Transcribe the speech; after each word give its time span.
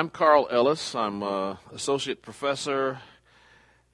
I'm 0.00 0.08
Carl 0.08 0.48
Ellis. 0.50 0.94
I'm 0.94 1.22
uh, 1.22 1.56
associate 1.74 2.22
professor 2.22 3.00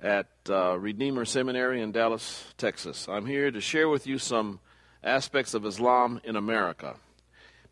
at 0.01 0.29
uh, 0.48 0.79
Redeemer 0.79 1.24
Seminary 1.24 1.82
in 1.82 1.91
Dallas, 1.91 2.45
Texas. 2.56 3.09
I'm 3.09 3.27
here 3.27 3.51
to 3.51 3.60
share 3.60 3.88
with 3.88 4.06
you 4.06 4.16
some 4.19 4.60
aspects 5.02 5.52
of 5.52 5.66
Islam 5.66 6.20
in 6.23 6.37
America. 6.37 6.95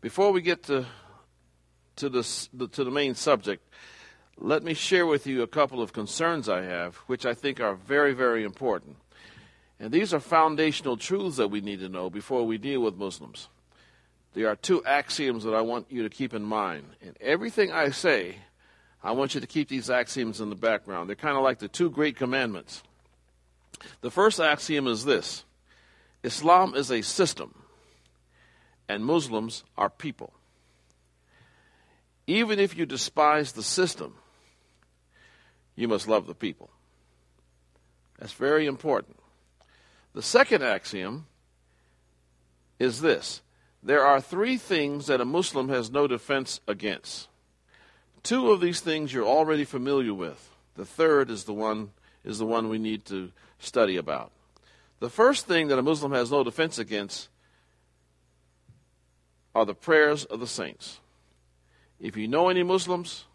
Before 0.01 0.33
we 0.33 0.41
get 0.41 0.63
to 0.63 0.85
to 1.95 2.09
this 2.09 2.49
to 2.73 2.83
the 2.83 2.91
main 2.91 3.15
subject, 3.15 3.65
let 4.37 4.63
me 4.63 4.73
share 4.73 5.05
with 5.05 5.25
you 5.25 5.41
a 5.41 5.47
couple 5.47 5.81
of 5.81 5.93
concerns 5.93 6.49
I 6.49 6.63
have, 6.63 6.97
which 7.07 7.25
I 7.25 7.33
think 7.33 7.61
are 7.61 7.75
very, 7.75 8.11
very 8.11 8.43
important. 8.43 8.97
And 9.79 9.93
these 9.93 10.13
are 10.13 10.19
foundational 10.19 10.97
truths 10.97 11.37
that 11.37 11.47
we 11.47 11.61
need 11.61 11.79
to 11.79 11.87
know 11.87 12.09
before 12.09 12.45
we 12.45 12.57
deal 12.57 12.81
with 12.81 12.97
Muslims. 12.97 13.47
There 14.35 14.49
are 14.49 14.57
two 14.57 14.83
axioms 14.83 15.45
that 15.45 15.53
I 15.53 15.61
want 15.61 15.89
you 15.89 16.03
to 16.03 16.09
keep 16.09 16.33
in 16.33 16.43
mind. 16.43 16.83
And 17.01 17.15
everything 17.21 17.71
I 17.71 17.89
say, 17.91 18.35
I 19.01 19.13
want 19.13 19.33
you 19.33 19.39
to 19.39 19.47
keep 19.47 19.69
these 19.69 19.89
axioms 19.89 20.41
in 20.41 20.49
the 20.49 20.57
background. 20.57 21.07
They're 21.07 21.15
kind 21.15 21.37
of 21.37 21.43
like 21.43 21.59
the 21.59 21.69
two 21.69 21.89
great 21.89 22.17
commandments. 22.17 22.83
The 24.01 24.11
first 24.11 24.41
axiom 24.41 24.87
is 24.87 25.05
this 25.05 25.45
Islam 26.21 26.75
is 26.75 26.91
a 26.91 27.01
system, 27.01 27.55
and 28.89 29.05
Muslims 29.05 29.63
are 29.77 29.89
people. 29.89 30.33
Even 32.27 32.59
if 32.59 32.75
you 32.77 32.85
despise 32.85 33.53
the 33.53 33.63
system, 33.63 34.15
you 35.77 35.87
must 35.87 36.09
love 36.09 36.27
the 36.27 36.35
people. 36.35 36.69
That's 38.19 38.33
very 38.33 38.65
important. 38.65 39.17
The 40.13 40.21
second 40.21 40.61
axiom 40.61 41.27
is 42.79 42.99
this 42.99 43.41
there 43.85 44.03
are 44.03 44.19
three 44.19 44.57
things 44.57 45.05
that 45.05 45.21
a 45.21 45.25
Muslim 45.25 45.69
has 45.69 45.91
no 45.91 46.07
defense 46.07 46.59
against. 46.67 47.27
Two 48.23 48.49
of 48.49 48.59
these 48.59 48.81
things 48.81 49.13
you're 49.13 49.27
already 49.27 49.63
familiar 49.63 50.11
with. 50.11 50.49
The 50.75 50.85
third 50.85 51.29
is 51.29 51.43
the 51.43 51.53
one 51.53 51.91
is 52.23 52.39
the 52.39 52.47
one 52.47 52.67
we 52.67 52.79
need 52.79 53.05
to 53.05 53.31
study 53.59 53.95
about. 53.95 54.31
The 54.99 55.09
first 55.11 55.45
thing 55.45 55.67
that 55.67 55.77
a 55.77 55.83
Muslim 55.83 56.13
has 56.13 56.31
no 56.31 56.43
defense 56.43 56.79
against 56.79 57.29
are 59.53 59.67
the 59.67 59.75
prayers 59.75 60.25
of 60.25 60.39
the 60.39 60.47
saints. 60.47 60.99
If 61.99 62.17
you 62.17 62.27
know 62.27 62.49
any 62.49 62.63
Muslims, 62.63 63.25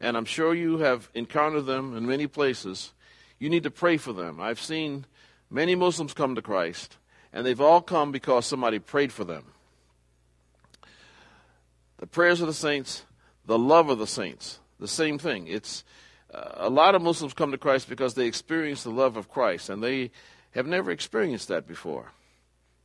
and 0.00 0.16
I'm 0.16 0.24
sure 0.24 0.54
you 0.54 0.78
have 0.78 1.10
encountered 1.12 1.66
them 1.66 1.94
in 1.94 2.06
many 2.06 2.26
places, 2.26 2.94
you 3.38 3.50
need 3.50 3.64
to 3.64 3.70
pray 3.70 3.98
for 3.98 4.14
them. 4.14 4.40
I've 4.40 4.60
seen 4.60 5.04
many 5.50 5.74
Muslims 5.74 6.14
come 6.14 6.34
to 6.36 6.42
Christ, 6.42 6.96
and 7.34 7.44
they've 7.44 7.60
all 7.60 7.82
come 7.82 8.12
because 8.12 8.46
somebody 8.46 8.78
prayed 8.78 9.12
for 9.12 9.24
them 9.24 9.53
the 12.04 12.08
prayers 12.08 12.42
of 12.42 12.46
the 12.46 12.52
saints, 12.52 13.02
the 13.46 13.58
love 13.58 13.88
of 13.88 13.98
the 13.98 14.06
saints. 14.06 14.58
The 14.78 14.86
same 14.86 15.16
thing. 15.16 15.46
It's 15.48 15.84
uh, 16.34 16.50
a 16.56 16.68
lot 16.68 16.94
of 16.94 17.00
Muslims 17.00 17.32
come 17.32 17.50
to 17.50 17.56
Christ 17.56 17.88
because 17.88 18.12
they 18.12 18.26
experience 18.26 18.82
the 18.82 18.90
love 18.90 19.16
of 19.16 19.30
Christ, 19.30 19.70
and 19.70 19.82
they 19.82 20.10
have 20.50 20.66
never 20.66 20.90
experienced 20.90 21.48
that 21.48 21.66
before. 21.66 22.12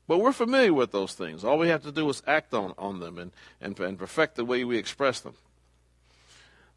But 0.08 0.20
we're 0.20 0.32
familiar 0.32 0.74
with 0.74 0.94
those 0.94 1.16
things. 1.16 1.44
All 1.44 1.58
we 1.58 1.68
have 1.68 1.84
to 1.84 1.92
do 1.92 2.08
is 2.08 2.24
act 2.26 2.54
on, 2.54 2.74
on 2.78 3.02
them 3.02 3.18
and, 3.18 3.32
and, 3.60 3.78
and 3.82 4.00
perfect 4.00 4.38
the 4.38 4.46
way 4.46 4.64
we 4.64 4.78
express 4.78 5.20
them. 5.20 5.34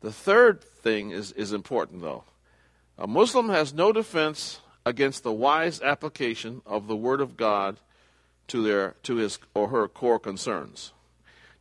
The 0.00 0.10
third 0.10 0.64
thing 0.64 1.12
is, 1.12 1.30
is 1.30 1.52
important, 1.52 2.02
though. 2.02 2.24
A 2.98 3.06
Muslim 3.06 3.50
has 3.50 3.72
no 3.72 3.92
defense 3.92 4.58
against 4.84 5.22
the 5.22 5.32
wise 5.32 5.80
application 5.80 6.60
of 6.66 6.88
the 6.88 6.96
Word 6.96 7.20
of 7.20 7.36
God 7.36 7.76
to, 8.48 8.64
their, 8.64 8.96
to 9.04 9.14
his 9.14 9.38
or 9.54 9.68
her 9.68 9.86
core 9.86 10.18
concerns. 10.18 10.92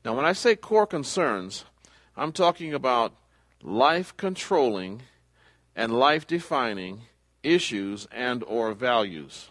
Now, 0.03 0.15
when 0.15 0.25
I 0.25 0.33
say 0.33 0.55
core 0.55 0.87
concerns, 0.87 1.65
I'm 2.17 2.31
talking 2.31 2.73
about 2.73 3.13
life 3.61 4.15
controlling 4.17 5.03
and 5.75 5.93
life 5.93 6.25
defining 6.25 7.01
issues 7.43 8.07
and 8.11 8.43
or 8.43 8.73
values. 8.73 9.49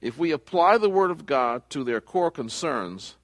If 0.00 0.16
we 0.16 0.30
apply 0.30 0.78
the 0.78 0.88
word 0.88 1.10
of 1.10 1.26
God 1.26 1.68
to 1.70 1.84
their 1.84 2.00
core 2.00 2.30
concerns, 2.30 3.16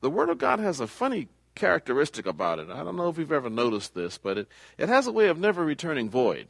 the 0.00 0.10
word 0.10 0.30
of 0.30 0.38
God 0.38 0.58
has 0.58 0.80
a 0.80 0.86
funny 0.86 1.28
characteristic 1.54 2.26
about 2.26 2.58
it. 2.58 2.70
I 2.70 2.82
don't 2.82 2.96
know 2.96 3.08
if 3.08 3.18
you've 3.18 3.30
ever 3.30 3.50
noticed 3.50 3.94
this, 3.94 4.18
but 4.18 4.38
it, 4.38 4.48
it 4.76 4.88
has 4.88 5.06
a 5.06 5.12
way 5.12 5.28
of 5.28 5.38
never 5.38 5.64
returning 5.64 6.10
void. 6.10 6.48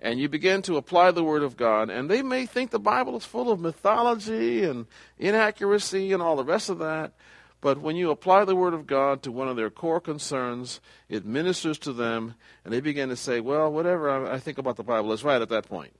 And 0.00 0.20
you 0.20 0.28
begin 0.28 0.62
to 0.62 0.76
apply 0.76 1.10
the 1.10 1.24
Word 1.24 1.42
of 1.42 1.56
God, 1.56 1.90
and 1.90 2.08
they 2.08 2.22
may 2.22 2.46
think 2.46 2.70
the 2.70 2.78
Bible 2.78 3.16
is 3.16 3.24
full 3.24 3.50
of 3.50 3.58
mythology 3.58 4.62
and 4.62 4.86
inaccuracy 5.18 6.12
and 6.12 6.22
all 6.22 6.36
the 6.36 6.44
rest 6.44 6.68
of 6.68 6.78
that, 6.78 7.12
but 7.60 7.78
when 7.78 7.96
you 7.96 8.10
apply 8.10 8.44
the 8.44 8.54
Word 8.54 8.74
of 8.74 8.86
God 8.86 9.22
to 9.22 9.32
one 9.32 9.48
of 9.48 9.56
their 9.56 9.70
core 9.70 10.00
concerns, 10.00 10.80
it 11.08 11.24
ministers 11.24 11.78
to 11.78 11.92
them, 11.92 12.34
and 12.64 12.72
they 12.72 12.80
begin 12.80 13.08
to 13.08 13.16
say, 13.16 13.40
Well, 13.40 13.72
whatever 13.72 14.26
I 14.30 14.38
think 14.38 14.58
about 14.58 14.76
the 14.76 14.84
Bible 14.84 15.12
is 15.12 15.24
right 15.24 15.42
at 15.42 15.48
that 15.48 15.68
point. 15.68 15.92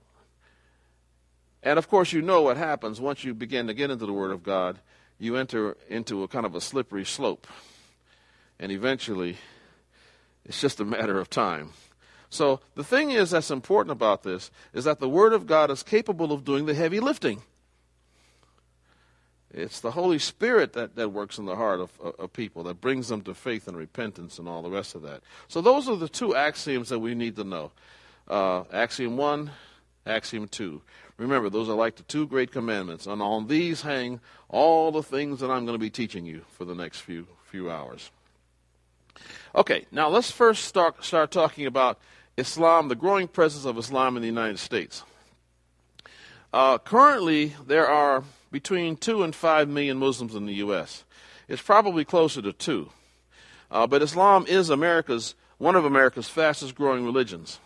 And 1.62 1.78
of 1.78 1.88
course, 1.88 2.12
you 2.12 2.22
know 2.22 2.42
what 2.42 2.56
happens 2.56 3.00
once 3.00 3.24
you 3.24 3.34
begin 3.34 3.66
to 3.66 3.74
get 3.74 3.90
into 3.90 4.06
the 4.06 4.12
Word 4.12 4.30
of 4.30 4.42
God. 4.42 4.78
You 5.18 5.36
enter 5.36 5.76
into 5.88 6.22
a 6.22 6.28
kind 6.28 6.46
of 6.46 6.54
a 6.54 6.60
slippery 6.60 7.04
slope. 7.04 7.48
And 8.60 8.70
eventually, 8.70 9.36
it's 10.44 10.60
just 10.60 10.78
a 10.78 10.84
matter 10.84 11.18
of 11.18 11.28
time. 11.28 11.72
So, 12.30 12.60
the 12.74 12.84
thing 12.84 13.10
is 13.10 13.30
that's 13.30 13.50
important 13.50 13.90
about 13.90 14.22
this 14.22 14.50
is 14.72 14.84
that 14.84 15.00
the 15.00 15.08
Word 15.08 15.32
of 15.32 15.46
God 15.46 15.70
is 15.70 15.82
capable 15.82 16.32
of 16.32 16.44
doing 16.44 16.66
the 16.66 16.74
heavy 16.74 17.00
lifting. 17.00 17.42
It's 19.52 19.80
the 19.80 19.92
Holy 19.92 20.18
Spirit 20.18 20.74
that, 20.74 20.96
that 20.96 21.10
works 21.10 21.38
in 21.38 21.46
the 21.46 21.56
heart 21.56 21.80
of, 21.80 21.90
of 22.00 22.32
people, 22.32 22.64
that 22.64 22.80
brings 22.80 23.08
them 23.08 23.22
to 23.22 23.34
faith 23.34 23.66
and 23.66 23.76
repentance 23.76 24.38
and 24.38 24.46
all 24.46 24.62
the 24.62 24.70
rest 24.70 24.94
of 24.94 25.02
that. 25.02 25.22
So, 25.48 25.60
those 25.60 25.88
are 25.88 25.96
the 25.96 26.08
two 26.08 26.36
axioms 26.36 26.90
that 26.90 26.98
we 26.98 27.14
need 27.14 27.36
to 27.36 27.44
know 27.44 27.72
uh, 28.28 28.64
Axiom 28.72 29.16
1, 29.16 29.50
Axiom 30.06 30.48
2. 30.48 30.82
Remember, 31.16 31.48
those 31.48 31.68
are 31.68 31.74
like 31.74 31.96
the 31.96 32.02
two 32.04 32.26
great 32.26 32.52
commandments, 32.52 33.06
and 33.06 33.22
on 33.22 33.46
these 33.48 33.82
hang 33.82 34.20
all 34.48 34.92
the 34.92 35.02
things 35.02 35.40
that 35.40 35.50
I'm 35.50 35.64
going 35.64 35.74
to 35.74 35.82
be 35.82 35.90
teaching 35.90 36.26
you 36.26 36.44
for 36.50 36.64
the 36.64 36.74
next 36.74 37.00
few, 37.00 37.26
few 37.44 37.70
hours. 37.70 38.10
Okay, 39.54 39.86
now 39.90 40.08
let's 40.08 40.30
first 40.30 40.64
start, 40.64 41.02
start 41.02 41.30
talking 41.30 41.66
about 41.66 41.98
Islam, 42.36 42.88
the 42.88 42.94
growing 42.94 43.26
presence 43.26 43.64
of 43.64 43.76
Islam 43.78 44.16
in 44.16 44.22
the 44.22 44.28
United 44.28 44.58
States. 44.58 45.02
Uh, 46.52 46.78
currently, 46.78 47.54
there 47.66 47.88
are 47.88 48.22
between 48.50 48.96
2 48.96 49.22
and 49.22 49.34
5 49.34 49.68
million 49.68 49.98
Muslims 49.98 50.34
in 50.34 50.46
the 50.46 50.54
U.S. 50.54 51.04
It's 51.48 51.62
probably 51.62 52.04
closer 52.04 52.42
to 52.42 52.52
2. 52.52 52.90
Uh, 53.70 53.86
but 53.86 54.02
Islam 54.02 54.46
is 54.48 54.70
America's 54.70 55.34
one 55.58 55.74
of 55.74 55.84
America's 55.84 56.28
fastest 56.28 56.74
growing 56.74 57.04
religions. 57.04 57.58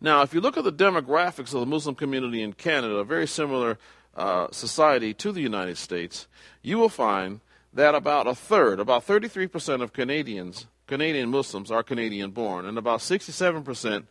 Now, 0.00 0.22
if 0.22 0.32
you 0.32 0.40
look 0.40 0.56
at 0.56 0.64
the 0.64 0.72
demographics 0.72 1.54
of 1.54 1.60
the 1.60 1.66
Muslim 1.66 1.94
community 1.94 2.42
in 2.42 2.52
Canada, 2.52 2.96
a 2.96 3.04
very 3.04 3.26
similar 3.26 3.78
uh, 4.14 4.48
society 4.50 5.14
to 5.14 5.32
the 5.32 5.40
United 5.40 5.76
States, 5.78 6.26
you 6.62 6.78
will 6.78 6.88
find 6.88 7.40
that 7.72 7.94
about 7.94 8.26
a 8.26 8.34
third, 8.34 8.80
about 8.80 9.06
33% 9.06 9.82
of 9.82 9.92
Canadians, 9.92 10.66
Canadian 10.86 11.30
Muslims 11.30 11.70
are 11.70 11.82
Canadian 11.82 12.30
born, 12.30 12.66
and 12.66 12.76
about 12.76 13.00
67% 13.00 14.04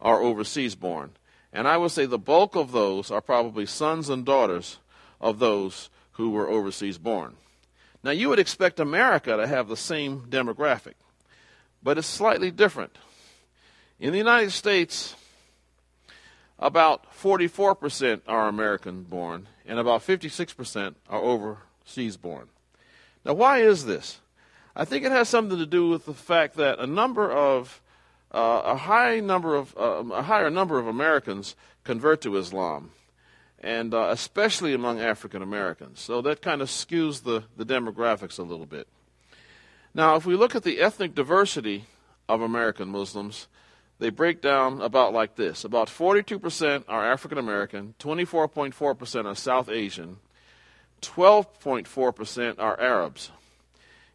are 0.00 0.20
overseas 0.20 0.74
born. 0.74 1.12
And 1.52 1.66
I 1.66 1.76
would 1.76 1.90
say 1.90 2.06
the 2.06 2.18
bulk 2.18 2.54
of 2.54 2.72
those 2.72 3.10
are 3.10 3.20
probably 3.20 3.66
sons 3.66 4.08
and 4.08 4.24
daughters 4.24 4.78
of 5.20 5.38
those 5.38 5.90
who 6.12 6.30
were 6.30 6.48
overseas 6.48 6.98
born. 6.98 7.34
Now, 8.02 8.10
you 8.12 8.28
would 8.28 8.38
expect 8.38 8.80
America 8.80 9.36
to 9.36 9.46
have 9.46 9.68
the 9.68 9.76
same 9.76 10.26
demographic, 10.28 10.94
but 11.82 11.98
it's 11.98 12.06
slightly 12.06 12.50
different. 12.50 12.96
In 13.98 14.12
the 14.12 14.18
United 14.18 14.52
States, 14.52 15.14
about 16.58 17.12
44% 17.12 18.20
are 18.26 18.48
American 18.48 19.02
born, 19.02 19.48
and 19.66 19.78
about 19.78 20.06
56% 20.06 20.94
are 21.08 21.20
overseas 21.20 22.16
born. 22.16 22.48
Now, 23.24 23.34
why 23.34 23.58
is 23.58 23.86
this? 23.86 24.20
I 24.74 24.84
think 24.84 25.04
it 25.04 25.12
has 25.12 25.28
something 25.28 25.58
to 25.58 25.66
do 25.66 25.88
with 25.88 26.06
the 26.06 26.14
fact 26.14 26.56
that 26.56 26.78
a 26.78 26.86
number 26.86 27.30
of 27.30 27.80
uh, 28.32 28.62
a 28.64 28.76
high 28.76 29.20
number 29.20 29.54
of 29.54 29.74
uh, 29.78 30.04
a 30.12 30.22
higher 30.22 30.50
number 30.50 30.78
of 30.78 30.86
Americans 30.86 31.56
convert 31.84 32.20
to 32.20 32.36
Islam 32.36 32.90
and 33.60 33.94
uh, 33.94 34.08
especially 34.10 34.74
among 34.74 35.00
African 35.00 35.42
Americans. 35.42 36.00
So 36.00 36.20
that 36.22 36.42
kind 36.42 36.62
of 36.62 36.68
skews 36.68 37.22
the, 37.22 37.44
the 37.56 37.64
demographics 37.64 38.38
a 38.38 38.42
little 38.42 38.66
bit. 38.66 38.86
Now, 39.94 40.16
if 40.16 40.26
we 40.26 40.36
look 40.36 40.54
at 40.54 40.62
the 40.62 40.80
ethnic 40.80 41.14
diversity 41.14 41.86
of 42.28 42.42
American 42.42 42.88
Muslims, 42.88 43.48
they 43.98 44.10
break 44.10 44.42
down 44.42 44.82
about 44.82 45.14
like 45.14 45.36
this 45.36 45.64
about 45.64 45.88
42% 45.88 46.84
are 46.86 47.10
African 47.10 47.38
American, 47.38 47.94
24.4% 47.98 49.24
are 49.24 49.34
South 49.34 49.68
Asian, 49.70 50.18
12.4% 51.00 52.58
are 52.58 52.78
Arabs. 52.80 53.30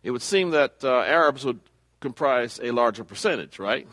It 0.04 0.12
would 0.12 0.22
seem 0.22 0.52
that 0.52 0.84
uh, 0.84 1.00
Arabs 1.00 1.46
would 1.46 1.60
comprise 2.00 2.60
a 2.62 2.72
larger 2.72 3.04
percentage, 3.04 3.60
right? 3.60 3.88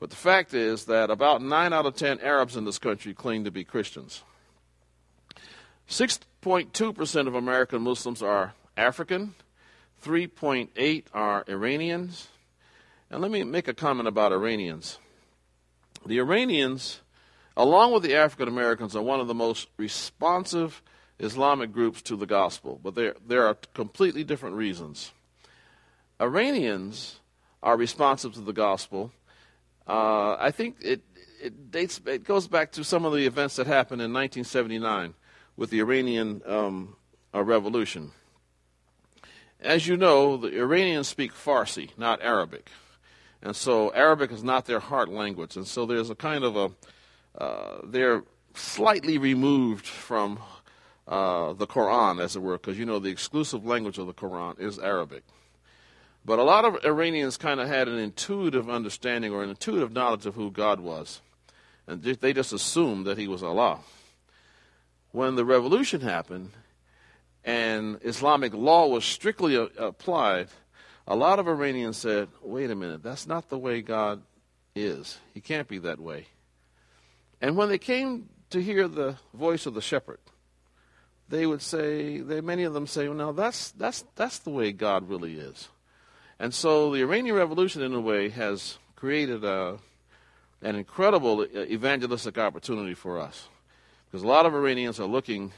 But 0.00 0.10
the 0.10 0.16
fact 0.16 0.54
is 0.54 0.84
that 0.84 1.10
about 1.10 1.42
9 1.42 1.72
out 1.72 1.86
of 1.86 1.96
10 1.96 2.20
Arabs 2.20 2.56
in 2.56 2.64
this 2.64 2.78
country 2.78 3.14
claim 3.14 3.44
to 3.44 3.50
be 3.50 3.64
Christians. 3.64 4.22
6.2% 5.88 7.26
of 7.26 7.34
American 7.34 7.82
Muslims 7.82 8.22
are 8.22 8.54
African, 8.76 9.34
3.8 10.04 11.04
are 11.14 11.44
Iranians. 11.48 12.28
And 13.10 13.22
let 13.22 13.30
me 13.30 13.42
make 13.42 13.68
a 13.68 13.74
comment 13.74 14.06
about 14.06 14.32
Iranians. 14.32 14.98
The 16.04 16.18
Iranians, 16.18 17.00
along 17.56 17.92
with 17.92 18.02
the 18.02 18.14
African 18.14 18.48
Americans, 18.48 18.94
are 18.94 19.02
one 19.02 19.18
of 19.18 19.28
the 19.28 19.34
most 19.34 19.68
responsive 19.78 20.82
Islamic 21.18 21.72
groups 21.72 22.02
to 22.02 22.16
the 22.16 22.26
gospel, 22.26 22.78
but 22.82 22.94
there, 22.94 23.16
there 23.26 23.46
are 23.46 23.56
completely 23.74 24.22
different 24.22 24.56
reasons. 24.56 25.12
Iranians 26.20 27.18
are 27.62 27.76
responsive 27.76 28.34
to 28.34 28.40
the 28.40 28.52
gospel. 28.52 29.10
Uh, 29.86 30.36
I 30.38 30.50
think 30.52 30.76
it, 30.80 31.02
it 31.42 31.70
dates 31.70 32.00
it 32.06 32.24
goes 32.24 32.46
back 32.46 32.72
to 32.72 32.84
some 32.84 33.04
of 33.04 33.14
the 33.14 33.26
events 33.26 33.56
that 33.56 33.66
happened 33.66 34.02
in 34.02 34.12
1979 34.12 35.14
with 35.58 35.70
the 35.70 35.80
Iranian 35.80 36.40
um, 36.46 36.96
uh, 37.34 37.42
revolution. 37.42 38.12
As 39.60 39.88
you 39.88 39.96
know, 39.96 40.36
the 40.36 40.56
Iranians 40.56 41.08
speak 41.08 41.34
Farsi, 41.34 41.90
not 41.98 42.22
Arabic. 42.22 42.70
And 43.42 43.56
so 43.56 43.90
Arabic 43.90 44.30
is 44.30 44.44
not 44.44 44.66
their 44.66 44.78
heart 44.78 45.08
language. 45.08 45.56
And 45.56 45.66
so 45.66 45.84
there's 45.84 46.10
a 46.10 46.14
kind 46.14 46.44
of 46.44 46.56
a, 46.56 47.42
uh, 47.42 47.80
they're 47.84 48.22
slightly 48.54 49.18
removed 49.18 49.84
from 49.84 50.38
uh, 51.08 51.54
the 51.54 51.66
Quran, 51.66 52.22
as 52.22 52.36
it 52.36 52.42
were, 52.42 52.56
because 52.56 52.78
you 52.78 52.86
know 52.86 53.00
the 53.00 53.10
exclusive 53.10 53.66
language 53.66 53.98
of 53.98 54.06
the 54.06 54.14
Quran 54.14 54.60
is 54.60 54.78
Arabic. 54.78 55.24
But 56.24 56.38
a 56.38 56.44
lot 56.44 56.66
of 56.66 56.84
Iranians 56.84 57.36
kind 57.36 57.58
of 57.58 57.66
had 57.66 57.88
an 57.88 57.98
intuitive 57.98 58.70
understanding 58.70 59.32
or 59.32 59.42
an 59.42 59.50
intuitive 59.50 59.92
knowledge 59.92 60.26
of 60.26 60.36
who 60.36 60.52
God 60.52 60.78
was. 60.78 61.20
And 61.88 62.02
they 62.02 62.32
just 62.32 62.52
assumed 62.52 63.06
that 63.06 63.18
he 63.18 63.26
was 63.26 63.42
Allah. 63.42 63.80
When 65.12 65.36
the 65.36 65.44
revolution 65.44 66.00
happened 66.00 66.50
and 67.44 67.98
Islamic 68.02 68.52
law 68.52 68.86
was 68.86 69.04
strictly 69.04 69.56
a- 69.56 69.64
applied, 69.78 70.48
a 71.06 71.16
lot 71.16 71.38
of 71.38 71.48
Iranians 71.48 71.96
said, 71.96 72.28
wait 72.42 72.70
a 72.70 72.74
minute, 72.74 73.02
that's 73.02 73.26
not 73.26 73.48
the 73.48 73.58
way 73.58 73.80
God 73.80 74.22
is. 74.74 75.18
He 75.32 75.40
can't 75.40 75.66
be 75.66 75.78
that 75.78 75.98
way. 75.98 76.26
And 77.40 77.56
when 77.56 77.68
they 77.68 77.78
came 77.78 78.28
to 78.50 78.62
hear 78.62 78.88
the 78.88 79.16
voice 79.32 79.66
of 79.66 79.74
the 79.74 79.80
shepherd, 79.80 80.18
they 81.28 81.46
would 81.46 81.62
say, 81.62 82.18
they, 82.18 82.40
many 82.40 82.64
of 82.64 82.74
them 82.74 82.86
say, 82.86 83.08
well, 83.08 83.16
now 83.16 83.32
that's, 83.32 83.70
that's, 83.72 84.04
that's 84.16 84.38
the 84.38 84.50
way 84.50 84.72
God 84.72 85.08
really 85.08 85.38
is. 85.38 85.68
And 86.38 86.54
so 86.54 86.92
the 86.92 87.02
Iranian 87.02 87.36
Revolution, 87.36 87.82
in 87.82 87.94
a 87.94 88.00
way, 88.00 88.28
has 88.28 88.78
created 88.96 89.44
a, 89.44 89.78
an 90.62 90.76
incredible 90.76 91.40
uh, 91.40 91.60
evangelistic 91.60 92.38
opportunity 92.38 92.94
for 92.94 93.18
us. 93.18 93.48
Because 94.10 94.22
a 94.22 94.26
lot 94.26 94.46
of 94.46 94.54
Iranians 94.54 94.98
are 94.98 95.06
looking 95.06 95.52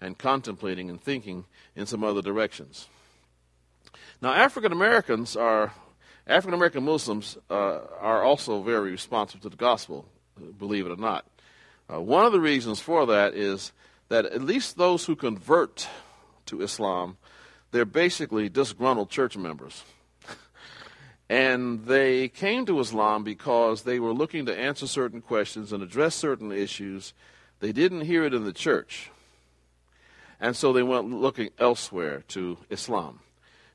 and 0.00 0.18
contemplating 0.18 0.90
and 0.90 1.00
thinking 1.00 1.46
in 1.74 1.86
some 1.86 2.04
other 2.04 2.22
directions. 2.22 2.88
Now, 4.20 4.32
African 4.32 4.72
Americans 4.72 5.36
are 5.36 5.72
African 6.26 6.54
American 6.54 6.84
Muslims 6.84 7.38
uh, 7.48 7.80
are 8.00 8.22
also 8.22 8.60
very 8.60 8.90
responsive 8.90 9.40
to 9.42 9.48
the 9.48 9.56
gospel, 9.56 10.06
believe 10.58 10.86
it 10.86 10.90
or 10.90 10.96
not. 10.96 11.24
Uh, 11.92 12.00
one 12.00 12.26
of 12.26 12.32
the 12.32 12.40
reasons 12.40 12.80
for 12.80 13.06
that 13.06 13.34
is 13.34 13.72
that 14.08 14.26
at 14.26 14.42
least 14.42 14.76
those 14.76 15.04
who 15.04 15.14
convert 15.14 15.88
to 16.46 16.62
Islam, 16.62 17.16
they're 17.70 17.84
basically 17.84 18.48
disgruntled 18.48 19.08
church 19.08 19.36
members. 19.36 19.84
and 21.30 21.86
they 21.86 22.28
came 22.28 22.66
to 22.66 22.80
Islam 22.80 23.22
because 23.22 23.82
they 23.82 24.00
were 24.00 24.12
looking 24.12 24.46
to 24.46 24.58
answer 24.58 24.88
certain 24.88 25.20
questions 25.20 25.72
and 25.72 25.80
address 25.80 26.16
certain 26.16 26.50
issues. 26.50 27.14
They 27.60 27.72
didn't 27.72 28.02
hear 28.02 28.24
it 28.24 28.34
in 28.34 28.44
the 28.44 28.52
church. 28.52 29.10
And 30.40 30.54
so 30.54 30.72
they 30.72 30.82
went 30.82 31.10
looking 31.10 31.50
elsewhere 31.58 32.22
to 32.28 32.58
Islam. 32.68 33.20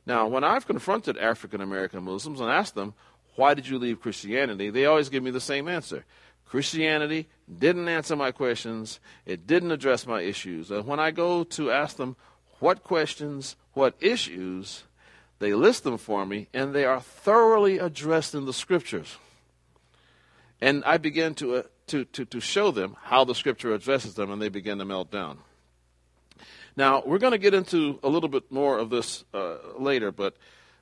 Now, 0.05 0.27
when 0.27 0.43
I've 0.43 0.67
confronted 0.67 1.17
African 1.17 1.61
American 1.61 2.03
Muslims 2.03 2.39
and 2.39 2.49
asked 2.49 2.75
them, 2.75 2.93
why 3.35 3.53
did 3.53 3.67
you 3.67 3.79
leave 3.79 4.01
Christianity? 4.01 4.69
They 4.69 4.85
always 4.85 5.09
give 5.09 5.23
me 5.23 5.31
the 5.31 5.39
same 5.39 5.67
answer. 5.67 6.05
Christianity 6.45 7.27
didn't 7.59 7.87
answer 7.87 8.15
my 8.15 8.31
questions. 8.31 8.99
It 9.25 9.47
didn't 9.47 9.71
address 9.71 10.05
my 10.05 10.21
issues. 10.21 10.69
And 10.69 10.85
when 10.85 10.99
I 10.99 11.11
go 11.11 11.43
to 11.45 11.71
ask 11.71 11.95
them 11.95 12.17
what 12.59 12.83
questions, 12.83 13.55
what 13.73 13.95
issues, 14.01 14.83
they 15.39 15.53
list 15.53 15.83
them 15.83 15.97
for 15.97 16.25
me, 16.25 16.47
and 16.53 16.73
they 16.73 16.83
are 16.83 16.99
thoroughly 16.99 17.79
addressed 17.79 18.35
in 18.35 18.45
the 18.45 18.53
scriptures. 18.53 19.17
And 20.59 20.83
I 20.83 20.97
begin 20.97 21.33
to, 21.35 21.55
uh, 21.55 21.63
to, 21.91 22.05
to, 22.05 22.25
to 22.25 22.39
show 22.39 22.71
them 22.71 22.95
how 23.03 23.23
the 23.23 23.35
scripture 23.35 23.73
addresses 23.73 24.15
them, 24.15 24.31
and 24.31 24.41
they 24.41 24.49
begin 24.49 24.79
to 24.79 24.85
melt 24.85 25.11
down. 25.11 25.37
Now, 26.75 27.03
we're 27.05 27.19
going 27.19 27.31
to 27.31 27.37
get 27.37 27.53
into 27.53 27.99
a 28.01 28.09
little 28.09 28.29
bit 28.29 28.51
more 28.51 28.79
of 28.79 28.89
this 28.89 29.25
uh, 29.33 29.57
later, 29.77 30.11
but 30.11 30.37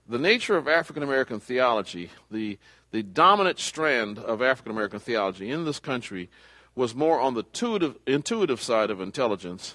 the 0.08 0.20
nature 0.20 0.56
of 0.56 0.68
African 0.68 1.04
American 1.04 1.40
theology, 1.40 2.12
the, 2.30 2.60
the 2.92 3.02
dominant 3.02 3.60
strand 3.60 4.20
of 4.20 4.42
African 4.42 4.72
American 4.72 5.00
theology 5.00 5.50
in 5.50 5.66
this 5.66 5.80
country, 5.80 6.30
was 6.76 6.94
more 6.94 7.20
on 7.20 7.34
the 7.34 7.42
intuitive, 7.42 7.96
intuitive 8.06 8.62
side 8.62 8.92
of 8.92 9.02
intelligence 9.02 9.74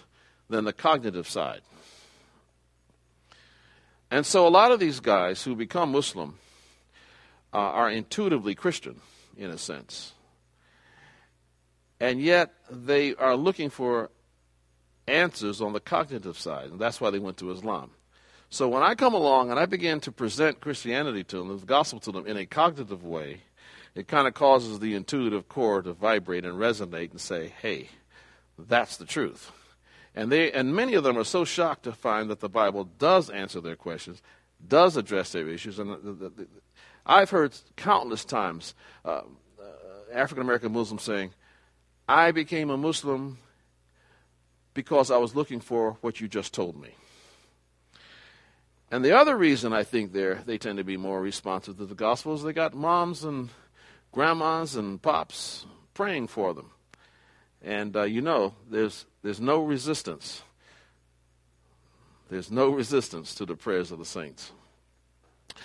than 0.48 0.64
the 0.64 0.72
cognitive 0.72 1.28
side. 1.28 1.62
And 4.10 4.25
so 4.25 4.46
a 4.46 4.48
lot 4.48 4.70
of 4.70 4.78
these 4.78 5.00
guys 5.00 5.42
who 5.42 5.56
become 5.56 5.90
Muslim 5.90 6.38
uh, 7.52 7.56
are 7.56 7.90
intuitively 7.90 8.54
Christian, 8.54 9.00
in 9.37 9.50
a 9.50 9.58
sense. 9.58 10.12
And 12.04 12.20
yet 12.20 12.52
they 12.70 13.14
are 13.14 13.34
looking 13.34 13.70
for 13.70 14.10
answers 15.08 15.62
on 15.62 15.72
the 15.72 15.80
cognitive 15.80 16.38
side, 16.38 16.68
and 16.70 16.78
that's 16.78 17.00
why 17.00 17.08
they 17.08 17.18
went 17.18 17.38
to 17.38 17.50
Islam. 17.50 17.92
So 18.50 18.68
when 18.68 18.82
I 18.82 18.94
come 18.94 19.14
along 19.14 19.50
and 19.50 19.58
I 19.58 19.64
begin 19.64 20.00
to 20.00 20.12
present 20.12 20.60
Christianity 20.60 21.24
to 21.24 21.38
them, 21.38 21.58
the 21.58 21.64
gospel 21.64 22.00
to 22.00 22.12
them 22.12 22.26
in 22.26 22.37
a 22.37 22.44
cognitive 22.44 23.04
way, 23.04 23.40
it 23.94 24.06
kind 24.06 24.28
of 24.28 24.34
causes 24.34 24.80
the 24.80 24.94
intuitive 24.94 25.49
core 25.49 25.80
to 25.80 25.94
vibrate 25.94 26.44
and 26.44 26.58
resonate 26.58 27.11
and 27.11 27.20
say, 27.23 27.54
"Hey, 27.62 27.88
that's 28.58 28.99
the 28.99 29.06
truth." 29.06 29.50
And 30.14 30.30
they 30.30 30.52
and 30.52 30.76
many 30.76 30.92
of 30.92 31.04
them 31.04 31.16
are 31.16 31.25
so 31.25 31.46
shocked 31.46 31.84
to 31.84 31.92
find 31.92 32.28
that 32.28 32.40
the 32.40 32.50
Bible 32.50 32.84
does 32.99 33.30
answer 33.30 33.62
their 33.62 33.76
questions, 33.76 34.20
does 34.68 34.99
address 34.99 35.32
their 35.32 35.49
issues, 35.49 35.78
and 35.78 35.88
the, 35.90 36.12
the, 36.12 36.28
the, 36.28 36.46
I've 37.06 37.30
heard 37.30 37.54
countless 37.76 38.26
times 38.26 38.75
uh, 39.06 39.08
uh, 39.08 39.23
African 40.12 40.42
American 40.42 40.73
Muslims 40.73 41.02
saying, 41.02 41.32
"I 42.08 42.32
became 42.32 42.70
a 42.70 42.76
Muslim 42.76 43.38
because 44.75 45.11
I 45.11 45.16
was 45.18 45.34
looking 45.34 45.61
for 45.61 45.96
what 46.00 46.20
you 46.20 46.28
just 46.28 46.52
told 46.52 46.80
me. 46.80 46.94
And 48.90 49.04
the 49.04 49.16
other 49.16 49.37
reason 49.37 49.73
I 49.73 49.84
think 49.84 50.12
they 50.12 50.34
they 50.46 50.58
tend 50.58 50.78
to 50.78 50.84
be 50.84 50.96
more 50.96 51.20
responsive 51.20 51.78
to 51.78 51.87
the 51.87 51.94
gospel 51.94 52.34
is 52.34 52.42
they 52.42 52.52
got 52.52 52.75
moms 52.75 53.25
and 53.25 53.50
grandmas 54.12 54.76
and 54.76 55.02
pops 55.02 55.66
praying 55.94 56.28
for 56.28 56.54
them. 56.54 56.70
And 57.62 57.96
uh, 57.96 58.02
you 58.02 58.20
know, 58.20 58.54
there's, 58.70 59.06
there's 59.23 59.40
no 59.40 59.62
resistance. 59.62 60.42
There's 62.30 62.50
no 62.50 62.70
resistance 62.70 63.34
to 63.37 63.46
the 63.46 63.56
prayers 63.56 63.90
of 63.90 63.99
the 63.99 64.04
saints. 64.04 64.52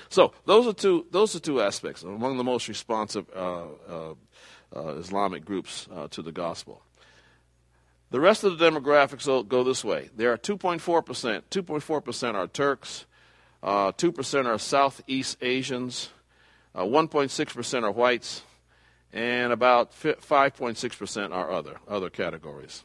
So 0.10 0.34
those 0.46 0.68
are 0.68 0.74
two, 0.74 1.06
those 1.12 1.36
are 1.36 1.40
two 1.40 1.62
aspects 1.62 2.04
among 2.04 2.38
the 2.38 2.44
most 2.44 2.68
responsive 2.68 3.26
uh, 3.36 3.66
uh, 3.88 4.14
Islamic 4.76 5.46
groups 5.46 5.88
uh, 5.94 6.08
to 6.10 6.22
the 6.22 6.32
gospel. 6.32 6.82
The 8.12 8.20
rest 8.20 8.44
of 8.44 8.58
the 8.58 8.72
demographics 8.72 9.48
go 9.48 9.64
this 9.64 9.84
way. 9.84 10.10
There 10.16 10.32
are 10.32 10.38
2.4%. 10.38 11.44
2.4% 11.52 12.34
are 12.34 12.48
Turks. 12.48 13.06
Uh, 13.62 13.92
2% 13.92 14.46
are 14.46 14.58
Southeast 14.58 15.38
Asians. 15.42 16.10
Uh, 16.74 16.84
1.6% 16.84 17.84
are 17.84 17.92
whites. 17.92 18.42
And 19.14 19.54
about 19.54 19.92
5.6% 19.92 21.32
are 21.32 21.52
other, 21.52 21.78
other 21.88 22.10
categories. 22.10 22.84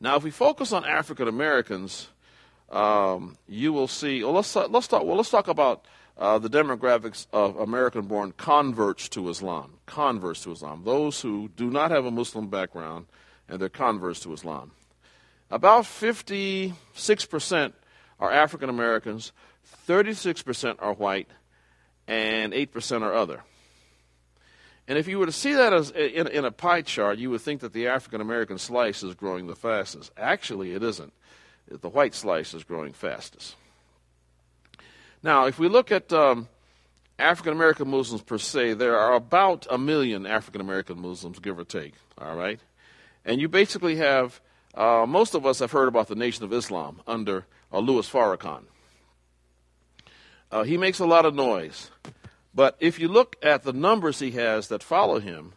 Now, 0.00 0.16
if 0.16 0.24
we 0.24 0.30
focus 0.30 0.72
on 0.72 0.84
African 0.84 1.28
Americans, 1.28 2.08
um, 2.70 3.36
you 3.48 3.72
will 3.72 3.88
see. 3.88 4.22
Well, 4.22 4.32
let's 4.32 4.54
let's 4.56 4.88
talk. 4.88 5.04
Well, 5.04 5.16
let's 5.16 5.30
talk 5.30 5.48
about 5.48 5.84
uh, 6.16 6.38
the 6.38 6.48
demographics 6.48 7.26
of 7.32 7.56
American-born 7.56 8.32
converts 8.32 9.08
to 9.10 9.28
Islam. 9.28 9.74
Converts 9.86 10.44
to 10.44 10.52
Islam, 10.52 10.82
those 10.84 11.20
who 11.20 11.48
do 11.56 11.70
not 11.70 11.90
have 11.90 12.04
a 12.04 12.10
Muslim 12.10 12.48
background 12.48 13.06
and 13.48 13.60
they're 13.60 13.68
converts 13.68 14.20
to 14.20 14.32
Islam. 14.32 14.70
About 15.50 15.84
56% 15.84 17.72
are 18.20 18.32
African 18.32 18.70
Americans, 18.70 19.32
36% 19.86 20.76
are 20.78 20.94
white, 20.94 21.28
and 22.06 22.52
8% 22.52 23.02
are 23.02 23.14
other. 23.14 23.42
And 24.86 24.98
if 24.98 25.08
you 25.08 25.18
were 25.18 25.26
to 25.26 25.32
see 25.32 25.54
that 25.54 25.72
as 25.72 25.90
in, 25.90 26.26
in 26.28 26.44
a 26.44 26.50
pie 26.50 26.82
chart, 26.82 27.18
you 27.18 27.30
would 27.30 27.40
think 27.40 27.60
that 27.62 27.72
the 27.72 27.88
African 27.88 28.20
American 28.20 28.58
slice 28.58 29.02
is 29.02 29.14
growing 29.14 29.46
the 29.46 29.56
fastest. 29.56 30.12
Actually, 30.16 30.72
it 30.72 30.82
isn't. 30.82 31.12
The 31.68 31.88
white 31.88 32.14
slice 32.14 32.52
is 32.52 32.64
growing 32.64 32.92
fastest. 32.92 33.56
Now, 35.24 35.46
if 35.46 35.58
we 35.58 35.68
look 35.68 35.90
at 35.90 36.12
um, 36.12 36.48
African 37.18 37.54
American 37.54 37.88
Muslims 37.88 38.20
per 38.20 38.36
se, 38.36 38.74
there 38.74 38.98
are 38.98 39.14
about 39.14 39.66
a 39.70 39.78
million 39.78 40.26
African 40.26 40.60
American 40.60 41.00
Muslims, 41.00 41.38
give 41.38 41.58
or 41.58 41.64
take. 41.64 41.94
All 42.18 42.36
right? 42.36 42.60
And 43.24 43.40
you 43.40 43.48
basically 43.48 43.96
have, 43.96 44.38
uh, 44.74 45.06
most 45.08 45.34
of 45.34 45.46
us 45.46 45.60
have 45.60 45.72
heard 45.72 45.88
about 45.88 46.08
the 46.08 46.14
Nation 46.14 46.44
of 46.44 46.52
Islam 46.52 47.00
under 47.06 47.46
uh, 47.72 47.78
Louis 47.78 48.06
Farrakhan. 48.06 48.64
Uh, 50.52 50.62
he 50.64 50.76
makes 50.76 50.98
a 50.98 51.06
lot 51.06 51.24
of 51.24 51.34
noise. 51.34 51.90
But 52.54 52.76
if 52.78 53.00
you 53.00 53.08
look 53.08 53.34
at 53.42 53.62
the 53.62 53.72
numbers 53.72 54.18
he 54.18 54.32
has 54.32 54.68
that 54.68 54.82
follow 54.82 55.20
him, 55.20 55.54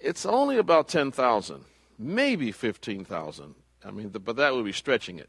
it's 0.00 0.24
only 0.24 0.56
about 0.56 0.88
10,000, 0.88 1.64
maybe 1.98 2.50
15,000. 2.50 3.54
I 3.84 3.90
mean, 3.90 4.08
but 4.08 4.36
that 4.36 4.54
would 4.54 4.64
be 4.64 4.72
stretching 4.72 5.18
it. 5.18 5.28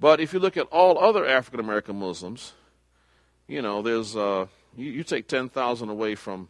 But 0.00 0.18
if 0.18 0.32
you 0.32 0.40
look 0.40 0.56
at 0.56 0.66
all 0.68 0.98
other 0.98 1.26
African 1.26 1.60
American 1.60 1.96
Muslims, 1.98 2.54
you 3.46 3.60
know, 3.60 3.82
there's 3.82 4.16
uh, 4.16 4.46
you, 4.76 4.90
you 4.90 5.04
take 5.04 5.28
10,000 5.28 5.88
away 5.88 6.14
from 6.14 6.48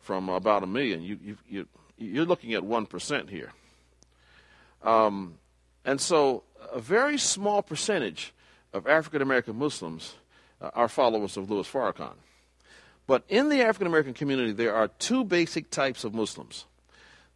from 0.00 0.28
about 0.28 0.62
a 0.62 0.66
million, 0.66 1.02
you, 1.02 1.18
you, 1.22 1.36
you, 1.48 1.68
you're 1.98 2.24
looking 2.24 2.54
at 2.54 2.62
1% 2.62 3.28
here. 3.28 3.52
Um, 4.82 5.34
and 5.84 6.00
so 6.00 6.42
a 6.72 6.80
very 6.80 7.18
small 7.18 7.62
percentage 7.62 8.32
of 8.72 8.86
African 8.86 9.20
American 9.20 9.56
Muslims 9.56 10.14
uh, 10.60 10.70
are 10.74 10.88
followers 10.88 11.36
of 11.36 11.50
Louis 11.50 11.68
Farrakhan. 11.68 12.14
But 13.06 13.24
in 13.28 13.48
the 13.48 13.60
African 13.60 13.88
American 13.88 14.14
community, 14.14 14.52
there 14.52 14.74
are 14.74 14.88
two 14.88 15.24
basic 15.24 15.70
types 15.70 16.04
of 16.04 16.14
Muslims. 16.14 16.66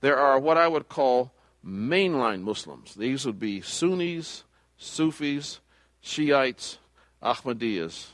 There 0.01 0.17
are 0.17 0.39
what 0.39 0.57
I 0.57 0.69
would 0.69 0.89
call 0.89 1.33
mainline 1.67 2.43
Muslims. 2.43 2.95
These 2.95 3.27
would 3.27 3.39
be 3.39 3.61
Sunnis, 3.61 4.44
Sufis, 4.77 5.61
Shiites, 6.01 6.79
Ahmadiyas. 7.23 8.09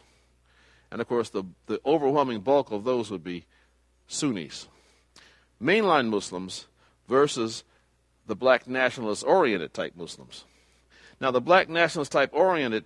And 0.90 1.00
of 1.00 1.08
course, 1.08 1.30
the, 1.30 1.44
the 1.66 1.80
overwhelming 1.84 2.40
bulk 2.40 2.70
of 2.70 2.84
those 2.84 3.10
would 3.10 3.24
be 3.24 3.46
Sunnis. 4.06 4.68
Mainline 5.62 6.08
Muslims 6.08 6.66
versus 7.08 7.64
the 8.26 8.36
black 8.36 8.66
nationalist 8.66 9.24
oriented 9.24 9.74
type 9.74 9.94
Muslims. 9.96 10.44
Now, 11.20 11.30
the 11.30 11.40
black 11.40 11.68
nationalist 11.68 12.12
type 12.12 12.30
oriented 12.32 12.84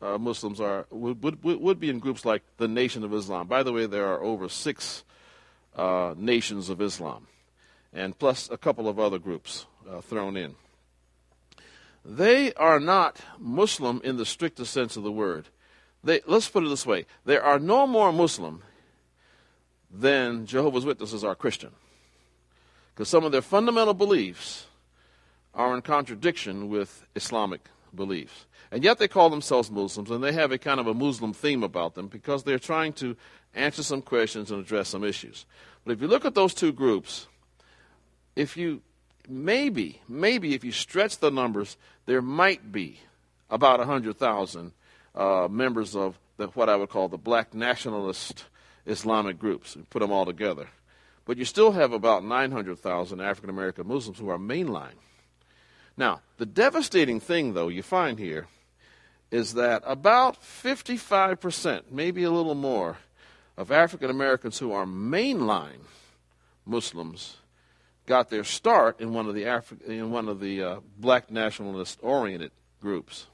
uh, 0.00 0.18
Muslims 0.18 0.60
are 0.60 0.86
would, 0.90 1.22
would, 1.22 1.44
would 1.44 1.80
be 1.80 1.88
in 1.88 1.98
groups 1.98 2.24
like 2.24 2.42
the 2.56 2.68
Nation 2.68 3.04
of 3.04 3.14
Islam. 3.14 3.46
By 3.46 3.62
the 3.62 3.72
way, 3.72 3.86
there 3.86 4.06
are 4.06 4.22
over 4.22 4.48
six 4.48 5.04
uh, 5.76 6.14
nations 6.16 6.68
of 6.68 6.80
Islam, 6.80 7.26
and 7.92 8.18
plus 8.18 8.50
a 8.50 8.56
couple 8.56 8.88
of 8.88 8.98
other 8.98 9.18
groups 9.18 9.66
uh, 9.88 10.00
thrown 10.00 10.36
in. 10.36 10.54
They 12.04 12.52
are 12.54 12.80
not 12.80 13.20
Muslim 13.38 14.00
in 14.02 14.16
the 14.16 14.26
strictest 14.26 14.72
sense 14.72 14.96
of 14.96 15.02
the 15.02 15.12
word. 15.12 15.48
They, 16.02 16.20
let's 16.26 16.48
put 16.48 16.64
it 16.64 16.68
this 16.68 16.86
way: 16.86 17.06
there 17.24 17.42
are 17.42 17.58
no 17.58 17.86
more 17.86 18.12
Muslim 18.12 18.62
than 19.90 20.46
Jehovah's 20.46 20.84
Witnesses 20.84 21.22
are 21.22 21.34
Christian, 21.34 21.70
because 22.94 23.08
some 23.08 23.24
of 23.24 23.30
their 23.32 23.42
fundamental 23.42 23.94
beliefs 23.94 24.66
are 25.54 25.74
in 25.74 25.82
contradiction 25.82 26.68
with 26.68 27.04
Islamic 27.14 27.60
beliefs. 27.94 28.46
And 28.70 28.82
yet 28.82 28.98
they 28.98 29.06
call 29.06 29.28
themselves 29.28 29.70
Muslims, 29.70 30.10
and 30.10 30.24
they 30.24 30.32
have 30.32 30.50
a 30.50 30.56
kind 30.56 30.80
of 30.80 30.86
a 30.86 30.94
Muslim 30.94 31.34
theme 31.34 31.62
about 31.62 31.94
them 31.94 32.08
because 32.08 32.42
they're 32.42 32.58
trying 32.58 32.94
to 32.94 33.16
answer 33.54 33.82
some 33.82 34.00
questions 34.00 34.50
and 34.50 34.60
address 34.60 34.88
some 34.88 35.04
issues. 35.04 35.44
But 35.84 35.92
if 35.92 36.00
you 36.00 36.08
look 36.08 36.24
at 36.24 36.34
those 36.34 36.54
two 36.54 36.72
groups, 36.72 37.28
if 38.34 38.56
you 38.56 38.80
maybe, 39.28 40.00
maybe 40.08 40.54
if 40.54 40.64
you 40.64 40.72
stretch 40.72 41.18
the 41.18 41.30
numbers, 41.30 41.76
there 42.06 42.22
might 42.22 42.72
be 42.72 43.00
about 43.50 43.78
100,000 43.78 44.72
uh, 45.14 45.48
members 45.50 45.94
of 45.94 46.18
the, 46.36 46.46
what 46.48 46.68
I 46.68 46.76
would 46.76 46.88
call 46.88 47.08
the 47.08 47.18
black 47.18 47.54
nationalist 47.54 48.44
Islamic 48.86 49.38
groups, 49.38 49.76
and 49.76 49.88
put 49.90 50.00
them 50.00 50.10
all 50.10 50.26
together. 50.26 50.68
But 51.24 51.36
you 51.36 51.44
still 51.44 51.72
have 51.72 51.92
about 51.92 52.24
900,000 52.24 53.20
African 53.20 53.50
American 53.50 53.86
Muslims 53.86 54.18
who 54.18 54.28
are 54.28 54.38
mainline. 54.38 54.98
Now, 55.96 56.22
the 56.38 56.46
devastating 56.46 57.20
thing, 57.20 57.54
though, 57.54 57.68
you 57.68 57.82
find 57.82 58.18
here 58.18 58.48
is 59.30 59.54
that 59.54 59.82
about 59.86 60.42
55%, 60.42 61.82
maybe 61.90 62.24
a 62.24 62.30
little 62.30 62.54
more, 62.54 62.96
of 63.56 63.70
African 63.70 64.10
Americans 64.10 64.58
who 64.58 64.72
are 64.72 64.86
mainline 64.86 65.84
Muslims 66.64 67.36
got 68.06 68.30
their 68.30 68.44
start 68.44 69.00
in 69.00 69.12
one 69.12 69.28
of 69.28 69.34
the 69.34 69.44
Afri- 69.44 69.82
in 69.82 70.10
one 70.10 70.28
of 70.28 70.40
the 70.40 70.62
uh, 70.62 70.80
black 70.98 71.30
nationalist 71.30 71.98
oriented 72.02 72.52
groups. 72.80 73.26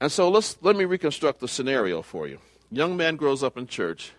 And 0.00 0.12
so 0.12 0.28
let's 0.28 0.56
let 0.60 0.76
me 0.76 0.84
reconstruct 0.84 1.40
the 1.40 1.48
scenario 1.48 2.02
for 2.02 2.28
you. 2.28 2.38
Young 2.70 2.96
man 2.96 3.16
grows 3.16 3.42
up 3.42 3.56
in 3.56 3.66
church 3.66 4.12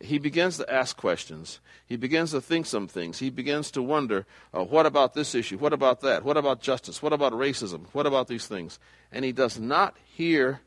he 0.00 0.18
begins 0.18 0.58
to 0.58 0.72
ask 0.72 0.96
questions. 0.96 1.60
He 1.86 1.96
begins 1.96 2.32
to 2.32 2.40
think 2.40 2.66
some 2.66 2.86
things. 2.86 3.18
He 3.18 3.30
begins 3.30 3.70
to 3.72 3.82
wonder, 3.82 4.26
uh, 4.52 4.64
what 4.64 4.84
about 4.84 5.14
this 5.14 5.34
issue? 5.34 5.56
What 5.56 5.72
about 5.72 6.00
that? 6.02 6.22
What 6.22 6.36
about 6.36 6.60
justice? 6.60 7.02
What 7.02 7.12
about 7.12 7.32
racism? 7.32 7.86
What 7.92 8.06
about 8.06 8.28
these 8.28 8.46
things? 8.46 8.78
And 9.10 9.24
he 9.24 9.32
does 9.32 9.58
not 9.58 9.96
hear 10.04 10.60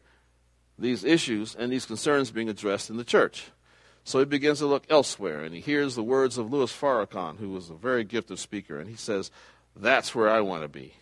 these 0.80 1.04
issues 1.04 1.56
and 1.56 1.72
these 1.72 1.86
concerns 1.86 2.32
being 2.32 2.50
addressed 2.50 2.90
in 2.90 2.98
the 2.98 3.04
church. 3.04 3.52
So 4.10 4.20
he 4.20 4.26
begins 4.26 4.60
to 4.60 4.66
look 4.66 4.86
elsewhere, 4.90 5.44
and 5.44 5.54
he 5.54 5.62
hears 5.62 5.96
the 5.96 6.04
words 6.04 6.38
of 6.38 6.52
Louis 6.52 6.72
Farrakhan, 6.72 7.38
who 7.38 7.50
was 7.50 7.70
a 7.70 7.76
very 7.76 8.04
gifted 8.04 8.40
speaker, 8.40 8.80
and 8.80 8.90
he 8.90 8.96
says, 8.96 9.30
That's 9.76 10.16
where 10.16 10.30
I 10.30 10.42
want 10.42 10.64
to 10.64 10.68
be. 10.68 10.94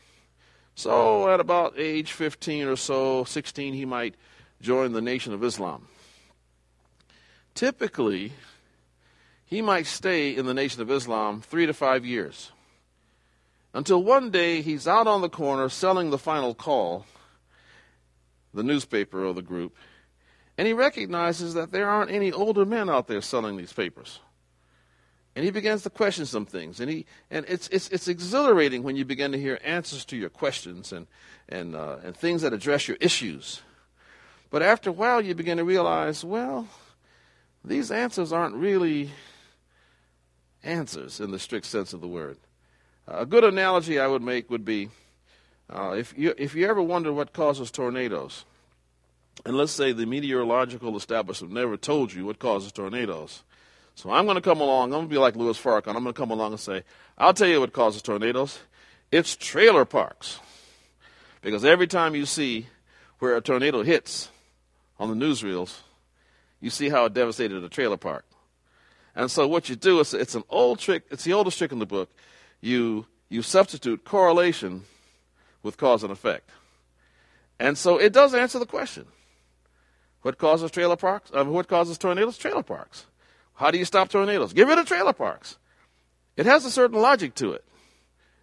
So 0.75 1.29
at 1.29 1.39
about 1.39 1.75
age 1.77 2.11
15 2.11 2.67
or 2.67 2.75
so, 2.75 3.23
16, 3.23 3.73
he 3.73 3.85
might 3.85 4.15
join 4.61 4.91
the 4.91 5.01
Nation 5.01 5.33
of 5.33 5.43
Islam 5.43 5.87
typically 7.57 8.33
he 9.43 9.63
might 9.63 9.87
stay 9.87 10.35
in 10.35 10.45
the 10.45 10.53
Nation 10.53 10.81
of 10.81 10.91
Islam 10.91 11.41
three 11.41 11.65
to 11.65 11.73
five 11.73 12.05
years. 12.05 12.51
Until 13.73 14.03
one 14.03 14.29
day 14.29 14.61
he's 14.61 14.87
out 14.87 15.07
on 15.07 15.21
the 15.21 15.29
corner 15.29 15.67
selling 15.67 16.11
the 16.11 16.19
final 16.19 16.53
call, 16.53 17.05
the 18.53 18.63
newspaper 18.63 19.23
of 19.23 19.35
the 19.35 19.41
group, 19.41 19.75
and 20.57 20.67
he 20.67 20.73
recognizes 20.73 21.53
that 21.53 21.71
there 21.71 21.89
aren't 21.89 22.11
any 22.11 22.31
older 22.31 22.65
men 22.65 22.89
out 22.89 23.07
there 23.07 23.21
selling 23.21 23.57
these 23.57 23.73
papers. 23.73 24.19
And 25.35 25.45
he 25.45 25.51
begins 25.51 25.83
to 25.83 25.91
question 25.91 26.25
some 26.25 26.47
things, 26.47 26.79
and 26.79 26.89
he 26.89 27.05
and 27.29 27.45
it's 27.47 27.67
it's 27.67 27.89
it's 27.89 28.07
exhilarating 28.07 28.81
when 28.81 28.95
you 28.95 29.05
begin 29.05 29.31
to 29.33 29.39
hear 29.39 29.59
answers 29.63 30.03
to 30.05 30.17
your 30.17 30.29
questions 30.29 30.91
and 30.91 31.05
and 31.47 31.75
uh, 31.75 31.97
and 32.03 32.17
things 32.17 32.41
that 32.41 32.53
address 32.53 32.87
your 32.87 32.97
issues. 32.99 33.61
But 34.49 34.63
after 34.63 34.89
a 34.89 34.93
while, 34.93 35.21
you 35.21 35.35
begin 35.35 35.57
to 35.57 35.63
realize, 35.63 36.23
well, 36.23 36.67
these 37.63 37.91
answers 37.91 38.31
aren't 38.31 38.55
really 38.55 39.11
answers 40.63 41.19
in 41.19 41.31
the 41.31 41.39
strict 41.39 41.65
sense 41.65 41.93
of 41.93 42.01
the 42.01 42.07
word. 42.07 42.37
a 43.07 43.25
good 43.25 43.43
analogy 43.43 43.99
I 43.99 44.07
would 44.07 44.21
make 44.21 44.49
would 44.49 44.65
be 44.65 44.89
uh, 45.69 45.91
if, 45.97 46.17
you, 46.17 46.33
if 46.37 46.55
you 46.55 46.67
ever 46.67 46.81
wonder 46.81 47.11
what 47.11 47.33
causes 47.33 47.71
tornadoes, 47.71 48.45
and 49.45 49.55
let's 49.57 49.71
say 49.71 49.91
the 49.91 50.05
meteorological 50.05 50.95
establishment 50.97 51.53
never 51.53 51.77
told 51.77 52.13
you 52.13 52.25
what 52.25 52.39
causes 52.39 52.71
tornadoes. 52.71 53.43
So 53.95 54.11
I'm 54.11 54.25
going 54.25 54.35
to 54.35 54.41
come 54.41 54.61
along, 54.61 54.85
I'm 54.93 54.99
going 54.99 55.05
to 55.05 55.09
be 55.09 55.17
like 55.17 55.35
Louis 55.35 55.57
Farrakhan, 55.57 55.95
I'm 55.95 56.03
going 56.03 56.13
to 56.13 56.13
come 56.13 56.31
along 56.31 56.51
and 56.51 56.59
say, 56.59 56.83
I'll 57.17 57.33
tell 57.33 57.47
you 57.47 57.59
what 57.59 57.73
causes 57.73 58.01
tornadoes. 58.01 58.59
It's 59.11 59.35
trailer 59.35 59.85
parks. 59.85 60.39
Because 61.41 61.65
every 61.65 61.87
time 61.87 62.13
you 62.13 62.25
see 62.25 62.67
where 63.19 63.35
a 63.35 63.41
tornado 63.41 63.83
hits 63.83 64.29
on 64.99 65.09
the 65.09 65.25
newsreels, 65.25 65.79
you 66.59 66.69
see 66.69 66.89
how 66.89 67.05
it 67.05 67.13
devastated 67.13 67.63
a 67.63 67.69
trailer 67.69 67.97
park. 67.97 68.25
And 69.15 69.31
so 69.31 69.47
what 69.47 69.69
you 69.69 69.75
do 69.75 69.99
is 69.99 70.13
it's 70.13 70.35
an 70.35 70.43
old 70.49 70.79
trick. 70.79 71.05
It's 71.09 71.23
the 71.23 71.33
oldest 71.33 71.57
trick 71.57 71.71
in 71.71 71.79
the 71.79 71.85
book. 71.85 72.09
You 72.61 73.07
you 73.29 73.41
substitute 73.41 74.05
correlation 74.05 74.83
with 75.63 75.77
cause 75.77 76.03
and 76.03 76.11
effect. 76.11 76.49
And 77.59 77.77
so 77.77 77.97
it 77.97 78.13
does 78.13 78.33
answer 78.33 78.59
the 78.59 78.65
question. 78.65 79.05
What 80.27 80.37
causes 80.37 80.71
trailer 80.71 80.97
parks? 80.97 81.31
Uh, 81.33 81.45
what 81.45 81.69
causes 81.69 81.97
tornadoes? 81.97 82.37
Trailer 82.37 82.61
parks. 82.61 83.05
How 83.53 83.71
do 83.71 83.77
you 83.77 83.85
stop 83.85 84.09
tornadoes? 84.09 84.51
Get 84.51 84.67
rid 84.67 84.77
of 84.77 84.85
trailer 84.85 85.13
parks. 85.13 85.57
It 86.35 86.45
has 86.45 86.65
a 86.65 86.69
certain 86.69 86.99
logic 86.99 87.33
to 87.35 87.53
it, 87.53 87.63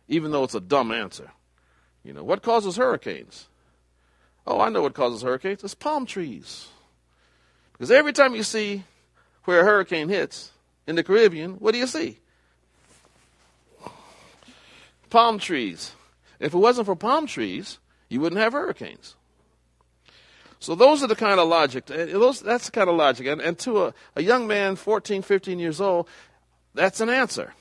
even 0.09 0.31
though 0.31 0.45
it's 0.45 0.55
a 0.55 0.63
dumb 0.63 0.91
answer. 0.91 1.31
You 2.03 2.15
know, 2.15 2.25
what 2.25 2.41
causes 2.41 2.77
hurricanes? 2.77 3.49
Oh, 4.47 4.63
I 4.63 4.71
know 4.71 4.81
what 4.81 4.95
causes 4.95 5.21
hurricanes. 5.21 5.63
It's 5.63 5.75
palm 5.75 6.07
trees. 6.07 6.69
Because 7.73 7.91
every 7.91 8.15
time 8.15 8.35
you 8.35 8.45
see 8.45 8.85
where 9.45 9.61
a 9.61 9.65
hurricane 9.65 10.09
hits 10.09 10.53
in 10.87 10.97
the 10.97 11.05
Caribbean, 11.05 11.57
what 11.57 11.73
do 11.73 11.79
you 11.79 11.87
see? 11.87 12.19
Palm 15.11 15.39
trees. 15.39 15.93
If 16.41 16.55
it 16.55 16.59
wasn't 16.59 16.87
for 16.87 16.97
palm 16.97 17.27
trees, 17.27 17.79
you 18.09 18.21
wouldn't 18.23 18.41
have 18.41 18.55
hurricanes. 18.55 19.17
So 20.65 20.75
those 20.75 21.03
are 21.03 21.07
the 21.07 21.15
kind 21.15 21.39
of 21.39 21.47
logic. 21.47 21.85
Those, 21.85 22.41
that's 22.41 22.65
the 22.65 22.73
kind 22.73 22.89
of 22.89 22.97
logic. 22.97 23.27
And, 23.27 23.43
and 23.43 23.59
to 23.59 23.85
a, 23.85 23.95
a 24.17 24.23
young 24.23 24.47
man, 24.47 24.77
14, 24.77 25.21
15 25.21 25.59
years 25.59 25.79
old, 25.79 26.09
that's 26.73 27.03
an 27.03 27.11
answer. 27.11 27.53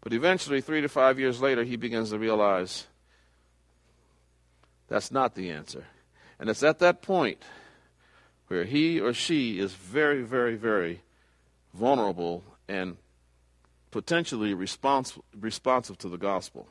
But 0.00 0.14
eventually, 0.14 0.62
three 0.62 0.80
to 0.80 0.88
five 0.88 1.18
years 1.18 1.42
later, 1.42 1.62
he 1.62 1.76
begins 1.76 2.08
to 2.10 2.18
realize 2.18 2.86
that's 4.88 5.12
not 5.12 5.34
the 5.34 5.50
answer. 5.50 5.84
And 6.40 6.48
it's 6.48 6.62
at 6.62 6.78
that 6.78 7.02
point 7.02 7.42
where 8.48 8.64
he 8.64 8.98
or 8.98 9.12
she 9.12 9.58
is 9.58 9.74
very, 9.74 10.22
very, 10.22 10.56
very 10.56 11.02
vulnerable 11.74 12.44
and 12.66 12.96
potentially 13.90 14.54
respons- 14.54 15.20
responsive 15.38 15.98
to 15.98 16.08
the 16.08 16.16
gospel. 16.16 16.66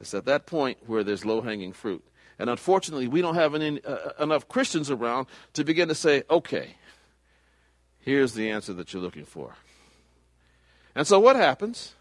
It's 0.00 0.14
at 0.14 0.24
that 0.24 0.46
point 0.46 0.78
where 0.86 1.04
there's 1.04 1.26
low 1.26 1.42
hanging 1.42 1.74
fruit. 1.74 2.02
And 2.40 2.48
unfortunately, 2.48 3.06
we 3.06 3.20
don't 3.20 3.34
have 3.34 3.54
any, 3.54 3.84
uh, 3.84 4.12
enough 4.18 4.48
Christians 4.48 4.90
around 4.90 5.26
to 5.52 5.62
begin 5.62 5.88
to 5.88 5.94
say, 5.94 6.22
okay, 6.30 6.76
here's 7.98 8.32
the 8.32 8.48
answer 8.48 8.72
that 8.72 8.94
you're 8.94 9.02
looking 9.02 9.26
for. 9.26 9.56
And 10.94 11.06
so 11.06 11.20
what 11.20 11.36
happens? 11.36 11.94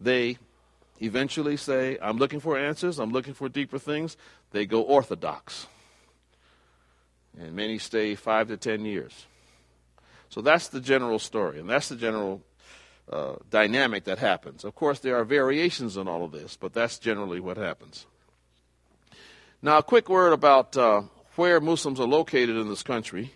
They 0.00 0.38
eventually 1.02 1.56
say, 1.56 1.98
I'm 2.00 2.16
looking 2.16 2.38
for 2.38 2.56
answers, 2.56 3.00
I'm 3.00 3.10
looking 3.10 3.34
for 3.34 3.48
deeper 3.48 3.76
things. 3.80 4.16
They 4.52 4.66
go 4.66 4.82
orthodox. 4.82 5.66
And 7.36 7.54
many 7.56 7.78
stay 7.78 8.14
five 8.14 8.46
to 8.48 8.56
ten 8.56 8.84
years. 8.84 9.26
So 10.28 10.42
that's 10.42 10.68
the 10.68 10.80
general 10.80 11.18
story, 11.18 11.58
and 11.58 11.68
that's 11.68 11.88
the 11.88 11.96
general 11.96 12.42
uh, 13.10 13.34
dynamic 13.50 14.04
that 14.04 14.18
happens. 14.18 14.62
Of 14.62 14.76
course, 14.76 15.00
there 15.00 15.16
are 15.16 15.24
variations 15.24 15.96
in 15.96 16.06
all 16.06 16.24
of 16.24 16.30
this, 16.30 16.56
but 16.56 16.72
that's 16.72 17.00
generally 17.00 17.40
what 17.40 17.56
happens. 17.56 18.06
Now, 19.60 19.78
a 19.78 19.82
quick 19.82 20.08
word 20.08 20.32
about 20.32 20.76
uh, 20.76 21.02
where 21.34 21.60
Muslims 21.60 21.98
are 21.98 22.06
located 22.06 22.54
in 22.56 22.68
this 22.68 22.84
country. 22.84 23.32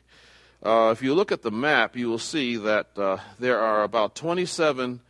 Uh, 0.62 0.91
if 0.93 1.02
you 1.02 1.14
look 1.14 1.33
at 1.33 1.43
the 1.43 1.50
map, 1.50 1.97
you 1.97 2.09
will 2.09 2.21
see 2.21 2.57
that 2.59 2.97
uh, 2.97 3.17
there 3.41 3.59
are 3.59 3.83
about 3.83 4.14
27 4.14 5.00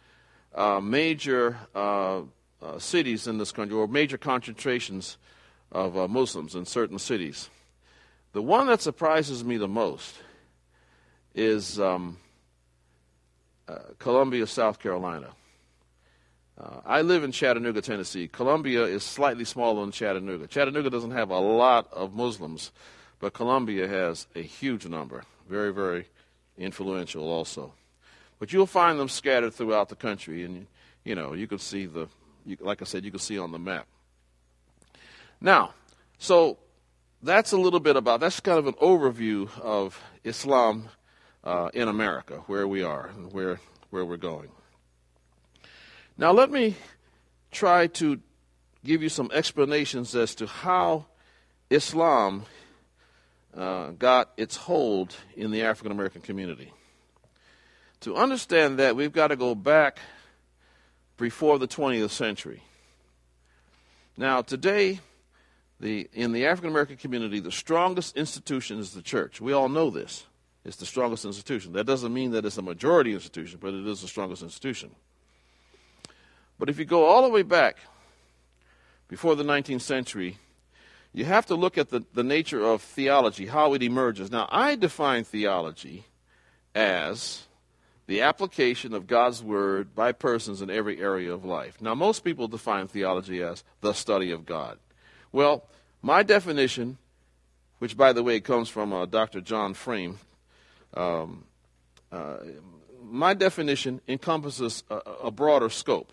uh, 0.55 0.81
major 0.81 1.59
uh, 1.75 2.23
uh, 2.63 2.79
cities 2.79 3.27
in 3.27 3.37
this 3.37 3.53
country, 3.53 3.77
or 3.77 3.87
major 3.87 4.17
concentrations 4.17 5.19
of 5.71 6.09
Muslims 6.09 6.55
in 6.55 6.65
certain 6.65 6.99
cities. 6.99 7.51
The 8.33 8.41
one 8.41 8.67
that 8.69 8.81
surprises 8.81 9.45
me 9.45 9.59
the 9.59 9.69
most 9.69 10.15
is 11.35 11.79
um, 11.79 12.17
Columbia, 13.99 14.47
South 14.47 14.79
Carolina. 14.79 15.29
Uh, 16.61 16.81
I 16.85 17.03
live 17.03 17.25
in 17.25 17.33
Chattanooga, 17.33 17.81
Tennessee. 17.81 18.29
Columbia 18.29 18.85
is 18.85 19.03
slightly 19.03 19.45
smaller 19.45 19.81
than 19.81 19.91
Chattanooga. 19.91 20.47
Chattanooga 20.47 20.91
doesn't 20.91 21.13
have 21.13 21.31
a 21.31 21.39
lot 21.39 21.91
of 21.93 22.15
Muslims, 22.15 22.73
but 23.21 23.33
Columbia 23.33 23.89
has 23.89 24.27
a 24.35 24.43
huge 24.43 24.87
number. 24.87 25.25
Very, 25.49 25.73
very 25.73 26.07
influential 26.59 27.25
also. 27.25 27.73
But 28.39 28.53
you'll 28.53 28.67
find 28.67 28.99
them 28.99 29.09
scattered 29.09 29.55
throughout 29.55 29.89
the 29.89 29.97
country, 29.97 30.45
and 30.45 30.67
you 31.05 31.15
know 31.15 31.33
you 31.33 31.47
can 31.47 31.59
see 31.59 31.87
the, 31.87 32.09
you, 32.45 32.57
like 32.61 32.83
I 32.83 32.85
said, 32.85 33.05
you 33.05 33.11
can 33.11 33.21
see 33.21 33.39
on 33.39 33.53
the 33.53 33.59
map. 33.59 33.87
Now, 35.41 35.75
so 36.19 36.59
that's 37.23 37.53
a 37.53 37.57
little 37.57 37.81
bit 37.81 37.97
about 37.97 38.21
that's 38.21 38.41
kind 38.41 38.59
of 38.59 38.67
an 38.67 38.75
overview 38.75 39.49
of 39.61 40.01
Islam 40.23 40.89
uh, 41.45 41.71
in 41.73 41.89
America, 41.89 42.43
where 42.47 42.67
we 42.69 42.83
are 42.83 43.07
and 43.17 43.33
where 43.33 43.59
where 43.91 44.05
we're 44.05 44.17
going. 44.17 44.49
Now, 46.17 46.33
let 46.33 46.51
me 46.51 46.77
try 47.51 47.87
to 47.87 48.21
give 48.85 49.03
you 49.03 49.09
some 49.09 49.31
explanations 49.33 50.15
as 50.15 50.35
to 50.37 50.47
how 50.47 51.07
Islam 51.71 52.45
uh, 53.57 53.91
got 53.91 54.33
its 54.37 54.57
hold 54.57 55.15
in 55.37 55.51
the 55.51 55.63
African 55.63 55.93
American 55.93 56.21
community. 56.21 56.73
To 58.01 58.17
understand 58.17 58.79
that, 58.79 58.97
we've 58.97 59.13
got 59.13 59.29
to 59.29 59.37
go 59.37 59.55
back 59.55 60.01
before 61.17 61.59
the 61.59 61.69
20th 61.69 62.11
century. 62.11 62.63
Now, 64.17 64.43
today, 64.43 65.01
the, 65.81 66.09
in 66.13 66.33
the 66.33 66.47
African 66.47 66.71
American 66.71 66.97
community, 66.97 67.41
the 67.41 67.53
strongest 67.53 68.17
institution 68.17 68.79
is 68.79 68.93
the 68.93 69.03
church. 69.03 69.41
We 69.41 69.53
all 69.53 69.69
know 69.69 69.89
this. 69.91 70.27
It's 70.65 70.77
the 70.77 70.87
strongest 70.87 71.25
institution. 71.25 71.73
That 71.73 71.87
doesn't 71.87 72.13
mean 72.13 72.33
that 72.33 72.45
it's 72.45 72.59
a 72.59 72.63
majority 72.63 73.13
institution, 73.13 73.59
but 73.61 73.75
it 73.75 73.87
is 73.87 74.03
the 74.03 74.09
strongest 74.09 74.43
institution. 74.43 74.91
But 76.59 76.69
if 76.69 76.79
you 76.79 76.85
go 76.85 77.07
all 77.07 77.23
the 77.23 77.29
way 77.29 77.43
back 77.43 77.77
before 79.09 79.35
the 79.35 79.45
19th 79.45 79.81
century, 79.81 80.39
you 81.13 81.25
have 81.25 81.47
to 81.47 81.55
look 81.55 81.77
at 81.77 81.91
the, 81.91 82.05
the 82.15 82.23
nature 82.23 82.65
of 82.65 82.81
theology, 82.81 83.47
how 83.47 83.75
it 83.75 83.83
emerges. 83.83 84.31
Now, 84.31 84.49
I 84.51 84.77
define 84.77 85.25
theology 85.25 86.05
as 86.75 87.43
the 88.07 88.23
application 88.23 88.95
of 88.95 89.07
God's 89.07 89.43
Word 89.43 89.95
by 89.95 90.13
persons 90.13 90.63
in 90.63 90.71
every 90.71 91.01
area 91.01 91.33
of 91.33 91.45
life. 91.45 91.81
Now, 91.81 91.95
most 91.95 92.25
people 92.25 92.49
define 92.49 92.89
theology 92.89 93.43
as 93.43 93.63
the 93.81 93.93
study 93.93 94.31
of 94.31 94.47
God. 94.47 94.79
Well, 95.31 95.65
my 96.03 96.23
definition, 96.23 96.99
which 97.79 97.97
by 97.97 98.13
the 98.13 98.23
way 98.23 98.41
comes 98.41 98.69
from 98.69 98.93
uh, 98.93 99.07
Dr. 99.07 99.41
John 99.41 99.75
Frame, 99.75 100.19
um, 100.95 101.45
uh, 102.11 102.37
my 103.03 103.35
definition 103.35 104.01
encompasses 104.09 104.85
a, 104.91 104.97
a, 105.25 105.31
broader 105.31 105.71
scope. 105.71 106.13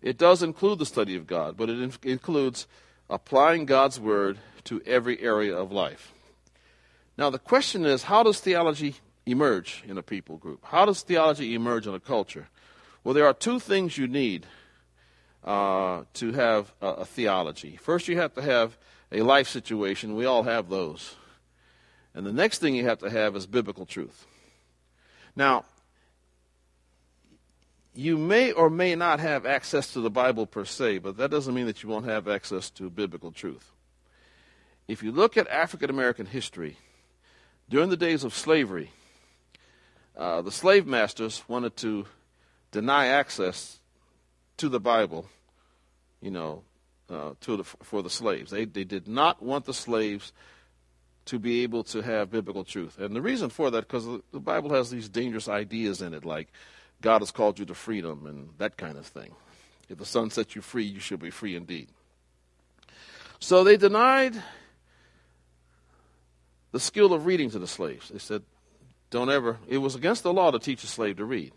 It 0.00 0.16
does 0.16 0.42
include 0.42 0.78
the 0.78 0.86
study 0.86 1.16
of 1.16 1.26
God, 1.26 1.56
but 1.56 1.68
it 1.68 1.80
in- 1.80 1.92
includes 2.02 2.66
applying 3.10 3.64
God's 3.64 3.98
Word 3.98 4.38
to 4.64 4.80
every 4.86 5.20
area 5.20 5.56
of 5.56 5.72
life. 5.72 6.12
Now, 7.16 7.30
the 7.30 7.38
question 7.38 7.84
is 7.84 8.04
how 8.04 8.22
does 8.22 8.40
theology 8.40 8.96
emerge 9.26 9.82
in 9.86 9.98
a 9.98 10.02
people 10.02 10.36
group? 10.36 10.64
How 10.64 10.84
does 10.84 11.02
theology 11.02 11.54
emerge 11.54 11.86
in 11.86 11.94
a 11.94 12.00
culture? 12.00 12.48
Well, 13.02 13.14
there 13.14 13.26
are 13.26 13.34
two 13.34 13.58
things 13.58 13.98
you 13.98 14.06
need 14.06 14.46
uh, 15.44 16.04
to 16.14 16.32
have 16.32 16.72
a, 16.80 16.86
a, 16.88 17.04
theology. 17.04 17.76
First, 17.76 18.08
you 18.08 18.18
have 18.18 18.34
to 18.34 18.42
have 18.42 18.76
a 19.10 19.22
life 19.22 19.48
situation. 19.48 20.14
We 20.14 20.26
all 20.26 20.42
have 20.42 20.68
those. 20.68 21.16
And 22.14 22.26
the 22.26 22.32
next 22.32 22.58
thing 22.58 22.74
you 22.74 22.84
have 22.84 22.98
to 22.98 23.10
have 23.10 23.36
is 23.36 23.46
biblical 23.46 23.86
truth. 23.86 24.26
Now, 25.34 25.64
you 27.98 28.16
may 28.16 28.52
or 28.52 28.70
may 28.70 28.94
not 28.94 29.18
have 29.18 29.44
access 29.44 29.92
to 29.92 30.00
the 30.00 30.08
Bible 30.08 30.46
per 30.46 30.64
se, 30.64 30.98
but 30.98 31.16
that 31.16 31.32
doesn't 31.32 31.52
mean 31.52 31.66
that 31.66 31.82
you 31.82 31.88
won't 31.88 32.04
have 32.04 32.28
access 32.28 32.70
to 32.70 32.88
biblical 32.88 33.32
truth. 33.32 33.72
If 34.86 35.02
you 35.02 35.10
look 35.10 35.36
at 35.36 35.48
African 35.48 35.90
American 35.90 36.26
history, 36.26 36.76
during 37.68 37.90
the 37.90 37.96
days 37.96 38.22
of 38.22 38.32
slavery, 38.32 38.92
uh, 40.16 40.42
the 40.42 40.52
slave 40.52 40.86
masters 40.86 41.42
wanted 41.48 41.76
to 41.78 42.06
deny 42.70 43.08
access 43.08 43.80
to 44.58 44.68
the 44.68 44.78
Bible, 44.78 45.28
you 46.22 46.30
know, 46.30 46.62
uh, 47.10 47.32
to 47.40 47.56
the, 47.56 47.64
for 47.64 48.00
the 48.00 48.10
slaves. 48.10 48.52
They, 48.52 48.64
they 48.64 48.84
did 48.84 49.08
not 49.08 49.42
want 49.42 49.64
the 49.64 49.74
slaves 49.74 50.32
to 51.24 51.40
be 51.40 51.64
able 51.64 51.82
to 51.82 52.00
have 52.02 52.30
biblical 52.30 52.62
truth. 52.62 52.96
And 53.00 53.16
the 53.16 53.20
reason 53.20 53.50
for 53.50 53.72
that, 53.72 53.88
because 53.88 54.06
the 54.32 54.38
Bible 54.38 54.72
has 54.72 54.88
these 54.88 55.08
dangerous 55.08 55.48
ideas 55.48 56.00
in 56.00 56.14
it, 56.14 56.24
like 56.24 56.46
God 57.00 57.20
has 57.20 57.30
called 57.30 57.58
you 57.58 57.64
to 57.66 57.74
freedom 57.74 58.26
and 58.26 58.50
that 58.58 58.76
kind 58.76 58.98
of 58.98 59.06
thing. 59.06 59.32
If 59.88 59.98
the 59.98 60.04
Son 60.04 60.30
sets 60.30 60.54
you 60.54 60.62
free, 60.62 60.84
you 60.84 61.00
shall 61.00 61.18
be 61.18 61.30
free 61.30 61.56
indeed. 61.56 61.88
So 63.38 63.64
they 63.64 63.76
denied 63.76 64.34
the 66.72 66.80
skill 66.80 67.12
of 67.12 67.24
reading 67.24 67.50
to 67.50 67.58
the 67.58 67.66
slaves. 67.66 68.08
They 68.08 68.18
said, 68.18 68.42
don't 69.10 69.30
ever, 69.30 69.58
it 69.68 69.78
was 69.78 69.94
against 69.94 70.22
the 70.22 70.32
law 70.32 70.50
to 70.50 70.58
teach 70.58 70.84
a 70.84 70.86
slave 70.86 71.16
to 71.16 71.24
read. 71.24 71.52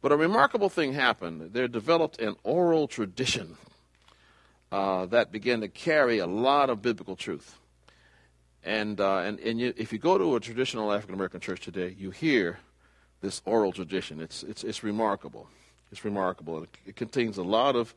But 0.00 0.12
a 0.12 0.16
remarkable 0.16 0.68
thing 0.68 0.92
happened. 0.92 1.52
There 1.52 1.68
developed 1.68 2.20
an 2.20 2.36
oral 2.42 2.88
tradition 2.88 3.56
uh, 4.72 5.06
that 5.06 5.30
began 5.30 5.60
to 5.60 5.68
carry 5.68 6.18
a 6.18 6.26
lot 6.26 6.68
of 6.68 6.82
biblical 6.82 7.16
truth. 7.16 7.58
And, 8.64 9.00
uh, 9.00 9.18
and, 9.18 9.38
and 9.40 9.60
you, 9.60 9.72
if 9.76 9.92
you 9.92 9.98
go 9.98 10.18
to 10.18 10.36
a 10.36 10.40
traditional 10.40 10.92
African 10.92 11.14
American 11.14 11.40
church 11.40 11.60
today, 11.60 11.94
you 11.96 12.10
hear 12.10 12.58
this 13.20 13.42
oral 13.44 13.72
tradition. 13.72 14.20
It's, 14.20 14.42
it's, 14.42 14.64
it's 14.64 14.82
remarkable. 14.82 15.48
It's 15.90 16.04
remarkable. 16.04 16.62
It, 16.62 16.70
it 16.86 16.96
contains 16.96 17.38
a 17.38 17.42
lot 17.42 17.76
of 17.76 17.94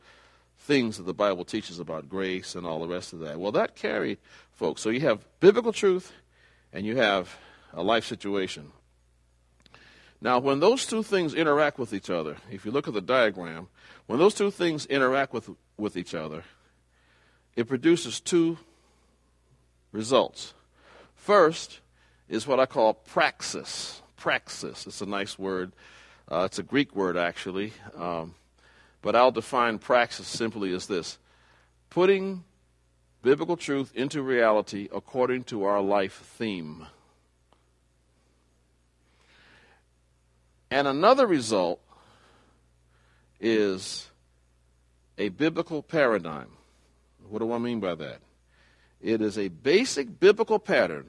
things 0.60 0.96
that 0.96 1.04
the 1.04 1.14
Bible 1.14 1.44
teaches 1.44 1.78
about 1.78 2.08
grace 2.08 2.54
and 2.54 2.66
all 2.66 2.80
the 2.80 2.88
rest 2.88 3.12
of 3.12 3.20
that. 3.20 3.38
Well, 3.38 3.52
that 3.52 3.76
carried 3.76 4.18
folks. 4.52 4.82
So 4.82 4.90
you 4.90 5.00
have 5.00 5.24
biblical 5.40 5.72
truth 5.72 6.12
and 6.72 6.84
you 6.84 6.96
have 6.96 7.36
a 7.72 7.82
life 7.82 8.04
situation. 8.04 8.72
Now, 10.20 10.40
when 10.40 10.58
those 10.60 10.84
two 10.84 11.02
things 11.02 11.32
interact 11.32 11.78
with 11.78 11.92
each 11.92 12.10
other, 12.10 12.36
if 12.50 12.64
you 12.64 12.72
look 12.72 12.88
at 12.88 12.94
the 12.94 13.00
diagram, 13.00 13.68
when 14.06 14.18
those 14.18 14.34
two 14.34 14.50
things 14.50 14.84
interact 14.86 15.32
with, 15.32 15.50
with 15.76 15.96
each 15.96 16.14
other, 16.14 16.42
it 17.54 17.68
produces 17.68 18.20
two 18.20 18.58
results. 19.92 20.54
First 21.14 21.80
is 22.28 22.46
what 22.46 22.58
I 22.58 22.66
call 22.66 22.94
praxis. 22.94 24.02
Praxis. 24.18 24.86
It's 24.86 25.00
a 25.00 25.06
nice 25.06 25.38
word. 25.38 25.72
Uh, 26.30 26.42
it's 26.44 26.58
a 26.58 26.62
Greek 26.62 26.94
word, 26.94 27.16
actually. 27.16 27.72
Um, 27.96 28.34
but 29.00 29.16
I'll 29.16 29.30
define 29.30 29.78
praxis 29.78 30.26
simply 30.26 30.74
as 30.74 30.86
this 30.86 31.18
putting 31.88 32.44
biblical 33.22 33.56
truth 33.56 33.92
into 33.94 34.22
reality 34.22 34.88
according 34.92 35.44
to 35.44 35.64
our 35.64 35.80
life 35.80 36.14
theme. 36.36 36.86
And 40.70 40.86
another 40.86 41.26
result 41.26 41.80
is 43.40 44.10
a 45.16 45.30
biblical 45.30 45.82
paradigm. 45.82 46.50
What 47.28 47.38
do 47.38 47.52
I 47.52 47.58
mean 47.58 47.80
by 47.80 47.94
that? 47.94 48.18
It 49.00 49.22
is 49.22 49.38
a 49.38 49.48
basic 49.48 50.20
biblical 50.20 50.58
pattern 50.58 51.06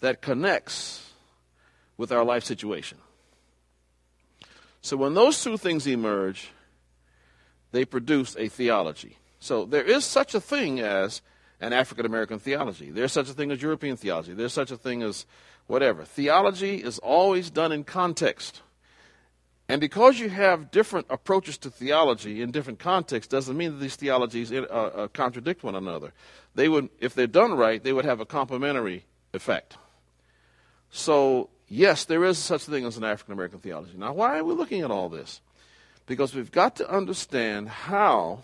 that 0.00 0.20
connects 0.20 1.05
with 1.96 2.12
our 2.12 2.24
life 2.24 2.44
situation. 2.44 2.98
So 4.82 4.96
when 4.96 5.14
those 5.14 5.42
two 5.42 5.56
things 5.56 5.86
emerge, 5.86 6.50
they 7.72 7.84
produce 7.84 8.36
a 8.36 8.48
theology. 8.48 9.18
So 9.40 9.64
there 9.64 9.82
is 9.82 10.04
such 10.04 10.34
a 10.34 10.40
thing 10.40 10.80
as 10.80 11.22
an 11.60 11.72
African 11.72 12.06
American 12.06 12.38
theology. 12.38 12.90
There's 12.90 13.12
such 13.12 13.28
a 13.28 13.32
thing 13.32 13.50
as 13.50 13.62
European 13.62 13.96
theology. 13.96 14.34
There's 14.34 14.52
such 14.52 14.70
a 14.70 14.76
thing 14.76 15.02
as 15.02 15.26
whatever. 15.66 16.04
Theology 16.04 16.76
is 16.76 16.98
always 16.98 17.50
done 17.50 17.72
in 17.72 17.84
context. 17.84 18.62
And 19.68 19.80
because 19.80 20.20
you 20.20 20.28
have 20.28 20.70
different 20.70 21.06
approaches 21.10 21.58
to 21.58 21.70
theology 21.70 22.40
in 22.40 22.52
different 22.52 22.78
contexts, 22.78 23.28
doesn't 23.28 23.56
mean 23.56 23.72
that 23.72 23.80
these 23.80 23.96
theologies 23.96 24.52
uh, 24.52 24.62
uh, 24.62 25.08
contradict 25.08 25.64
one 25.64 25.74
another. 25.74 26.12
They 26.54 26.68
would, 26.68 26.88
if 27.00 27.14
they're 27.14 27.26
done 27.26 27.54
right, 27.54 27.82
they 27.82 27.92
would 27.92 28.04
have 28.04 28.20
a 28.20 28.26
complementary 28.26 29.04
effect. 29.34 29.76
So, 30.90 31.50
yes, 31.68 32.04
there 32.04 32.24
is 32.24 32.38
such 32.38 32.66
a 32.66 32.70
thing 32.70 32.84
as 32.84 32.96
an 32.96 33.04
African 33.04 33.32
American 33.32 33.60
theology. 33.60 33.92
Now, 33.96 34.12
why 34.12 34.38
are 34.38 34.44
we 34.44 34.54
looking 34.54 34.82
at 34.82 34.90
all 34.90 35.08
this? 35.08 35.40
Because 36.06 36.34
we've 36.34 36.52
got 36.52 36.76
to 36.76 36.90
understand 36.90 37.68
how 37.68 38.40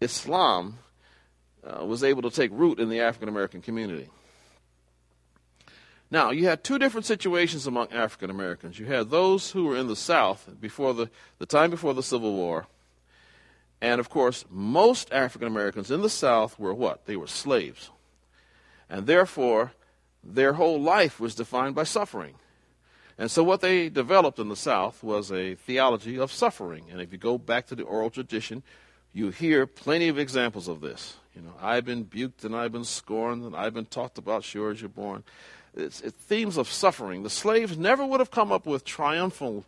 Islam 0.00 0.78
uh, 1.64 1.84
was 1.84 2.02
able 2.02 2.22
to 2.22 2.30
take 2.30 2.50
root 2.52 2.80
in 2.80 2.88
the 2.88 3.00
African 3.00 3.28
American 3.28 3.62
community. 3.62 4.08
Now, 6.10 6.30
you 6.30 6.46
had 6.46 6.64
two 6.64 6.78
different 6.78 7.04
situations 7.04 7.66
among 7.66 7.92
African 7.92 8.30
Americans. 8.30 8.78
You 8.78 8.86
had 8.86 9.10
those 9.10 9.50
who 9.50 9.64
were 9.64 9.76
in 9.76 9.88
the 9.88 9.96
South 9.96 10.48
before 10.58 10.94
the, 10.94 11.10
the 11.38 11.46
time 11.46 11.70
before 11.70 11.92
the 11.92 12.02
Civil 12.02 12.34
War. 12.34 12.66
And 13.80 14.00
of 14.00 14.08
course, 14.08 14.44
most 14.50 15.12
African 15.12 15.46
Americans 15.46 15.90
in 15.90 16.00
the 16.00 16.08
South 16.08 16.58
were 16.58 16.74
what? 16.74 17.06
They 17.06 17.16
were 17.16 17.26
slaves. 17.26 17.90
And 18.88 19.06
therefore, 19.06 19.72
their 20.24 20.54
whole 20.54 20.80
life 20.80 21.20
was 21.20 21.34
defined 21.34 21.74
by 21.74 21.84
suffering. 21.84 22.34
And 23.18 23.30
so, 23.30 23.42
what 23.42 23.60
they 23.60 23.88
developed 23.88 24.38
in 24.38 24.48
the 24.48 24.56
South 24.56 25.02
was 25.02 25.32
a 25.32 25.56
theology 25.56 26.18
of 26.18 26.32
suffering. 26.32 26.84
And 26.90 27.00
if 27.00 27.12
you 27.12 27.18
go 27.18 27.36
back 27.36 27.66
to 27.66 27.74
the 27.74 27.82
oral 27.82 28.10
tradition, 28.10 28.62
you 29.12 29.30
hear 29.30 29.66
plenty 29.66 30.08
of 30.08 30.18
examples 30.18 30.68
of 30.68 30.80
this. 30.80 31.16
You 31.34 31.42
know, 31.42 31.54
I've 31.60 31.84
been 31.84 32.04
buked 32.04 32.44
and 32.44 32.54
I've 32.54 32.72
been 32.72 32.84
scorned 32.84 33.44
and 33.44 33.56
I've 33.56 33.74
been 33.74 33.86
talked 33.86 34.18
about, 34.18 34.44
sure 34.44 34.70
as 34.70 34.80
you're 34.80 34.88
born. 34.88 35.24
It's, 35.74 36.00
it's 36.00 36.16
themes 36.24 36.56
of 36.56 36.68
suffering. 36.68 37.22
The 37.22 37.30
slaves 37.30 37.76
never 37.76 38.04
would 38.06 38.20
have 38.20 38.30
come 38.30 38.52
up 38.52 38.66
with 38.66 38.84
triumphal 38.84 39.64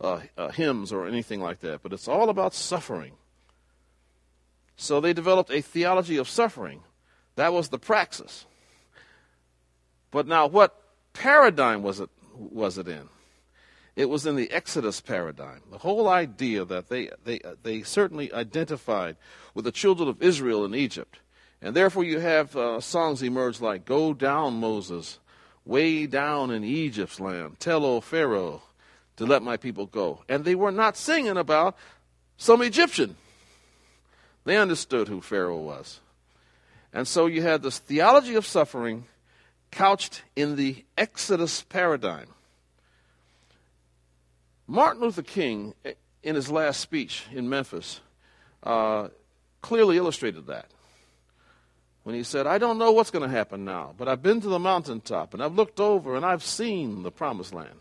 uh, 0.00 0.20
uh, 0.36 0.48
hymns 0.48 0.92
or 0.92 1.06
anything 1.06 1.40
like 1.40 1.60
that, 1.60 1.82
but 1.82 1.92
it's 1.92 2.08
all 2.08 2.28
about 2.28 2.54
suffering. 2.54 3.12
So 4.76 5.00
they 5.00 5.12
developed 5.12 5.50
a 5.50 5.60
theology 5.60 6.16
of 6.16 6.28
suffering. 6.28 6.80
That 7.36 7.52
was 7.52 7.68
the 7.68 7.78
praxis. 7.78 8.44
But 10.10 10.26
now, 10.26 10.46
what 10.46 10.78
paradigm 11.12 11.82
was 11.82 12.00
it, 12.00 12.10
was 12.36 12.78
it 12.78 12.88
in? 12.88 13.08
It 13.96 14.08
was 14.08 14.26
in 14.26 14.34
the 14.34 14.50
Exodus 14.50 15.00
paradigm. 15.00 15.62
The 15.70 15.78
whole 15.78 16.08
idea 16.08 16.64
that 16.64 16.88
they, 16.88 17.10
they, 17.24 17.40
they 17.62 17.82
certainly 17.82 18.32
identified 18.32 19.16
with 19.54 19.64
the 19.64 19.72
children 19.72 20.08
of 20.08 20.20
Israel 20.20 20.64
in 20.64 20.74
Egypt. 20.74 21.20
And 21.62 21.74
therefore, 21.76 22.04
you 22.04 22.18
have 22.18 22.56
uh, 22.56 22.80
songs 22.80 23.22
emerge 23.22 23.60
like 23.60 23.84
Go 23.84 24.12
Down, 24.12 24.54
Moses, 24.54 25.20
way 25.64 26.06
down 26.06 26.50
in 26.50 26.64
Egypt's 26.64 27.20
land. 27.20 27.58
Tell, 27.60 27.84
O 27.84 28.00
Pharaoh, 28.00 28.62
to 29.16 29.26
let 29.26 29.42
my 29.42 29.56
people 29.56 29.86
go. 29.86 30.24
And 30.28 30.44
they 30.44 30.56
were 30.56 30.72
not 30.72 30.96
singing 30.96 31.36
about 31.36 31.76
some 32.36 32.62
Egyptian. 32.62 33.16
They 34.44 34.56
understood 34.56 35.08
who 35.08 35.20
Pharaoh 35.20 35.60
was. 35.60 36.00
And 36.92 37.08
so 37.08 37.26
you 37.26 37.42
had 37.42 37.62
this 37.62 37.78
theology 37.78 38.34
of 38.34 38.44
suffering 38.44 39.06
couched 39.74 40.22
in 40.36 40.56
the 40.56 40.84
Exodus 40.96 41.62
paradigm. 41.62 42.28
Martin 44.66 45.02
Luther 45.02 45.22
King, 45.22 45.74
in 46.22 46.34
his 46.34 46.50
last 46.50 46.80
speech 46.80 47.24
in 47.32 47.48
Memphis, 47.48 48.00
uh, 48.62 49.08
clearly 49.60 49.96
illustrated 49.96 50.46
that. 50.46 50.66
When 52.04 52.14
he 52.14 52.22
said, 52.22 52.46
I 52.46 52.58
don't 52.58 52.78
know 52.78 52.92
what's 52.92 53.10
going 53.10 53.28
to 53.28 53.34
happen 53.34 53.64
now, 53.64 53.94
but 53.96 54.08
I've 54.08 54.22
been 54.22 54.40
to 54.42 54.48
the 54.48 54.58
mountaintop 54.58 55.34
and 55.34 55.42
I've 55.42 55.54
looked 55.54 55.80
over 55.80 56.16
and 56.16 56.24
I've 56.24 56.42
seen 56.42 57.02
the 57.02 57.10
promised 57.10 57.52
land. 57.52 57.80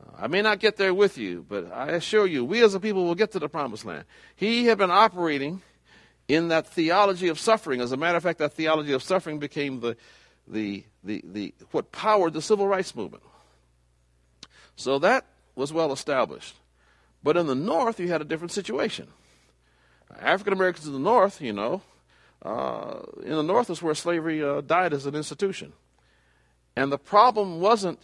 Uh, 0.00 0.10
I 0.18 0.26
may 0.26 0.42
not 0.42 0.60
get 0.60 0.76
there 0.76 0.92
with 0.92 1.16
you, 1.18 1.44
but 1.48 1.72
I 1.72 1.92
assure 1.92 2.26
you, 2.26 2.44
we 2.44 2.62
as 2.62 2.74
a 2.74 2.80
people 2.80 3.04
will 3.04 3.14
get 3.14 3.32
to 3.32 3.38
the 3.38 3.48
promised 3.48 3.84
land. 3.84 4.04
He 4.36 4.66
had 4.66 4.78
been 4.78 4.90
operating 4.90 5.62
in 6.28 6.48
that 6.48 6.66
theology 6.66 7.28
of 7.28 7.38
suffering. 7.38 7.80
As 7.80 7.92
a 7.92 7.96
matter 7.96 8.16
of 8.16 8.22
fact, 8.22 8.38
that 8.38 8.52
theology 8.52 8.92
of 8.92 9.02
suffering 9.02 9.38
became 9.38 9.80
the, 9.80 9.96
the, 10.46 10.84
the, 11.02 11.22
the, 11.24 11.54
what 11.70 11.92
powered 11.92 12.32
the 12.32 12.42
civil 12.42 12.66
rights 12.66 12.94
movement. 12.94 13.22
So 14.76 14.98
that 14.98 15.24
was 15.54 15.72
well 15.72 15.92
established. 15.92 16.56
But 17.22 17.36
in 17.36 17.46
the 17.46 17.54
North, 17.54 17.98
you 17.98 18.08
had 18.08 18.20
a 18.20 18.24
different 18.24 18.52
situation. 18.52 19.08
African 20.20 20.52
Americans 20.52 20.86
in 20.86 20.92
the 20.92 20.98
North, 20.98 21.40
you 21.40 21.52
know, 21.52 21.82
uh, 22.42 23.00
in 23.22 23.32
the 23.32 23.42
North 23.42 23.70
is 23.70 23.82
where 23.82 23.94
slavery 23.94 24.42
uh, 24.42 24.60
died 24.60 24.92
as 24.92 25.06
an 25.06 25.14
institution. 25.14 25.72
And 26.76 26.92
the 26.92 26.98
problem 26.98 27.60
wasn't 27.60 28.00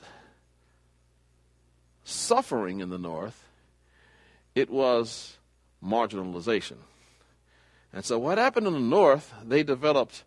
suffering 2.05 2.81
in 2.81 2.88
the 2.88 2.98
North, 2.98 3.44
it 4.55 4.70
was 4.70 5.37
marginalization. 5.85 6.76
And 7.92 8.05
so, 8.05 8.18
what 8.18 8.38
happened 8.38 8.66
in 8.66 8.72
the 8.72 8.81
North, 8.81 9.33
they 9.44 9.62
developed 9.62 10.24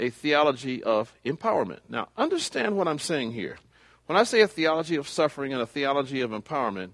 a 0.00 0.10
theology 0.10 0.82
of 0.82 1.12
empowerment. 1.24 1.80
Now, 1.88 2.08
understand 2.16 2.76
what 2.76 2.88
I'm 2.88 2.98
saying 2.98 3.32
here. 3.32 3.58
When 4.06 4.18
I 4.18 4.24
say 4.24 4.40
a 4.40 4.48
theology 4.48 4.96
of 4.96 5.06
suffering 5.06 5.52
and 5.52 5.62
a 5.62 5.66
theology 5.66 6.22
of 6.22 6.30
empowerment, 6.30 6.90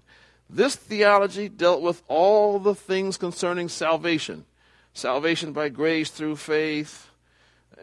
this 0.49 0.75
theology 0.75 1.49
dealt 1.49 1.81
with 1.81 2.03
all 2.07 2.59
the 2.59 2.75
things 2.75 3.17
concerning 3.17 3.69
salvation 3.69 4.45
salvation 4.93 5.53
by 5.53 5.69
grace 5.69 6.09
through 6.09 6.35
faith, 6.35 7.09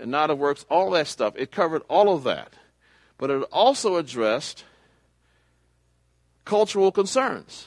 and 0.01 0.11
not 0.11 0.31
of 0.31 0.39
works, 0.39 0.67
all 0.69 0.91
that 0.91 1.07
stuff. 1.07 1.35
It 1.37 1.53
covered 1.53 1.83
all 1.89 2.15
of 2.15 2.25
that. 2.25 2.53
But 3.19 3.31
it 3.31 3.43
also 3.53 3.97
addressed 3.97 4.65
cultural 6.45 6.91
concerns. 6.91 7.67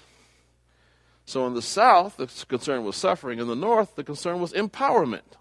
So 1.25 1.47
in 1.47 1.53
the 1.53 1.61
South, 1.61 2.17
the 2.17 2.27
concern 2.45 2.83
was 2.83 2.97
suffering. 2.97 3.39
In 3.39 3.47
the 3.47 3.55
North, 3.55 3.95
the 3.95 4.03
concern 4.03 4.41
was 4.41 4.51
empowerment. 4.51 5.37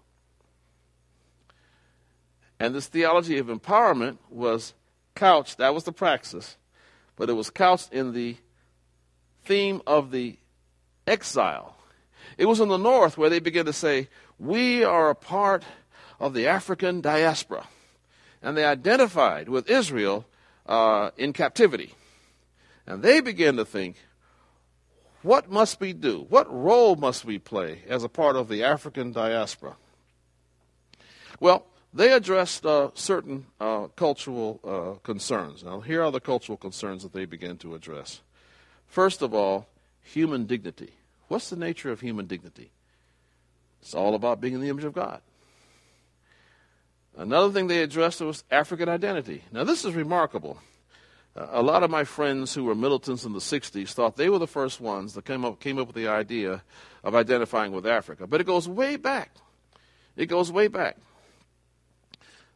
And 2.59 2.73
this 2.73 2.87
theology 2.87 3.37
of 3.37 3.47
empowerment 3.47 4.17
was 4.29 4.73
couched, 5.15 5.57
that 5.57 5.73
was 5.73 5.83
the 5.83 5.91
praxis, 5.91 6.57
but 7.15 7.29
it 7.29 7.33
was 7.33 7.49
couched 7.49 7.93
in 7.93 8.13
the 8.13 8.37
theme 9.45 9.81
of 9.87 10.11
the 10.11 10.37
exile. 11.05 11.75
It 12.37 12.45
was 12.45 12.59
in 12.59 12.69
the 12.69 12.77
north 12.77 13.17
where 13.17 13.29
they 13.29 13.39
began 13.39 13.65
to 13.65 13.73
say, 13.73 14.09
We 14.37 14.83
are 14.83 15.09
a 15.09 15.15
part 15.15 15.63
of 16.19 16.33
the 16.33 16.47
African 16.47 17.01
diaspora. 17.01 17.67
And 18.41 18.55
they 18.55 18.65
identified 18.65 19.49
with 19.49 19.69
Israel 19.69 20.25
uh, 20.65 21.11
in 21.17 21.33
captivity. 21.33 21.93
And 22.85 23.01
they 23.01 23.21
began 23.21 23.57
to 23.57 23.65
think, 23.65 23.97
what 25.23 25.49
must 25.49 25.79
we 25.79 25.93
do? 25.93 26.25
What 26.29 26.51
role 26.53 26.95
must 26.95 27.25
we 27.25 27.39
play 27.39 27.81
as 27.89 28.03
a 28.03 28.09
part 28.09 28.35
of 28.35 28.47
the 28.47 28.63
African 28.63 29.11
diaspora? 29.11 29.75
Well, 31.39 31.65
they 31.93 32.11
addressed 32.11 32.65
uh, 32.65 32.91
certain 32.93 33.45
uh, 33.59 33.87
cultural 33.95 34.59
uh, 34.63 34.99
concerns. 35.03 35.63
Now, 35.63 35.79
here 35.79 36.03
are 36.03 36.11
the 36.11 36.19
cultural 36.19 36.57
concerns 36.57 37.03
that 37.03 37.13
they 37.13 37.25
began 37.25 37.57
to 37.57 37.75
address. 37.75 38.21
First 38.87 39.21
of 39.21 39.33
all, 39.33 39.67
human 40.01 40.45
dignity. 40.45 40.91
What's 41.27 41.49
the 41.49 41.55
nature 41.55 41.91
of 41.91 42.01
human 42.01 42.27
dignity? 42.27 42.71
It's 43.81 43.93
all 43.93 44.15
about 44.15 44.41
being 44.41 44.53
in 44.53 44.61
the 44.61 44.69
image 44.69 44.83
of 44.83 44.93
God. 44.93 45.21
Another 47.15 47.51
thing 47.51 47.67
they 47.67 47.81
addressed 47.81 48.21
was 48.21 48.43
African 48.51 48.89
identity. 48.89 49.43
Now, 49.51 49.63
this 49.63 49.83
is 49.83 49.95
remarkable. 49.95 50.59
A 51.35 51.61
lot 51.61 51.83
of 51.83 51.91
my 51.91 52.03
friends 52.03 52.53
who 52.53 52.63
were 52.63 52.75
militants 52.75 53.23
in 53.23 53.33
the 53.33 53.39
60s 53.39 53.93
thought 53.93 54.17
they 54.17 54.29
were 54.29 54.39
the 54.39 54.47
first 54.47 54.81
ones 54.81 55.13
that 55.13 55.25
came 55.25 55.45
up, 55.45 55.59
came 55.59 55.77
up 55.77 55.87
with 55.87 55.95
the 55.95 56.07
idea 56.07 56.63
of 57.03 57.15
identifying 57.15 57.71
with 57.71 57.85
Africa. 57.85 58.25
But 58.27 58.41
it 58.41 58.45
goes 58.45 58.67
way 58.67 58.95
back. 58.95 59.31
It 60.15 60.27
goes 60.27 60.51
way 60.51 60.67
back. 60.67 60.97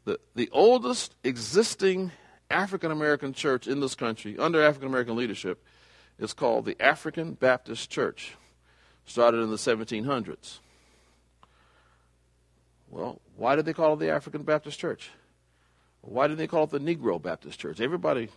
The, 0.06 0.20
the 0.36 0.50
oldest 0.52 1.16
existing 1.24 2.12
African 2.50 2.92
American 2.92 3.34
church 3.34 3.68
in 3.68 3.80
this 3.80 3.96
country, 3.96 4.38
under 4.38 4.62
African 4.62 4.90
American 4.90 5.16
leadership, 5.16 5.64
is 6.20 6.34
called 6.34 6.66
the 6.66 6.80
African 6.82 7.34
Baptist 7.34 7.90
Church 7.90 8.36
started 9.06 9.42
in 9.42 9.50
the 9.50 9.58
1700s. 9.58 10.60
Well, 12.90 13.20
why 13.36 13.56
did 13.56 13.66
they 13.66 13.74
call 13.74 13.94
it 13.94 14.00
the 14.00 14.10
African 14.10 14.44
Baptist 14.44 14.80
Church? 14.80 15.10
Why 16.02 16.28
did 16.28 16.38
they 16.38 16.48
call 16.48 16.66
it 16.66 16.72
the 16.72 16.80
Negro 16.80 17.22
Baptist 17.22 17.60
Church? 17.60 17.80
Everybody 17.80 18.30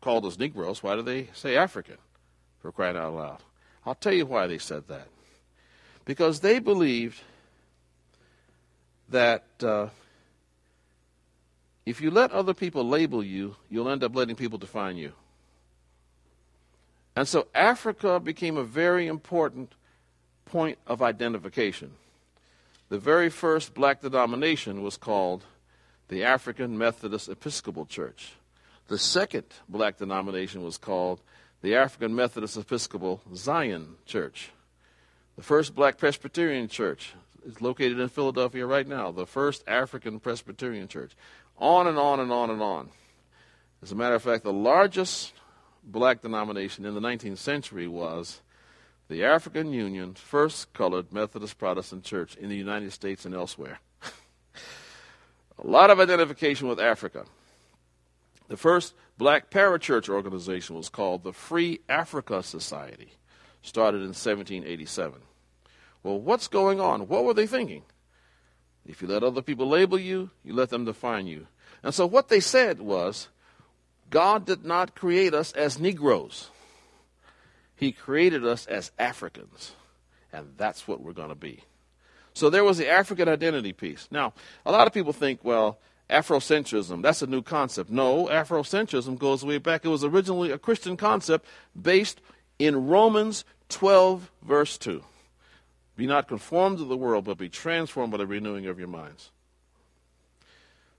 called 0.00 0.26
us 0.26 0.38
Negroes. 0.38 0.82
Why 0.82 0.96
do 0.96 1.02
they 1.02 1.28
say 1.32 1.56
African? 1.56 1.96
For 2.60 2.72
crying 2.72 2.96
out 2.96 3.14
loud. 3.14 3.38
I'll 3.84 3.94
tell 3.94 4.12
you 4.12 4.26
why 4.26 4.46
they 4.46 4.58
said 4.58 4.86
that. 4.88 5.08
Because 6.04 6.40
they 6.40 6.58
believed 6.58 7.20
that 9.08 9.44
uh, 9.62 9.88
if 11.84 12.00
you 12.00 12.10
let 12.10 12.30
other 12.30 12.54
people 12.54 12.88
label 12.88 13.22
you, 13.24 13.56
you'll 13.68 13.88
end 13.88 14.04
up 14.04 14.14
letting 14.14 14.36
people 14.36 14.58
define 14.58 14.96
you. 14.96 15.12
And 17.14 17.28
so 17.28 17.46
Africa 17.54 18.20
became 18.20 18.56
a 18.56 18.64
very 18.64 19.06
important 19.06 19.72
point 20.44 20.78
of 20.86 21.02
identification. 21.02 21.92
the 22.92 22.98
very 22.98 23.30
first 23.30 23.72
black 23.72 24.02
denomination 24.02 24.82
was 24.82 24.98
called 24.98 25.46
the 26.08 26.22
African 26.22 26.76
Methodist 26.76 27.26
Episcopal 27.26 27.86
Church. 27.86 28.34
The 28.88 28.98
second 28.98 29.44
black 29.66 29.96
denomination 29.96 30.62
was 30.62 30.76
called 30.76 31.22
the 31.62 31.74
African 31.74 32.14
Methodist 32.14 32.58
Episcopal 32.58 33.22
Zion 33.34 33.96
Church. 34.04 34.50
The 35.36 35.42
first 35.42 35.74
black 35.74 35.96
Presbyterian 35.96 36.68
church 36.68 37.14
is 37.46 37.62
located 37.62 37.98
in 37.98 38.10
Philadelphia 38.10 38.66
right 38.66 38.86
now, 38.86 39.10
the 39.10 39.24
first 39.24 39.64
African 39.66 40.20
Presbyterian 40.20 40.86
church. 40.86 41.12
On 41.62 41.86
and 41.86 41.96
on 41.96 42.18
and 42.18 42.32
on 42.32 42.50
and 42.50 42.60
on. 42.60 42.88
As 43.84 43.92
a 43.92 43.94
matter 43.94 44.16
of 44.16 44.22
fact, 44.22 44.42
the 44.42 44.52
largest 44.52 45.32
black 45.84 46.20
denomination 46.20 46.84
in 46.84 46.94
the 46.94 47.00
19th 47.00 47.38
century 47.38 47.86
was 47.86 48.40
the 49.08 49.22
African 49.22 49.72
Union 49.72 50.14
First 50.14 50.72
Colored 50.72 51.12
Methodist 51.12 51.58
Protestant 51.58 52.02
Church 52.02 52.34
in 52.34 52.48
the 52.48 52.56
United 52.56 52.92
States 52.92 53.24
and 53.24 53.32
elsewhere. 53.32 53.78
a 54.04 55.64
lot 55.64 55.90
of 55.90 56.00
identification 56.00 56.66
with 56.66 56.80
Africa. 56.80 57.26
The 58.48 58.56
first 58.56 58.94
black 59.16 59.48
parachurch 59.48 60.08
organization 60.08 60.74
was 60.74 60.88
called 60.88 61.22
the 61.22 61.32
Free 61.32 61.78
Africa 61.88 62.42
Society, 62.42 63.12
started 63.62 63.98
in 63.98 64.08
1787. 64.08 65.20
Well, 66.02 66.18
what's 66.18 66.48
going 66.48 66.80
on? 66.80 67.06
What 67.06 67.24
were 67.24 67.34
they 67.34 67.46
thinking? 67.46 67.84
If 68.84 69.00
you 69.00 69.06
let 69.06 69.22
other 69.22 69.42
people 69.42 69.68
label 69.68 70.00
you, 70.00 70.30
you 70.42 70.54
let 70.54 70.70
them 70.70 70.84
define 70.84 71.28
you. 71.28 71.46
And 71.82 71.94
so 71.94 72.06
what 72.06 72.28
they 72.28 72.40
said 72.40 72.80
was 72.80 73.28
God 74.10 74.44
did 74.44 74.64
not 74.64 74.94
create 74.94 75.34
us 75.34 75.52
as 75.52 75.80
Negroes, 75.80 76.50
He 77.74 77.92
created 77.92 78.46
us 78.46 78.66
as 78.66 78.92
Africans. 78.98 79.72
And 80.34 80.54
that's 80.56 80.88
what 80.88 81.02
we're 81.02 81.12
going 81.12 81.28
to 81.28 81.34
be. 81.34 81.62
So 82.32 82.48
there 82.48 82.64
was 82.64 82.78
the 82.78 82.88
African 82.88 83.28
identity 83.28 83.74
piece. 83.74 84.08
Now, 84.10 84.32
a 84.64 84.72
lot 84.72 84.86
of 84.86 84.94
people 84.94 85.12
think, 85.12 85.40
well, 85.42 85.78
Afrocentrism, 86.08 87.02
that's 87.02 87.22
a 87.22 87.26
new 87.26 87.42
concept. 87.42 87.90
No, 87.90 88.26
Afrocentrism 88.26 89.18
goes 89.18 89.44
way 89.44 89.58
back. 89.58 89.84
It 89.84 89.88
was 89.88 90.04
originally 90.04 90.50
a 90.50 90.58
Christian 90.58 90.96
concept 90.96 91.46
based 91.80 92.20
in 92.58 92.86
Romans 92.86 93.44
12, 93.68 94.30
verse 94.42 94.78
2. 94.78 95.02
Be 95.96 96.06
not 96.06 96.28
conformed 96.28 96.78
to 96.78 96.84
the 96.84 96.96
world, 96.96 97.24
but 97.24 97.38
be 97.38 97.48
transformed 97.48 98.12
by 98.12 98.18
the 98.18 98.26
renewing 98.26 98.66
of 98.66 98.78
your 98.78 98.88
minds. 98.88 99.30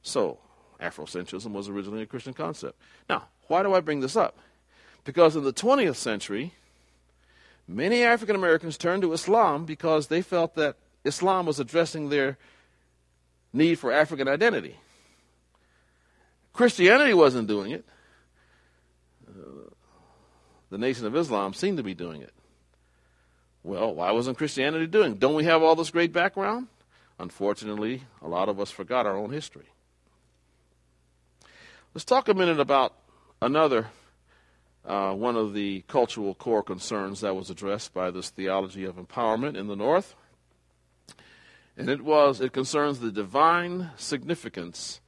So, 0.01 0.39
Afrocentrism 0.81 1.51
was 1.51 1.69
originally 1.69 2.03
a 2.03 2.05
Christian 2.05 2.33
concept. 2.33 2.79
Now, 3.09 3.27
why 3.47 3.63
do 3.63 3.73
I 3.73 3.79
bring 3.79 3.99
this 3.99 4.15
up? 4.15 4.37
Because 5.03 5.35
in 5.35 5.43
the 5.43 5.53
20th 5.53 5.95
century, 5.95 6.53
many 7.67 8.03
African 8.03 8.35
Americans 8.35 8.77
turned 8.77 9.01
to 9.01 9.13
Islam 9.13 9.65
because 9.65 10.07
they 10.07 10.21
felt 10.21 10.55
that 10.55 10.77
Islam 11.03 11.45
was 11.45 11.59
addressing 11.59 12.09
their 12.09 12.37
need 13.51 13.75
for 13.75 13.91
African 13.91 14.27
identity. 14.27 14.77
Christianity 16.53 17.13
wasn't 17.13 17.47
doing 17.47 17.71
it. 17.71 17.85
Uh, 19.27 19.69
the 20.69 20.77
Nation 20.77 21.05
of 21.05 21.15
Islam 21.15 21.53
seemed 21.53 21.77
to 21.77 21.83
be 21.83 21.93
doing 21.93 22.21
it. 22.21 22.33
Well, 23.63 23.95
why 23.95 24.11
wasn't 24.11 24.37
Christianity 24.37 24.87
doing? 24.87 25.15
Don't 25.15 25.35
we 25.35 25.45
have 25.45 25.63
all 25.63 25.75
this 25.75 25.89
great 25.89 26.13
background? 26.13 26.67
Unfortunately, 27.17 28.03
a 28.21 28.27
lot 28.27 28.49
of 28.49 28.59
us 28.59 28.71
forgot 28.71 29.05
our 29.05 29.15
own 29.15 29.31
history. 29.31 29.67
Let's 31.95 32.05
talk 32.05 32.27
a 32.27 32.33
minute 32.33 32.59
about 32.59 32.95
another 33.39 33.85
uh, 34.83 35.13
one 35.13 35.35
of 35.35 35.53
the 35.53 35.83
cultural 35.87 36.33
core 36.33 36.63
concerns 36.63 37.21
that 37.21 37.35
was 37.35 37.51
addressed 37.51 37.93
by 37.93 38.09
this 38.09 38.31
theology 38.31 38.83
of 38.83 38.95
empowerment 38.95 39.55
in 39.55 39.67
the 39.67 39.75
North. 39.75 40.15
And 41.77 41.89
it 41.89 42.01
was 42.01 42.41
it 42.41 42.51
concerns 42.51 42.99
the 42.99 43.11
divine 43.11 43.91
significance 43.95 45.01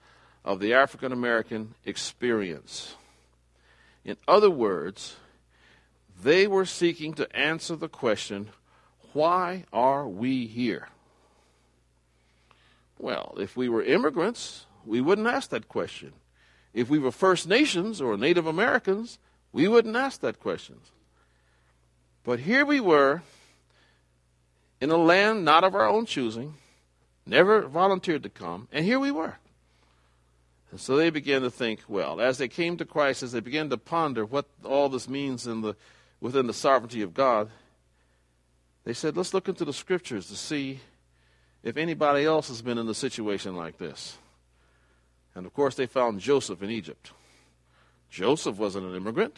of 0.43 0.59
the 0.59 0.75
African 0.75 1.11
American 1.11 1.73
experience. 1.85 2.93
In 4.03 4.17
other 4.27 4.51
words, 4.51 5.15
they 6.21 6.45
were 6.45 6.65
seeking 6.65 7.15
to 7.15 7.35
answer 7.35 7.75
the 7.75 7.89
question 7.89 8.49
why 9.11 9.65
are 9.73 10.07
we 10.07 10.45
here? 10.45 10.89
Well, 12.99 13.33
if 13.39 13.57
we 13.57 13.69
were 13.69 13.81
immigrants, 13.81 14.67
we 14.85 15.01
wouldn't 15.01 15.27
ask 15.27 15.49
that 15.49 15.67
question. 15.67 16.13
If 16.75 16.89
we 16.89 16.99
were 16.99 17.11
First 17.11 17.47
Nations 17.47 18.01
or 18.01 18.17
Native 18.17 18.45
Americans, 18.45 19.17
we 19.53 19.65
wouldn't 19.65 19.95
ask 19.95 20.19
that 20.19 20.41
question. 20.41 20.75
But 22.25 22.41
here 22.41 22.65
we 22.65 22.81
were 22.81 23.21
in 24.81 24.91
a 24.91 24.97
land 24.97 25.45
not 25.45 25.63
of 25.63 25.73
our 25.73 25.87
own 25.87 26.05
choosing, 26.05 26.55
never 27.25 27.61
volunteered 27.61 28.23
to 28.23 28.29
come, 28.29 28.67
and 28.73 28.83
here 28.83 28.99
we 28.99 29.09
were. 29.09 29.37
And 30.69 30.81
so 30.81 30.97
they 30.97 31.09
began 31.09 31.43
to 31.43 31.49
think, 31.49 31.79
well, 31.87 32.19
as 32.19 32.39
they 32.39 32.49
came 32.49 32.75
to 32.75 32.85
Christ, 32.85 33.23
as 33.23 33.31
they 33.31 33.39
began 33.39 33.69
to 33.69 33.77
ponder 33.77 34.25
what 34.25 34.45
all 34.65 34.89
this 34.89 35.07
means 35.07 35.47
in 35.47 35.61
the 35.61 35.77
within 36.19 36.47
the 36.47 36.53
sovereignty 36.53 37.01
of 37.01 37.13
God, 37.13 37.49
they 38.83 38.93
said, 38.93 39.15
let's 39.15 39.33
look 39.33 39.47
into 39.47 39.63
the 39.63 39.71
scriptures 39.71 40.27
to 40.27 40.35
see 40.35 40.81
if 41.63 41.77
anybody 41.77 42.25
else 42.25 42.49
has 42.49 42.61
been 42.61 42.77
in 42.77 42.87
a 42.89 42.93
situation 42.93 43.55
like 43.55 43.77
this. 43.77 44.17
And 45.35 45.45
of 45.45 45.53
course, 45.53 45.75
they 45.75 45.85
found 45.85 46.21
Joseph 46.21 46.63
in 46.63 46.69
Egypt. 46.69 47.11
Joseph 48.09 48.57
wasn't 48.57 48.85
an 48.85 48.95
immigrant, 48.95 49.37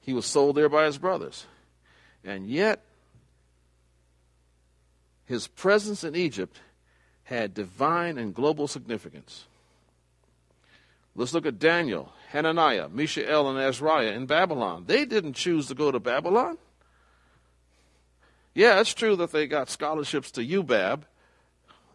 he 0.00 0.14
was 0.14 0.24
sold 0.24 0.56
there 0.56 0.68
by 0.68 0.86
his 0.86 0.98
brothers. 0.98 1.46
And 2.24 2.48
yet, 2.48 2.82
his 5.24 5.48
presence 5.48 6.04
in 6.04 6.14
Egypt 6.14 6.60
had 7.24 7.54
divine 7.54 8.16
and 8.16 8.32
global 8.32 8.68
significance. 8.68 9.46
Let's 11.16 11.34
look 11.34 11.44
at 11.44 11.58
Daniel, 11.58 12.12
Hananiah, 12.30 12.88
Mishael, 12.88 13.50
and 13.50 13.58
Azariah 13.58 14.12
in 14.12 14.26
Babylon. 14.26 14.84
They 14.86 15.04
didn't 15.04 15.32
choose 15.32 15.66
to 15.66 15.74
go 15.74 15.90
to 15.90 15.98
Babylon. 15.98 16.56
Yeah, 18.54 18.80
it's 18.80 18.94
true 18.94 19.16
that 19.16 19.32
they 19.32 19.48
got 19.48 19.70
scholarships 19.70 20.30
to 20.32 20.40
UBAB, 20.40 21.02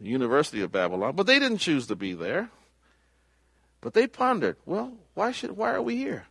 University 0.01 0.61
of 0.61 0.71
Babylon, 0.71 1.15
but 1.15 1.27
they 1.27 1.39
didn't 1.39 1.59
choose 1.59 1.87
to 1.87 1.95
be 1.95 2.13
there. 2.13 2.49
But 3.81 3.93
they 3.93 4.07
pondered, 4.07 4.57
well, 4.65 4.93
why 5.13 5.31
should 5.31 5.57
why 5.57 5.71
are 5.71 5.81
we 5.81 5.95
here? 5.95 6.25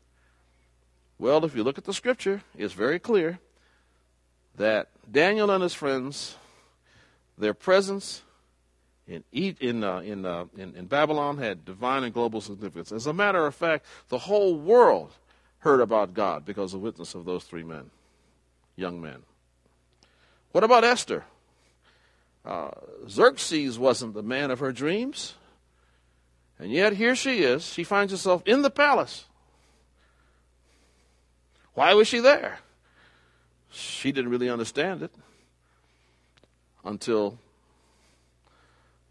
Well, 1.18 1.44
if 1.44 1.54
you 1.54 1.62
look 1.62 1.78
at 1.78 1.85
the 1.85 1.92
scripture, 1.92 2.42
it's 2.56 2.74
very 2.74 2.98
clear 2.98 3.40
that 4.56 4.88
Daniel 5.11 5.50
and 5.50 5.62
his 5.62 5.74
friends, 5.74 6.37
their 7.37 7.54
presence 7.54 8.22
in 9.06 9.24
in, 9.33 9.83
uh, 9.83 9.98
in, 9.98 10.24
uh, 10.24 10.44
in, 10.56 10.74
in 10.76 10.87
Babylon 10.87 11.38
had 11.38 11.64
divine 11.64 12.04
and 12.04 12.14
global 12.14 12.40
significance. 12.40 12.92
As 12.92 13.06
a 13.06 13.12
matter 13.12 13.44
of 13.44 13.54
fact, 13.54 13.85
the 14.09 14.18
whole 14.18 14.56
world 14.56 15.12
heard 15.59 15.80
about 15.80 16.14
God 16.14 16.44
because 16.44 16.72
of 16.72 16.80
the 16.80 16.85
witness 16.85 17.14
of 17.14 17.24
those 17.24 17.44
three 17.44 17.64
men, 17.64 17.90
young 18.76 19.00
men. 19.00 19.22
What 20.52 20.64
about 20.64 20.85
Esther? 20.85 21.24
Uh, 22.44 22.70
Xerxes 23.09 23.79
wasn't 23.79 24.14
the 24.14 24.22
man 24.22 24.50
of 24.50 24.61
her 24.61 24.72
dreams. 24.72 25.35
And 26.59 26.70
yet 26.70 26.94
here 26.94 27.14
she 27.14 27.42
is. 27.42 27.66
She 27.66 27.85
finds 27.85 28.12
herself 28.12 28.42
in 28.46 28.62
the 28.62 28.70
palace. 28.70 29.24
Why 31.74 31.94
was 31.94 32.09
she 32.09 32.20
there? 32.20 32.59
She 33.70 34.12
didn't 34.12 34.31
really 34.31 34.50
understand 34.50 35.03
it 35.03 35.12
until 36.85 37.38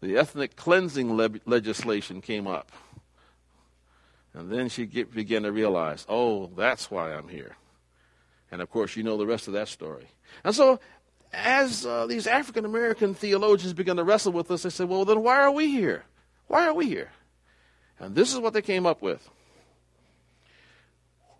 the 0.00 0.16
ethnic 0.16 0.56
cleansing 0.56 1.16
le- 1.16 1.40
legislation 1.46 2.20
came 2.20 2.46
up. 2.46 2.70
And 4.32 4.50
then 4.50 4.68
she 4.68 4.86
get, 4.86 5.12
began 5.12 5.42
to 5.42 5.52
realize, 5.52 6.06
oh, 6.08 6.50
that's 6.56 6.90
why 6.90 7.12
I'm 7.12 7.28
here. 7.28 7.56
And 8.52 8.62
of 8.62 8.70
course, 8.70 8.96
you 8.96 9.02
know 9.02 9.16
the 9.16 9.26
rest 9.26 9.48
of 9.48 9.54
that 9.54 9.68
story. 9.68 10.06
And 10.44 10.54
so, 10.54 10.78
as 11.32 11.86
uh, 11.86 12.06
these 12.06 12.26
African 12.26 12.64
American 12.64 13.14
theologians 13.14 13.72
began 13.72 13.96
to 13.96 14.04
wrestle 14.04 14.32
with 14.32 14.48
this, 14.48 14.62
they 14.62 14.70
said, 14.70 14.88
well, 14.88 15.04
then 15.04 15.22
why 15.22 15.36
are 15.40 15.50
we 15.50 15.70
here? 15.70 16.04
Why 16.48 16.66
are 16.66 16.74
we 16.74 16.86
here? 16.86 17.10
And 17.98 18.14
this 18.14 18.32
is 18.32 18.40
what 18.40 18.52
they 18.52 18.62
came 18.62 18.86
up 18.86 19.02
with. 19.02 19.28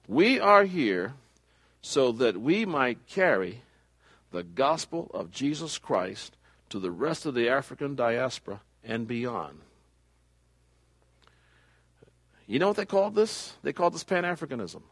We 0.06 0.38
are 0.38 0.64
here 0.64 1.14
so 1.82 2.12
that 2.12 2.40
we 2.40 2.66
might 2.66 3.06
carry 3.06 3.62
the 4.30 4.42
gospel 4.42 5.10
of 5.12 5.30
Jesus 5.30 5.78
Christ 5.78 6.36
to 6.68 6.78
the 6.78 6.90
rest 6.90 7.26
of 7.26 7.34
the 7.34 7.48
African 7.48 7.94
diaspora 7.94 8.60
and 8.84 9.08
beyond. 9.08 9.60
You 12.46 12.58
know 12.58 12.68
what 12.68 12.76
they 12.76 12.84
called 12.84 13.14
this? 13.14 13.54
They 13.62 13.72
called 13.72 13.94
this 13.94 14.04
Pan 14.04 14.24
Africanism. 14.24 14.82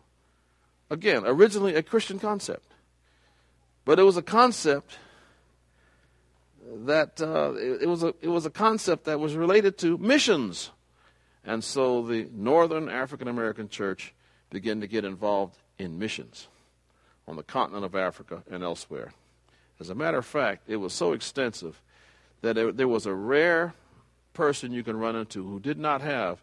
Again, 0.90 1.24
originally 1.26 1.74
a 1.74 1.82
Christian 1.82 2.18
concept. 2.18 2.72
But 3.88 3.98
it 3.98 4.02
was 4.02 4.18
a 4.18 4.22
concept 4.22 4.98
that 6.84 7.22
uh, 7.22 7.54
it, 7.54 7.84
it, 7.84 7.88
was 7.88 8.02
a 8.02 8.08
it 8.20 8.28
was 8.28 8.44
a 8.44 8.50
concept 8.50 9.06
that 9.06 9.18
was 9.18 9.34
related 9.34 9.78
to 9.78 9.96
missions, 9.96 10.68
and 11.42 11.64
so 11.64 12.02
the 12.02 12.28
Northern 12.34 12.90
African 12.90 13.28
American 13.28 13.70
Church 13.70 14.12
began 14.50 14.82
to 14.82 14.86
get 14.86 15.06
involved 15.06 15.56
in 15.78 15.98
missions 15.98 16.48
on 17.26 17.36
the 17.36 17.42
continent 17.42 17.86
of 17.86 17.94
Africa 17.94 18.42
and 18.50 18.62
elsewhere. 18.62 19.14
As 19.80 19.88
a 19.88 19.94
matter 19.94 20.18
of 20.18 20.26
fact, 20.26 20.64
it 20.68 20.76
was 20.76 20.92
so 20.92 21.12
extensive 21.12 21.80
that 22.42 22.76
there 22.76 22.88
was 22.88 23.06
a 23.06 23.14
rare 23.14 23.72
person 24.34 24.70
you 24.70 24.84
can 24.84 24.98
run 24.98 25.16
into 25.16 25.42
who 25.42 25.60
did 25.60 25.78
not 25.78 26.02
have 26.02 26.42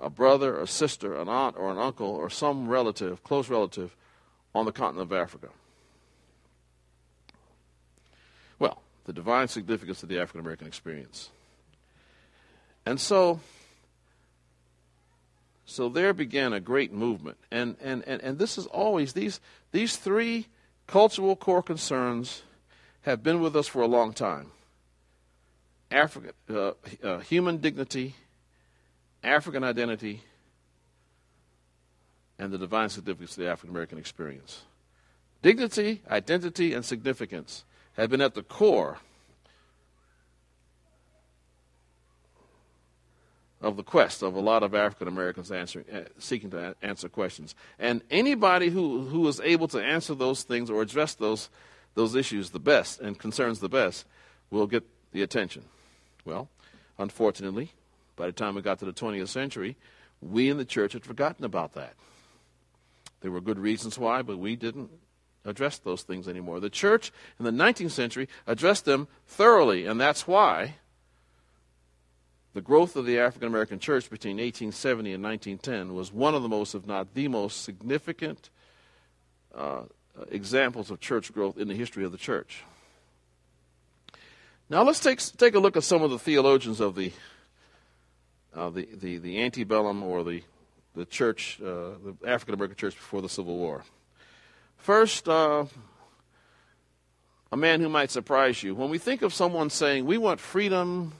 a 0.00 0.08
brother, 0.08 0.58
a 0.58 0.66
sister, 0.66 1.14
an 1.14 1.28
aunt, 1.28 1.56
or 1.58 1.70
an 1.70 1.76
uncle, 1.76 2.08
or 2.08 2.30
some 2.30 2.68
relative, 2.68 3.22
close 3.22 3.50
relative, 3.50 3.94
on 4.54 4.64
the 4.64 4.72
continent 4.72 5.12
of 5.12 5.14
Africa. 5.14 5.50
Well, 8.58 8.82
the 9.04 9.12
divine 9.12 9.48
significance 9.48 10.02
of 10.02 10.08
the 10.08 10.18
African 10.18 10.40
American 10.40 10.66
experience. 10.66 11.30
And 12.86 13.00
so, 13.00 13.40
so 15.64 15.88
there 15.88 16.12
began 16.12 16.52
a 16.52 16.60
great 16.60 16.92
movement. 16.92 17.38
And, 17.50 17.76
and, 17.82 18.02
and, 18.06 18.20
and 18.22 18.38
this 18.38 18.58
is 18.58 18.66
always, 18.66 19.12
these, 19.12 19.40
these 19.72 19.96
three 19.96 20.46
cultural 20.86 21.36
core 21.36 21.62
concerns 21.62 22.42
have 23.02 23.22
been 23.22 23.40
with 23.40 23.56
us 23.56 23.66
for 23.66 23.82
a 23.82 23.86
long 23.86 24.12
time. 24.12 24.50
African, 25.90 26.32
uh, 26.50 26.72
uh, 27.02 27.18
human 27.20 27.58
dignity, 27.58 28.16
African 29.22 29.62
identity, 29.62 30.22
and 32.38 32.52
the 32.52 32.58
divine 32.58 32.88
significance 32.88 33.32
of 33.32 33.44
the 33.44 33.50
African 33.50 33.70
American 33.70 33.98
experience. 33.98 34.62
Dignity, 35.40 36.02
identity, 36.10 36.74
and 36.74 36.84
significance 36.84 37.64
have 37.96 38.10
been 38.10 38.20
at 38.20 38.34
the 38.34 38.42
core 38.42 38.98
of 43.64 43.76
the 43.76 43.82
quest 43.82 44.22
of 44.22 44.34
a 44.34 44.40
lot 44.40 44.62
of 44.62 44.74
African 44.74 45.08
Americans 45.08 45.50
answering, 45.50 45.86
uh, 45.90 46.02
seeking 46.18 46.50
to 46.50 46.76
answer 46.82 47.08
questions. 47.08 47.54
And 47.78 48.02
anybody 48.10 48.68
who, 48.68 49.06
who 49.06 49.26
is 49.26 49.40
able 49.40 49.68
to 49.68 49.82
answer 49.82 50.14
those 50.14 50.42
things 50.42 50.68
or 50.68 50.82
address 50.82 51.14
those, 51.14 51.48
those 51.94 52.14
issues 52.14 52.50
the 52.50 52.60
best 52.60 53.00
and 53.00 53.18
concerns 53.18 53.60
the 53.60 53.68
best 53.68 54.04
will 54.50 54.66
get 54.66 54.84
the 55.12 55.22
attention. 55.22 55.62
Well, 56.26 56.48
unfortunately, 56.98 57.72
by 58.16 58.26
the 58.26 58.32
time 58.32 58.54
we 58.54 58.62
got 58.62 58.80
to 58.80 58.84
the 58.84 58.92
20th 58.92 59.28
century, 59.28 59.76
we 60.20 60.50
in 60.50 60.58
the 60.58 60.64
church 60.64 60.92
had 60.92 61.04
forgotten 61.04 61.44
about 61.44 61.72
that. 61.72 61.94
There 63.22 63.30
were 63.30 63.40
good 63.40 63.58
reasons 63.58 63.98
why, 63.98 64.20
but 64.20 64.38
we 64.38 64.56
didn't 64.56 64.90
address 65.44 65.78
those 65.78 66.02
things 66.02 66.28
anymore. 66.28 66.60
The 66.60 66.70
church 66.70 67.12
in 67.38 67.44
the 67.44 67.50
19th 67.50 67.90
century 67.90 68.28
addressed 68.46 68.84
them 68.84 69.08
thoroughly, 69.26 69.86
and 69.86 70.00
that's 70.00 70.26
why 70.26 70.76
the 72.54 72.60
growth 72.60 72.96
of 72.96 73.04
the 73.04 73.18
African 73.18 73.48
American 73.48 73.78
church 73.78 74.08
between 74.08 74.36
1870 74.36 75.12
and 75.12 75.22
1910 75.22 75.94
was 75.94 76.12
one 76.12 76.34
of 76.34 76.42
the 76.42 76.48
most, 76.48 76.74
if 76.74 76.86
not 76.86 77.14
the 77.14 77.28
most, 77.28 77.62
significant 77.64 78.48
uh, 79.54 79.82
examples 80.30 80.90
of 80.90 81.00
church 81.00 81.32
growth 81.32 81.58
in 81.58 81.68
the 81.68 81.74
history 81.74 82.04
of 82.04 82.12
the 82.12 82.18
church. 82.18 82.62
Now 84.70 84.82
let's 84.82 85.00
take, 85.00 85.18
take 85.36 85.54
a 85.54 85.58
look 85.58 85.76
at 85.76 85.84
some 85.84 86.02
of 86.02 86.10
the 86.10 86.18
theologians 86.18 86.80
of 86.80 86.94
the, 86.94 87.12
uh, 88.54 88.70
the, 88.70 88.88
the, 88.94 89.18
the 89.18 89.42
antebellum 89.42 90.02
or 90.02 90.24
the, 90.24 90.42
the 90.94 91.04
church, 91.04 91.58
uh, 91.60 91.98
the 92.02 92.16
African 92.26 92.54
American 92.54 92.76
church 92.76 92.94
before 92.94 93.20
the 93.20 93.28
Civil 93.28 93.56
War. 93.56 93.84
First, 94.84 95.30
uh, 95.30 95.64
a 97.50 97.56
man 97.56 97.80
who 97.80 97.88
might 97.88 98.10
surprise 98.10 98.62
you. 98.62 98.74
When 98.74 98.90
we 98.90 98.98
think 98.98 99.22
of 99.22 99.32
someone 99.32 99.70
saying, 99.70 100.04
we 100.04 100.18
want 100.18 100.40
freedom 100.40 101.14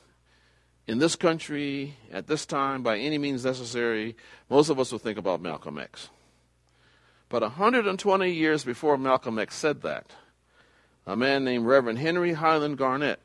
in 0.87 0.99
this 0.99 1.17
country 1.17 1.97
at 2.13 2.27
this 2.27 2.45
time 2.45 2.83
by 2.83 2.99
any 2.99 3.17
means 3.17 3.43
necessary, 3.43 4.17
most 4.51 4.69
of 4.69 4.79
us 4.79 4.93
will 4.93 4.99
think 4.99 5.17
about 5.17 5.41
Malcolm 5.41 5.79
X. 5.79 6.11
But 7.31 7.41
120 7.41 8.31
years 8.31 8.65
before 8.65 8.99
Malcolm 8.99 9.39
X 9.39 9.55
said 9.55 9.81
that, 9.81 10.11
a 11.07 11.17
man 11.17 11.43
named 11.43 11.65
Reverend 11.65 12.01
Henry 12.01 12.35
Highland 12.35 12.77
Garnet 12.77 13.19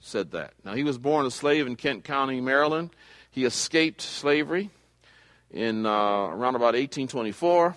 said 0.00 0.32
that. 0.32 0.54
Now, 0.64 0.74
he 0.74 0.82
was 0.82 0.98
born 0.98 1.26
a 1.26 1.30
slave 1.30 1.68
in 1.68 1.76
Kent 1.76 2.02
County, 2.02 2.40
Maryland. 2.40 2.90
He 3.30 3.44
escaped 3.44 4.00
slavery 4.00 4.70
in 5.52 5.86
uh, 5.86 5.90
around 5.90 6.56
about 6.56 6.74
1824. 6.74 7.76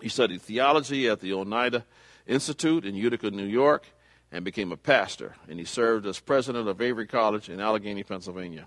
He 0.00 0.08
studied 0.08 0.42
theology 0.42 1.08
at 1.08 1.20
the 1.20 1.32
Oneida 1.32 1.84
Institute 2.26 2.84
in 2.84 2.94
Utica, 2.94 3.30
New 3.30 3.46
York, 3.46 3.86
and 4.30 4.44
became 4.44 4.72
a 4.72 4.76
pastor. 4.76 5.36
And 5.48 5.58
he 5.58 5.64
served 5.64 6.06
as 6.06 6.20
president 6.20 6.68
of 6.68 6.80
Avery 6.80 7.06
College 7.06 7.48
in 7.48 7.60
Allegheny, 7.60 8.02
Pennsylvania. 8.02 8.66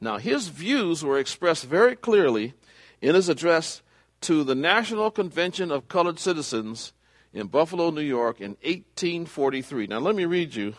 Now, 0.00 0.18
his 0.18 0.48
views 0.48 1.04
were 1.04 1.18
expressed 1.18 1.64
very 1.64 1.96
clearly 1.96 2.54
in 3.00 3.14
his 3.14 3.28
address 3.28 3.82
to 4.22 4.44
the 4.44 4.54
National 4.54 5.10
Convention 5.10 5.70
of 5.70 5.88
Colored 5.88 6.18
Citizens 6.18 6.92
in 7.32 7.46
Buffalo, 7.46 7.90
New 7.90 8.00
York 8.00 8.40
in 8.40 8.50
1843. 8.62 9.86
Now, 9.86 9.98
let 9.98 10.14
me 10.14 10.24
read 10.24 10.54
you 10.54 10.74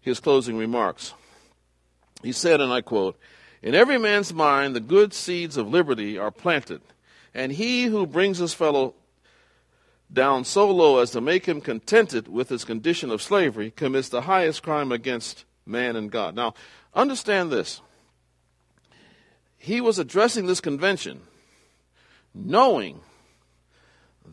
his 0.00 0.20
closing 0.20 0.56
remarks. 0.56 1.14
He 2.22 2.32
said, 2.32 2.60
and 2.60 2.72
I 2.72 2.80
quote, 2.80 3.18
In 3.62 3.74
every 3.74 3.98
man's 3.98 4.32
mind 4.32 4.74
the 4.76 4.80
good 4.80 5.12
seeds 5.12 5.56
of 5.56 5.68
liberty 5.68 6.18
are 6.18 6.30
planted, 6.30 6.80
and 7.34 7.52
he 7.52 7.84
who 7.84 8.06
brings 8.06 8.38
his 8.38 8.54
fellow 8.54 8.94
down 10.12 10.44
so 10.44 10.70
low 10.70 10.98
as 10.98 11.10
to 11.12 11.20
make 11.20 11.46
him 11.46 11.60
contented 11.60 12.28
with 12.28 12.48
his 12.48 12.64
condition 12.64 13.10
of 13.10 13.22
slavery 13.22 13.70
commits 13.70 14.08
the 14.08 14.22
highest 14.22 14.62
crime 14.62 14.92
against 14.92 15.44
man 15.64 15.96
and 15.96 16.10
God. 16.10 16.34
Now, 16.34 16.54
understand 16.94 17.50
this. 17.50 17.80
He 19.58 19.80
was 19.80 19.98
addressing 19.98 20.46
this 20.46 20.60
convention 20.60 21.22
knowing 22.34 23.00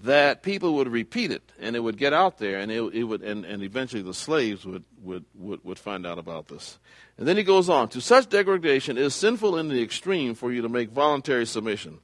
that 0.02 0.44
people 0.44 0.74
would 0.76 0.88
repeat 0.88 1.32
it 1.32 1.52
and 1.60 1.76
it 1.76 1.80
would 1.80 1.98
get 1.98 2.14
out 2.14 2.38
there 2.38 2.60
and 2.60 2.72
it, 2.72 2.82
it 2.94 3.04
would 3.04 3.22
and, 3.22 3.46
and 3.46 3.64
eventually 3.64 4.02
the 4.02 4.14
slaves 4.14 4.66
would, 4.66 4.84
would, 5.02 5.24
would, 5.36 5.64
would 5.64 5.80
find 5.80 6.06
out 6.06 6.18
about 6.18 6.48
this. 6.48 6.78
And 7.18 7.28
then 7.28 7.38
he 7.38 7.44
goes 7.44 7.70
on, 7.70 7.90
to 7.90 8.02
such 8.02 8.30
degradation 8.30 8.98
is 8.98 9.16
sinful 9.16 9.58
in 9.58 9.70
the 9.70 9.82
extreme 9.82 10.36
for 10.36 10.52
you 10.52 10.62
to 10.62 10.70
make 10.70 10.90
voluntary 10.90 11.46
submission. 11.46 12.00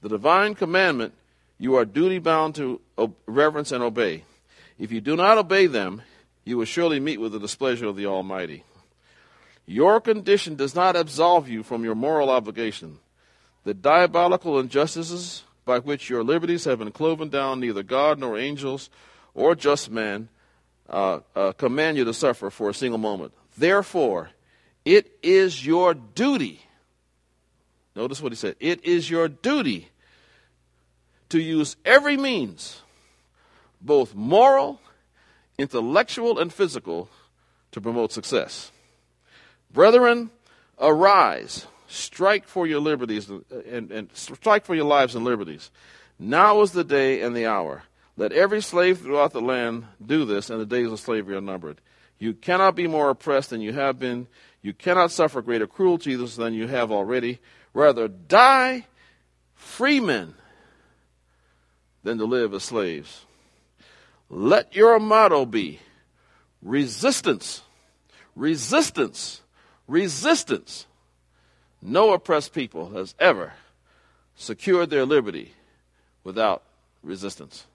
The 0.00 0.08
divine 0.08 0.54
commandment 0.54 1.14
you 1.58 1.76
are 1.76 1.84
duty 1.84 2.18
bound 2.18 2.54
to 2.56 2.80
reverence 3.26 3.72
and 3.72 3.82
obey. 3.82 4.24
If 4.78 4.90
you 4.90 5.00
do 5.00 5.16
not 5.16 5.38
obey 5.38 5.66
them, 5.66 6.02
you 6.44 6.58
will 6.58 6.64
surely 6.64 7.00
meet 7.00 7.20
with 7.20 7.32
the 7.32 7.38
displeasure 7.38 7.86
of 7.86 7.96
the 7.96 8.06
Almighty. 8.06 8.64
Your 9.66 10.00
condition 10.00 10.56
does 10.56 10.74
not 10.74 10.96
absolve 10.96 11.48
you 11.48 11.62
from 11.62 11.84
your 11.84 11.94
moral 11.94 12.28
obligation. 12.28 12.98
The 13.64 13.72
diabolical 13.72 14.58
injustices 14.58 15.44
by 15.64 15.78
which 15.78 16.10
your 16.10 16.22
liberties 16.22 16.64
have 16.64 16.80
been 16.80 16.92
cloven 16.92 17.30
down, 17.30 17.60
neither 17.60 17.82
God 17.82 18.18
nor 18.18 18.38
angels 18.38 18.90
or 19.32 19.54
just 19.54 19.90
men 19.90 20.28
uh, 20.88 21.20
uh, 21.34 21.52
command 21.52 21.96
you 21.96 22.04
to 22.04 22.12
suffer 22.12 22.50
for 22.50 22.68
a 22.68 22.74
single 22.74 22.98
moment. 22.98 23.32
Therefore, 23.56 24.30
it 24.84 25.16
is 25.22 25.64
your 25.64 25.94
duty. 25.94 26.60
Notice 27.96 28.20
what 28.20 28.32
he 28.32 28.36
said. 28.36 28.56
It 28.60 28.84
is 28.84 29.08
your 29.08 29.28
duty 29.28 29.88
to 31.34 31.42
use 31.42 31.76
every 31.84 32.16
means, 32.16 32.80
both 33.80 34.14
moral, 34.14 34.80
intellectual, 35.58 36.38
and 36.38 36.52
physical, 36.52 37.08
to 37.72 37.80
promote 37.80 38.12
success. 38.12 38.70
Brethren, 39.72 40.30
arise 40.80 41.66
Strike 41.94 42.48
for 42.48 42.66
your 42.66 42.80
liberties 42.80 43.30
and, 43.30 43.92
and 43.92 44.08
strike 44.14 44.64
for 44.64 44.74
your 44.74 44.84
lives 44.84 45.14
and 45.14 45.24
liberties. 45.24 45.70
Now 46.18 46.60
is 46.62 46.72
the 46.72 46.82
day 46.82 47.20
and 47.20 47.36
the 47.36 47.46
hour. 47.46 47.84
Let 48.16 48.32
every 48.32 48.62
slave 48.62 48.98
throughout 48.98 49.32
the 49.32 49.40
land 49.40 49.84
do 50.04 50.24
this, 50.24 50.50
and 50.50 50.60
the 50.60 50.66
days 50.66 50.90
of 50.90 50.98
slavery 50.98 51.36
are 51.36 51.40
numbered. 51.40 51.80
You 52.18 52.32
cannot 52.32 52.74
be 52.74 52.88
more 52.88 53.10
oppressed 53.10 53.50
than 53.50 53.60
you 53.60 53.72
have 53.74 54.00
been. 54.00 54.26
You 54.60 54.72
cannot 54.72 55.12
suffer 55.12 55.40
greater 55.40 55.68
cruelty 55.68 56.16
than 56.16 56.54
you 56.54 56.66
have 56.66 56.90
already. 56.90 57.38
Rather, 57.74 58.08
die 58.08 58.86
freemen 59.54 60.34
than 62.04 62.18
to 62.18 62.24
live 62.24 62.54
as 62.54 62.62
slaves. 62.62 63.26
Let 64.30 64.76
your 64.76 65.00
motto 65.00 65.44
be 65.44 65.80
resistance, 66.62 67.62
resistance, 68.36 69.40
resistance 69.88 70.86
no 71.84 72.14
oppressed 72.14 72.54
people 72.54 72.90
has 72.94 73.14
ever 73.18 73.52
secured 74.34 74.88
their 74.88 75.04
liberty 75.04 75.52
without 76.24 76.62
resistance. 77.02 77.66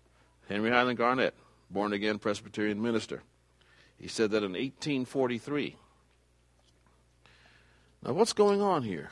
Henry 0.49 0.71
Highland 0.71 0.97
Garnet, 0.97 1.36
born 1.69 1.93
again 1.93 2.17
Presbyterian 2.17 2.82
minister, 2.82 3.21
he 3.99 4.07
said 4.07 4.32
that 4.32 4.38
in 4.38 4.53
1843. 4.53 5.75
Now, 8.03 8.13
what's 8.13 8.34
going 8.34 8.61
on 8.61 8.82
here? 8.82 9.11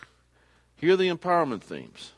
Here 0.77 0.93
are 0.93 0.97
the 0.97 1.09
empowerment 1.09 1.61
themes. 1.61 2.13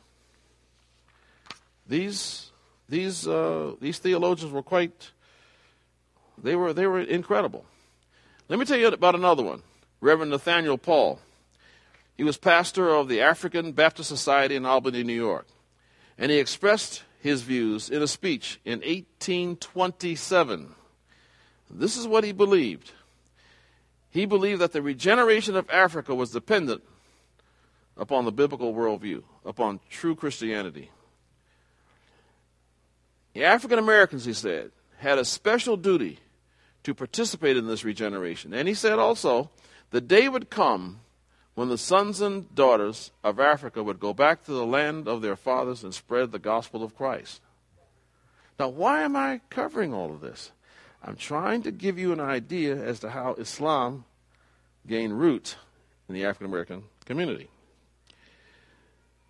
These, 1.85 2.48
these, 2.89 3.27
uh, 3.27 3.73
these 3.79 3.99
theologians 3.99 4.51
were 4.51 4.63
quite, 4.63 5.11
they 6.41 6.55
were, 6.55 6.73
they 6.73 6.87
were 6.87 6.99
incredible. 6.99 7.65
Let 8.47 8.57
me 8.57 8.65
tell 8.65 8.77
you 8.77 8.87
about 8.87 9.15
another 9.15 9.43
one 9.43 9.61
Reverend 10.01 10.31
Nathaniel 10.31 10.77
Paul. 10.77 11.19
He 12.17 12.23
was 12.23 12.37
pastor 12.37 12.89
of 12.89 13.07
the 13.07 13.21
African 13.21 13.71
Baptist 13.71 14.09
Society 14.09 14.55
in 14.55 14.65
Albany, 14.65 15.03
New 15.03 15.13
York. 15.13 15.47
And 16.17 16.31
he 16.31 16.37
expressed 16.37 17.03
his 17.21 17.43
views 17.43 17.89
in 17.89 18.01
a 18.01 18.07
speech 18.07 18.59
in 18.65 18.79
1827. 18.79 20.75
This 21.69 21.95
is 21.95 22.07
what 22.07 22.23
he 22.23 22.31
believed. 22.31 22.91
He 24.09 24.25
believed 24.25 24.59
that 24.59 24.73
the 24.73 24.81
regeneration 24.81 25.55
of 25.55 25.69
Africa 25.69 26.15
was 26.15 26.31
dependent 26.31 26.81
upon 27.95 28.25
the 28.25 28.31
biblical 28.31 28.73
worldview, 28.73 29.23
upon 29.45 29.79
true 29.89 30.15
Christianity. 30.15 30.89
The 33.39 33.45
African 33.45 33.79
Americans, 33.79 34.25
he 34.25 34.33
said, 34.33 34.71
had 34.97 35.17
a 35.17 35.23
special 35.23 35.77
duty 35.77 36.19
to 36.83 36.93
participate 36.93 37.55
in 37.55 37.67
this 37.67 37.85
regeneration. 37.85 38.53
And 38.53 38.67
he 38.67 38.73
said 38.73 38.99
also, 38.99 39.49
the 39.91 40.01
day 40.01 40.27
would 40.27 40.49
come 40.49 40.99
when 41.55 41.69
the 41.69 41.77
sons 41.77 42.19
and 42.19 42.53
daughters 42.53 43.11
of 43.23 43.39
Africa 43.39 43.81
would 43.81 43.97
go 43.97 44.13
back 44.13 44.43
to 44.43 44.51
the 44.51 44.65
land 44.65 45.07
of 45.07 45.21
their 45.21 45.37
fathers 45.37 45.85
and 45.85 45.93
spread 45.93 46.33
the 46.33 46.37
gospel 46.37 46.83
of 46.83 46.97
Christ. 46.97 47.39
Now, 48.59 48.67
why 48.67 49.03
am 49.03 49.15
I 49.15 49.39
covering 49.49 49.93
all 49.93 50.11
of 50.11 50.19
this? 50.19 50.51
I'm 51.01 51.15
trying 51.15 51.63
to 51.63 51.71
give 51.71 51.97
you 51.97 52.11
an 52.11 52.19
idea 52.19 52.75
as 52.75 52.99
to 52.99 53.09
how 53.09 53.35
Islam 53.35 54.03
gained 54.85 55.17
roots 55.17 55.55
in 56.09 56.13
the 56.13 56.25
African 56.25 56.47
American 56.47 56.83
community. 57.05 57.47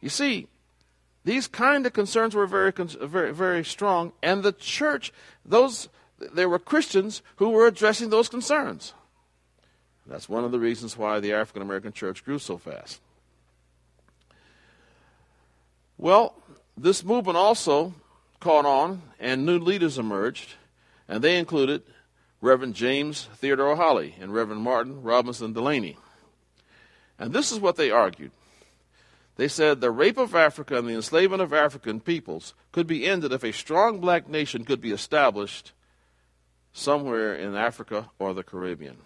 You 0.01 0.10
see, 0.10 0.47
these 1.30 1.48
kind 1.48 1.86
of 1.86 1.94
concerns 1.94 2.34
were 2.34 2.48
very, 2.48 2.72
very, 2.72 3.32
very 3.32 3.64
strong, 3.64 4.14
and 4.24 4.42
the 4.42 4.52
church, 4.52 5.14
those 5.46 5.88
there 6.34 6.50
were 6.50 6.58
Christians 6.58 7.22
who 7.36 7.50
were 7.50 7.68
addressing 7.68 8.10
those 8.10 8.28
concerns. 8.28 8.94
That's 10.08 10.28
one 10.28 10.44
of 10.44 10.52
the 10.52 10.60
reasons 10.60 10.98
why 10.98 11.20
the 11.20 11.34
African 11.34 11.62
American 11.62 11.94
church 11.94 12.26
grew 12.26 12.40
so 12.40 12.58
fast. 12.58 13.00
Well, 16.00 16.34
this 16.76 17.04
movement 17.04 17.38
also 17.38 17.94
caught 18.40 18.66
on, 18.66 19.04
and 19.20 19.46
new 19.46 19.60
leaders 19.60 20.00
emerged, 20.00 20.56
and 21.08 21.24
they 21.24 21.38
included 21.38 21.84
Reverend 22.42 22.74
James 22.74 23.30
Theodore 23.36 23.76
Holly 23.76 24.16
and 24.20 24.34
Reverend 24.34 24.64
Martin 24.64 25.04
Robinson 25.04 25.54
Delany. 25.54 25.96
And 27.20 27.34
this 27.34 27.52
is 27.52 27.60
what 27.60 27.76
they 27.76 27.92
argued. 27.92 28.32
They 29.40 29.48
said 29.48 29.80
the 29.80 29.90
rape 29.90 30.18
of 30.18 30.36
Africa 30.36 30.78
and 30.78 30.86
the 30.86 30.96
enslavement 30.96 31.42
of 31.42 31.54
African 31.54 32.02
peoples 32.02 32.54
could 32.74 32.88
be 32.88 33.06
ended 33.06 33.32
if 33.32 33.42
a 33.46 33.54
strong 33.54 34.02
black 34.02 34.28
nation 34.28 34.66
could 34.66 34.82
be 34.82 34.92
established 34.92 35.72
somewhere 36.74 37.36
in 37.36 37.56
Africa 37.56 38.10
or 38.20 38.34
the 38.34 38.44
Caribbean. 38.44 38.98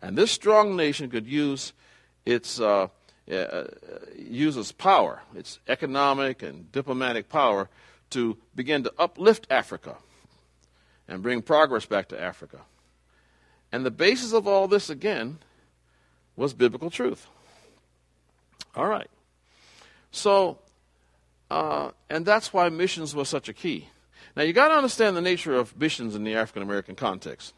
And 0.00 0.16
this 0.16 0.30
strong 0.30 0.74
nation 0.74 1.10
could 1.10 1.26
use 1.26 1.74
its 2.24 2.58
uh, 2.58 2.88
uh, 3.30 3.64
uses 4.16 4.72
power, 4.72 5.20
its 5.34 5.58
economic 5.68 6.42
and 6.42 6.72
diplomatic 6.72 7.28
power, 7.28 7.68
to 8.08 8.38
begin 8.54 8.84
to 8.84 8.92
uplift 8.98 9.46
Africa 9.50 9.98
and 11.06 11.22
bring 11.22 11.42
progress 11.42 11.84
back 11.84 12.08
to 12.08 12.18
Africa. 12.18 12.60
And 13.70 13.84
the 13.84 13.90
basis 13.90 14.32
of 14.32 14.48
all 14.48 14.66
this, 14.66 14.88
again, 14.88 15.40
was 16.36 16.54
biblical 16.54 16.88
truth. 16.88 17.26
All 18.74 18.86
right. 18.86 19.10
So, 20.10 20.58
uh, 21.50 21.90
and 22.08 22.24
that's 22.24 22.52
why 22.52 22.68
missions 22.68 23.14
was 23.14 23.28
such 23.28 23.48
a 23.48 23.52
key. 23.52 23.88
Now, 24.36 24.42
you 24.42 24.52
got 24.52 24.68
to 24.68 24.74
understand 24.74 25.16
the 25.16 25.20
nature 25.20 25.54
of 25.54 25.78
missions 25.78 26.14
in 26.14 26.24
the 26.24 26.34
African 26.34 26.62
American 26.62 26.94
context. 26.94 27.54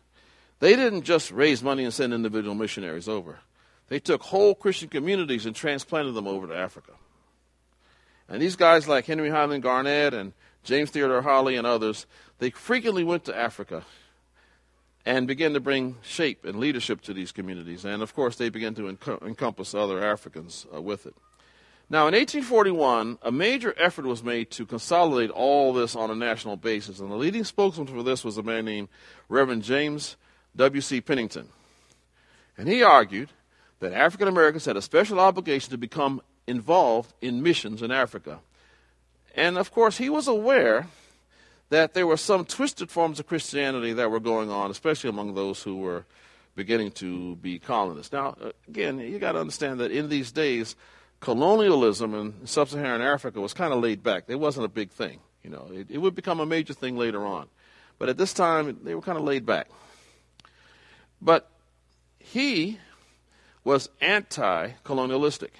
They 0.61 0.77
didn't 0.77 1.03
just 1.03 1.31
raise 1.31 1.63
money 1.63 1.85
and 1.85 1.93
send 1.93 2.13
individual 2.13 2.55
missionaries 2.55 3.09
over. 3.09 3.41
They 3.89 3.99
took 3.99 4.23
whole 4.23 4.55
Christian 4.55 4.89
communities 4.89 5.47
and 5.47 5.57
transplanted 5.57 6.15
them 6.15 6.29
over 6.29 6.47
to 6.47 6.57
Africa. 6.57 6.93
And 8.29 8.41
these 8.41 8.57
guys 8.57 8.87
like 8.87 9.07
Henry 9.07 9.31
Highland 9.31 9.63
Garnet 9.63 10.15
and 10.15 10.33
James 10.63 10.91
Theodore 10.91 11.23
Holly 11.23 11.57
and 11.57 11.67
others, 11.67 12.07
they 12.39 12.51
frequently 12.51 13.03
went 13.03 13.25
to 13.25 13.37
Africa 13.37 13.85
and 15.05 15.27
began 15.27 15.55
to 15.55 15.61
bring 15.61 15.97
shape 16.03 16.45
and 16.45 16.61
leadership 16.61 17.01
to 17.03 17.15
these 17.15 17.33
communities. 17.33 17.85
And 17.85 18.03
of 18.03 18.15
course, 18.15 18.37
they 18.37 18.49
began 18.49 18.75
to 18.75 18.89
encompass 19.23 19.75
other 19.75 20.05
Africans 20.05 20.67
uh, 20.73 20.81
with 20.81 21.07
it. 21.07 21.15
Now, 21.93 22.07
in 22.07 22.15
1841, 22.15 23.19
a 23.21 23.33
major 23.33 23.75
effort 23.77 24.05
was 24.05 24.23
made 24.23 24.53
to 24.53 24.65
consolidate 24.65 25.31
all 25.31 25.73
this 25.73 25.97
on 25.97 26.09
a 26.09 26.15
national 26.15 26.57
basis, 26.57 27.01
and 27.01 27.11
the 27.11 27.17
leading 27.17 27.43
spokesman 27.43 27.89
for 27.89 28.05
this 28.05 28.23
was 28.23 28.39
a 28.39 28.45
man 28.45 28.65
named 28.65 28.89
Reverend 29.29 29.65
James 29.65 30.17
W.C. 30.55 31.01
Pennington. 31.01 31.49
And 32.57 32.69
he 32.69 32.85
argued 32.85 33.31
that 33.81 33.93
African 33.93 34.29
Americans 34.29 34.67
had 34.67 34.77
a 34.77 34.83
special 34.83 35.19
obligation 35.19 35.73
to 35.73 35.79
become 35.79 36.23
involved 36.47 37.13
in 37.21 37.43
missions 37.43 37.83
in 37.83 37.91
Africa. 37.91 38.39
And 39.35 39.59
of 39.59 39.73
course, 39.73 39.99
he 39.99 40.09
was 40.09 40.29
aware 40.29 40.87
that 41.71 41.95
there 41.95 42.07
were 42.07 42.17
some 42.17 42.45
twisted 42.45 42.89
forms 42.89 43.19
of 43.19 43.27
Christianity 43.27 43.95
that 43.95 44.13
were 44.13 44.21
going 44.21 44.49
on, 44.49 44.71
especially 44.71 45.11
among 45.11 45.35
those 45.35 45.65
who 45.65 45.79
were 45.79 46.05
beginning 46.55 46.93
to 46.93 47.35
be 47.37 47.59
colonists. 47.59 48.13
Now, 48.13 48.37
uh, 48.41 48.51
again, 48.69 49.01
you 49.01 49.19
got 49.19 49.33
to 49.33 49.41
understand 49.41 49.81
that 49.81 49.91
in 49.91 50.09
these 50.09 50.31
days, 50.31 50.77
colonialism 51.21 52.15
in 52.15 52.47
sub-Saharan 52.47 53.03
Africa 53.03 53.41
was 53.41 53.53
kind 53.53 53.73
of 53.73 53.81
laid 53.81 54.03
back. 54.03 54.25
It 54.29 54.41
wasn't 54.41 54.67
a 54.67 54.69
big 54.69 54.91
thing. 54.91 55.21
You 55.45 55.51
know, 55.51 55.69
it, 55.73 55.87
it 55.91 55.99
would 55.99 56.15
become 56.15 56.41
a 56.41 56.47
major 56.47 56.75
thing 56.75 56.97
later 56.97 57.25
on, 57.25 57.49
but 57.99 58.09
at 58.09 58.19
this 58.19 58.33
time 58.33 58.79
they 58.83 58.95
were 58.95 59.03
kind 59.03 59.19
of 59.19 59.25
laid 59.25 59.47
back. 59.47 59.69
But 61.21 61.51
he 62.19 62.79
was 63.65 63.89
anti-colonialistic, 64.01 65.53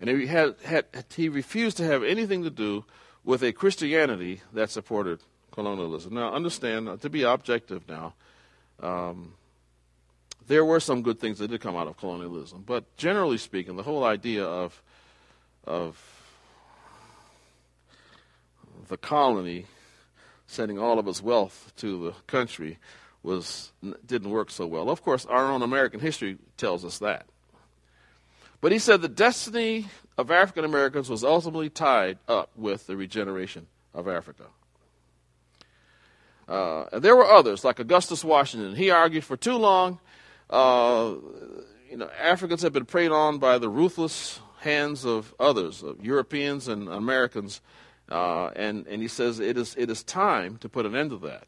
and 0.00 0.10
he 0.10 0.26
had, 0.26 0.56
had 0.64 0.86
he 1.14 1.28
refused 1.28 1.76
to 1.76 1.84
have 1.84 2.02
anything 2.02 2.42
to 2.42 2.50
do 2.50 2.84
with 3.24 3.42
a 3.42 3.52
Christianity 3.52 4.40
that 4.52 4.70
supported 4.70 5.20
colonialism. 5.52 6.14
Now, 6.14 6.32
understand 6.32 7.00
to 7.00 7.10
be 7.10 7.22
objective 7.22 7.88
now. 7.88 8.14
Um, 8.80 9.34
there 10.46 10.64
were 10.64 10.80
some 10.80 11.02
good 11.02 11.18
things 11.20 11.38
that 11.38 11.48
did 11.48 11.60
come 11.60 11.76
out 11.76 11.86
of 11.86 11.96
colonialism, 11.96 12.64
but 12.66 12.96
generally 12.96 13.38
speaking, 13.38 13.76
the 13.76 13.82
whole 13.82 14.04
idea 14.04 14.44
of 14.44 14.82
of 15.64 15.96
the 18.88 18.96
colony 18.96 19.66
sending 20.46 20.78
all 20.78 20.98
of 20.98 21.06
its 21.08 21.22
wealth 21.22 21.72
to 21.76 22.04
the 22.04 22.12
country 22.26 22.78
was 23.22 23.72
didn't 24.04 24.30
work 24.30 24.50
so 24.50 24.66
well. 24.66 24.90
Of 24.90 25.02
course, 25.02 25.24
our 25.26 25.50
own 25.50 25.62
American 25.62 26.00
history 26.00 26.38
tells 26.56 26.84
us 26.84 26.98
that. 26.98 27.26
But 28.60 28.72
he 28.72 28.78
said 28.78 29.02
the 29.02 29.08
destiny 29.08 29.88
of 30.18 30.30
African 30.30 30.64
Americans 30.64 31.08
was 31.08 31.24
ultimately 31.24 31.70
tied 31.70 32.18
up 32.28 32.50
with 32.56 32.86
the 32.86 32.96
regeneration 32.96 33.66
of 33.94 34.08
Africa. 34.08 34.44
Uh, 36.48 36.98
there 36.98 37.16
were 37.16 37.26
others, 37.26 37.64
like 37.64 37.78
Augustus 37.78 38.24
Washington. 38.24 38.74
He 38.74 38.90
argued 38.90 39.24
for 39.24 39.36
too 39.36 39.56
long 39.56 40.00
uh, 40.52 41.14
you 41.90 41.96
know, 41.96 42.10
Africans 42.20 42.62
have 42.62 42.74
been 42.74 42.84
preyed 42.84 43.10
on 43.10 43.38
by 43.38 43.58
the 43.58 43.68
ruthless 43.68 44.38
hands 44.60 45.04
of 45.04 45.34
others, 45.40 45.82
of 45.82 46.04
Europeans 46.04 46.68
and 46.68 46.88
Americans, 46.88 47.60
uh, 48.10 48.48
and 48.54 48.86
and 48.86 49.00
he 49.00 49.08
says 49.08 49.40
it 49.40 49.56
is 49.56 49.74
it 49.78 49.90
is 49.90 50.04
time 50.04 50.58
to 50.58 50.68
put 50.68 50.84
an 50.84 50.94
end 50.94 51.10
to 51.10 51.18
that, 51.18 51.46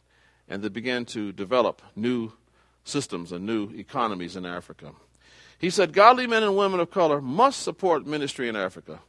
and 0.49 0.63
to 0.63 0.71
begin 0.71 1.05
to 1.05 1.33
develop 1.33 1.83
new 1.95 2.33
systems 2.85 3.31
and 3.31 3.45
new 3.47 3.71
economies 3.75 4.37
in 4.37 4.47
Africa. 4.47 4.93
He 5.59 5.71
said 5.71 5.93
godly 5.93 6.27
men 6.27 6.43
and 6.43 6.57
women 6.57 6.81
of 6.81 6.91
color 6.91 7.21
must 7.21 7.63
support 7.63 8.07
ministry 8.07 8.49
in 8.49 8.57
Africa, 8.57 9.01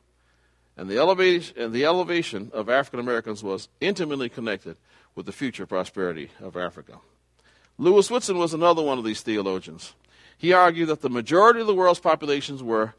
and 0.75 0.89
the 0.89 0.97
elevation 0.97 1.57
and 1.57 1.73
the 1.73 1.85
elevation 1.85 2.51
of 2.53 2.69
African 2.69 2.99
Americans 2.99 3.43
was 3.43 3.69
intimately 3.79 4.27
connected 4.27 4.75
with 5.15 5.25
the 5.25 5.31
future 5.31 5.65
prosperity 5.65 6.31
of 6.41 6.57
Africa. 6.57 6.99
Lewis 7.78 8.09
Woodson 8.09 8.38
was 8.38 8.53
another 8.53 8.82
one 8.82 8.97
of 8.97 9.03
these 9.03 9.21
theologians. 9.21 9.93
He 10.38 10.53
argued 10.53 10.89
that 10.89 11.01
the 11.01 11.09
majority 11.09 11.61
of 11.61 11.67
the 11.67 11.76
world's 11.76 11.99
populations 11.99 12.63
were 12.63 12.93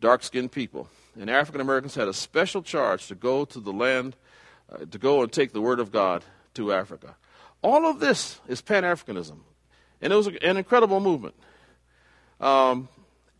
dark 0.00 0.22
skinned 0.22 0.52
people, 0.52 0.88
and 1.18 1.28
African 1.28 1.60
Americans 1.60 1.94
had 1.94 2.08
a 2.08 2.12
special 2.12 2.62
charge 2.62 3.06
to 3.08 3.14
go 3.14 3.44
to 3.44 3.60
the 3.60 3.72
land, 3.72 4.16
uh, 4.70 4.84
to 4.90 4.98
go 4.98 5.22
and 5.22 5.32
take 5.32 5.52
the 5.52 5.60
Word 5.60 5.80
of 5.80 5.90
God 5.90 6.24
to 6.54 6.72
Africa. 6.72 7.16
All 7.62 7.88
of 7.88 8.00
this 8.00 8.40
is 8.46 8.60
Pan 8.60 8.82
Africanism, 8.82 9.38
and 10.00 10.12
it 10.12 10.16
was 10.16 10.26
an 10.26 10.56
incredible 10.56 11.00
movement. 11.00 11.34
Um, 12.40 12.88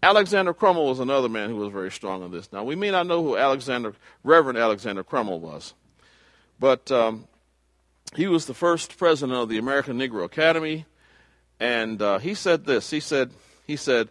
Alexander 0.03 0.53
Crummell 0.53 0.87
was 0.87 1.01
another 1.01 1.29
man 1.29 1.51
who 1.51 1.57
was 1.57 1.73
very 1.73 1.91
strong 1.91 2.23
on 2.23 2.31
this. 2.31 2.53
Now, 2.53 2.65
we 2.65 2.75
may 2.75 2.91
not 2.91 3.07
know 3.07 3.23
who 3.23 3.37
Alexander, 3.37 3.95
Reverend 4.23 4.59
Alexander 4.59 5.03
Crummell 5.03 5.41
was, 5.41 5.75
but 6.59 6.91
um, 6.91 7.27
he 8.17 8.27
was 8.27 8.47
the 8.47 8.55
first 8.55 8.97
president 8.97 9.39
of 9.39 9.49
the 9.49 9.59
American 9.59 9.99
Negro 9.99 10.25
Academy, 10.25 10.87
and 11.61 12.01
uh, 12.01 12.19
he 12.19 12.35
said 12.35 12.65
this. 12.65 12.91
He 12.91 13.01
said, 13.01 13.31
he 13.67 13.77
said, 13.77 14.09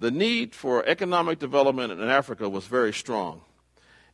the 0.00 0.10
need 0.10 0.54
for 0.54 0.84
economic 0.86 1.38
development 1.38 1.92
in 1.92 2.02
Africa 2.02 2.48
was 2.48 2.66
very 2.66 2.92
strong, 2.92 3.42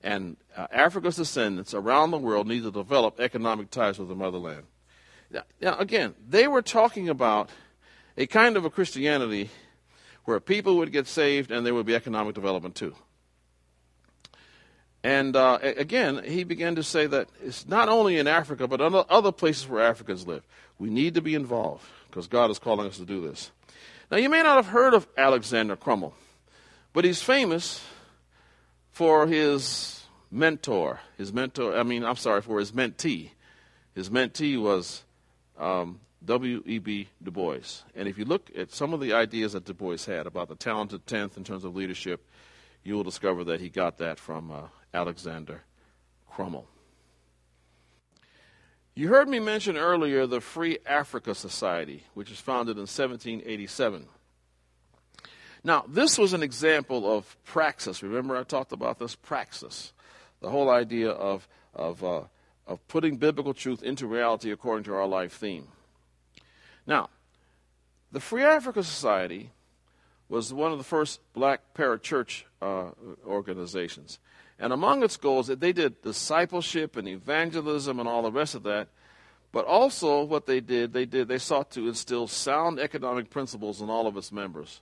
and 0.03 0.37
uh, 0.57 0.67
Africa's 0.73 1.17
descendants 1.17 1.75
around 1.75 2.11
the 2.11 2.19
world 2.19 2.47
need 2.47 2.63
to 2.63 2.71
develop 2.71 3.21
economic 3.21 3.71
ties 3.71 3.99
with 3.99 4.09
the 4.09 4.15
motherland. 4.15 4.65
Now, 5.31 5.43
now, 5.61 5.79
again, 5.79 6.15
they 6.27 6.47
were 6.47 6.63
talking 6.63 7.09
about 7.09 7.51
a 8.17 8.27
kind 8.27 8.57
of 8.57 8.65
a 8.65 8.71
Christianity 8.71 9.51
where 10.25 10.41
people 10.41 10.77
would 10.77 10.93
get 10.93 11.07
saved 11.07 11.51
and 11.51 11.67
there 11.67 11.75
would 11.75 11.87
be 11.87 11.95
economic 11.95 12.35
development 12.35 12.75
too. 12.75 12.95
And 15.05 15.37
uh, 15.37 15.59
again, 15.63 16.23
he 16.25 16.45
began 16.45 16.77
to 16.77 16.83
say 16.83 17.07
that 17.07 17.29
it's 17.45 17.69
not 17.69 17.91
only 17.91 18.17
in 18.17 18.27
Africa, 18.27 18.67
but 18.67 18.81
other 18.81 19.33
places 19.33 19.69
where 19.69 19.83
Africans 19.83 20.27
live. 20.27 20.43
We 20.79 20.89
need 20.89 21.13
to 21.15 21.21
be 21.21 21.35
involved. 21.35 21.85
because 22.09 22.27
God 22.27 22.51
is 22.51 22.59
calling 22.59 22.87
us 22.87 22.97
to 22.97 23.05
do 23.05 23.21
this. 23.21 23.51
Now, 24.11 24.17
you 24.17 24.31
may 24.31 24.43
not 24.43 24.57
have 24.57 24.69
heard 24.69 24.95
of 24.95 25.07
Alexander 25.17 25.77
Crummell, 25.77 26.15
but 26.95 27.05
he's 27.05 27.23
famous 27.23 27.85
for 28.93 29.27
his 29.27 30.05
mentor. 30.31 31.01
His 31.19 31.35
mentor, 31.35 31.77
I 31.77 31.83
mean, 31.83 32.03
I'm 32.03 32.17
sorry, 32.17 32.41
for 32.41 32.59
his 32.59 32.73
mentee. 32.73 33.31
His 33.95 34.09
mentee 34.09 34.61
was 34.61 35.03
um, 35.59 36.01
W.E.B. 36.25 37.09
Du 37.23 37.31
Bois. 37.31 37.83
And 37.95 38.09
if 38.09 38.17
you 38.17 38.25
look 38.25 38.51
at 38.57 38.73
some 38.73 38.95
of 38.95 39.01
the 39.01 39.13
ideas 39.13 39.53
that 39.53 39.67
Du 39.67 39.75
Bois 39.75 39.99
had 40.07 40.27
about 40.27 40.49
the 40.49 40.57
talented 40.57 41.07
tenth 41.07 41.37
in 41.37 41.45
terms 41.45 41.65
of 41.65 41.77
leadership, 41.77 42.27
you 42.85 42.95
will 42.95 43.05
discover 43.05 43.45
that 43.45 43.61
he 43.61 43.69
got 43.69 43.99
that 43.99 44.19
from 44.19 44.51
uh, 44.51 44.63
Alexander 44.95 45.63
Crummell. 46.31 46.67
You 48.95 49.09
heard 49.09 49.29
me 49.29 49.41
mention 49.41 49.77
earlier 49.77 50.25
the 50.27 50.41
Free 50.41 50.79
Africa 50.87 51.35
Society, 51.35 52.05
which 52.15 52.31
was 52.31 52.39
founded 52.39 52.77
in 52.77 52.83
1787. 52.83 54.07
Now, 55.65 55.85
this 55.89 56.17
was 56.17 56.33
an 56.33 56.43
example 56.43 57.11
of 57.11 57.37
praxis. 57.45 58.03
Remember, 58.03 58.37
I 58.37 58.45
talked 58.45 58.73
about 58.73 59.01
this 59.01 59.17
praxis, 59.17 59.93
the 60.41 60.51
whole 60.51 60.71
idea 60.71 61.11
of, 61.11 61.49
of, 61.75 62.05
uh, 62.05 62.23
of 62.67 62.87
putting 62.87 63.17
biblical 63.17 63.53
truth 63.53 63.83
into 63.83 64.07
reality 64.07 64.53
according 64.53 64.85
to 64.85 64.95
our 64.95 65.09
life 65.09 65.33
theme. 65.33 65.69
Now, 66.87 67.09
the 68.13 68.21
Free 68.21 68.45
Africa 68.45 68.85
Society 68.85 69.51
was 70.29 70.53
one 70.53 70.71
of 70.71 70.79
the 70.79 70.85
first 70.85 71.21
black 71.33 71.61
parachurch 71.75 72.45
uh, 72.63 72.91
organizations. 73.27 74.19
And 74.59 74.73
among 74.73 75.03
its 75.03 75.17
goals, 75.17 75.49
they 75.49 75.73
did 75.73 76.03
discipleship 76.03 76.97
and 76.97 77.09
evangelism 77.09 77.99
and 77.99 78.09
all 78.09 78.23
the 78.23 78.33
rest 78.33 78.55
of 78.55 78.63
that. 78.65 78.89
But 79.53 79.67
also, 79.67 80.25
what 80.25 80.47
they 80.47 80.61
did, 80.61 80.93
they 80.93 81.07
did, 81.07 81.29
they 81.29 81.39
sought 81.39 81.71
to 81.73 81.89
instill 81.89 82.27
sound 82.27 82.81
economic 82.81 83.31
principles 83.31 83.81
in 83.81 83.89
all 83.89 84.07
of 84.07 84.17
its 84.17 84.33
members. 84.33 84.81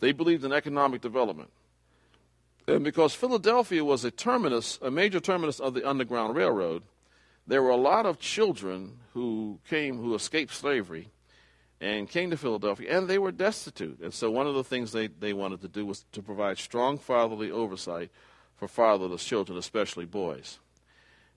They 0.00 0.12
believed 0.12 0.44
in 0.44 0.52
economic 0.52 1.00
development. 1.00 1.50
And 2.66 2.84
because 2.84 3.14
Philadelphia 3.14 3.84
was 3.84 4.04
a 4.04 4.10
terminus, 4.10 4.78
a 4.82 4.90
major 4.90 5.20
terminus 5.20 5.60
of 5.60 5.74
the 5.74 5.88
Underground 5.88 6.34
Railroad, 6.36 6.82
there 7.46 7.62
were 7.62 7.70
a 7.70 7.76
lot 7.76 8.06
of 8.06 8.18
children 8.18 8.98
who 9.12 9.60
came, 9.68 9.98
who 9.98 10.14
escaped 10.14 10.52
slavery 10.52 11.08
and 11.80 12.08
came 12.08 12.30
to 12.30 12.36
Philadelphia, 12.36 12.96
and 12.96 13.08
they 13.08 13.18
were 13.18 13.32
destitute. 13.32 14.00
And 14.00 14.14
so 14.14 14.30
one 14.30 14.46
of 14.46 14.54
the 14.54 14.64
things 14.64 14.92
they, 14.92 15.08
they 15.08 15.32
wanted 15.32 15.60
to 15.62 15.68
do 15.68 15.84
was 15.84 16.04
to 16.12 16.22
provide 16.22 16.58
strong 16.58 16.98
fatherly 16.98 17.50
oversight 17.50 18.10
for 18.56 18.68
fatherless 18.68 19.24
children, 19.24 19.58
especially 19.58 20.04
boys. 20.04 20.58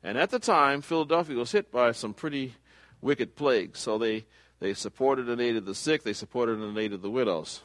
And 0.03 0.17
at 0.17 0.29
the 0.29 0.39
time, 0.39 0.81
Philadelphia 0.81 1.35
was 1.35 1.51
hit 1.51 1.71
by 1.71 1.91
some 1.91 2.13
pretty 2.13 2.53
wicked 3.01 3.35
plagues. 3.35 3.79
So 3.79 3.97
they, 3.97 4.25
they 4.59 4.73
supported 4.73 5.27
and 5.27 5.41
aided 5.41 5.65
the 5.65 5.75
sick, 5.75 6.03
they 6.03 6.13
supported 6.13 6.59
and 6.59 6.77
aided 6.77 7.01
the 7.01 7.09
widows. 7.09 7.61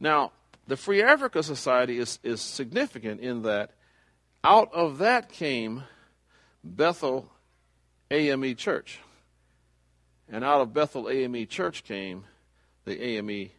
Now, 0.00 0.32
the 0.66 0.76
Free 0.76 1.02
Africa 1.02 1.42
Society 1.42 1.98
is, 1.98 2.18
is 2.22 2.40
significant 2.40 3.20
in 3.20 3.42
that 3.42 3.72
out 4.42 4.72
of 4.74 4.98
that 4.98 5.30
came 5.30 5.84
Bethel 6.62 7.30
AME 8.10 8.56
Church. 8.56 9.00
And 10.30 10.44
out 10.44 10.60
of 10.60 10.72
Bethel 10.72 11.08
AME 11.08 11.46
Church 11.46 11.84
came 11.84 12.24
the 12.84 13.02
AME 13.02 13.50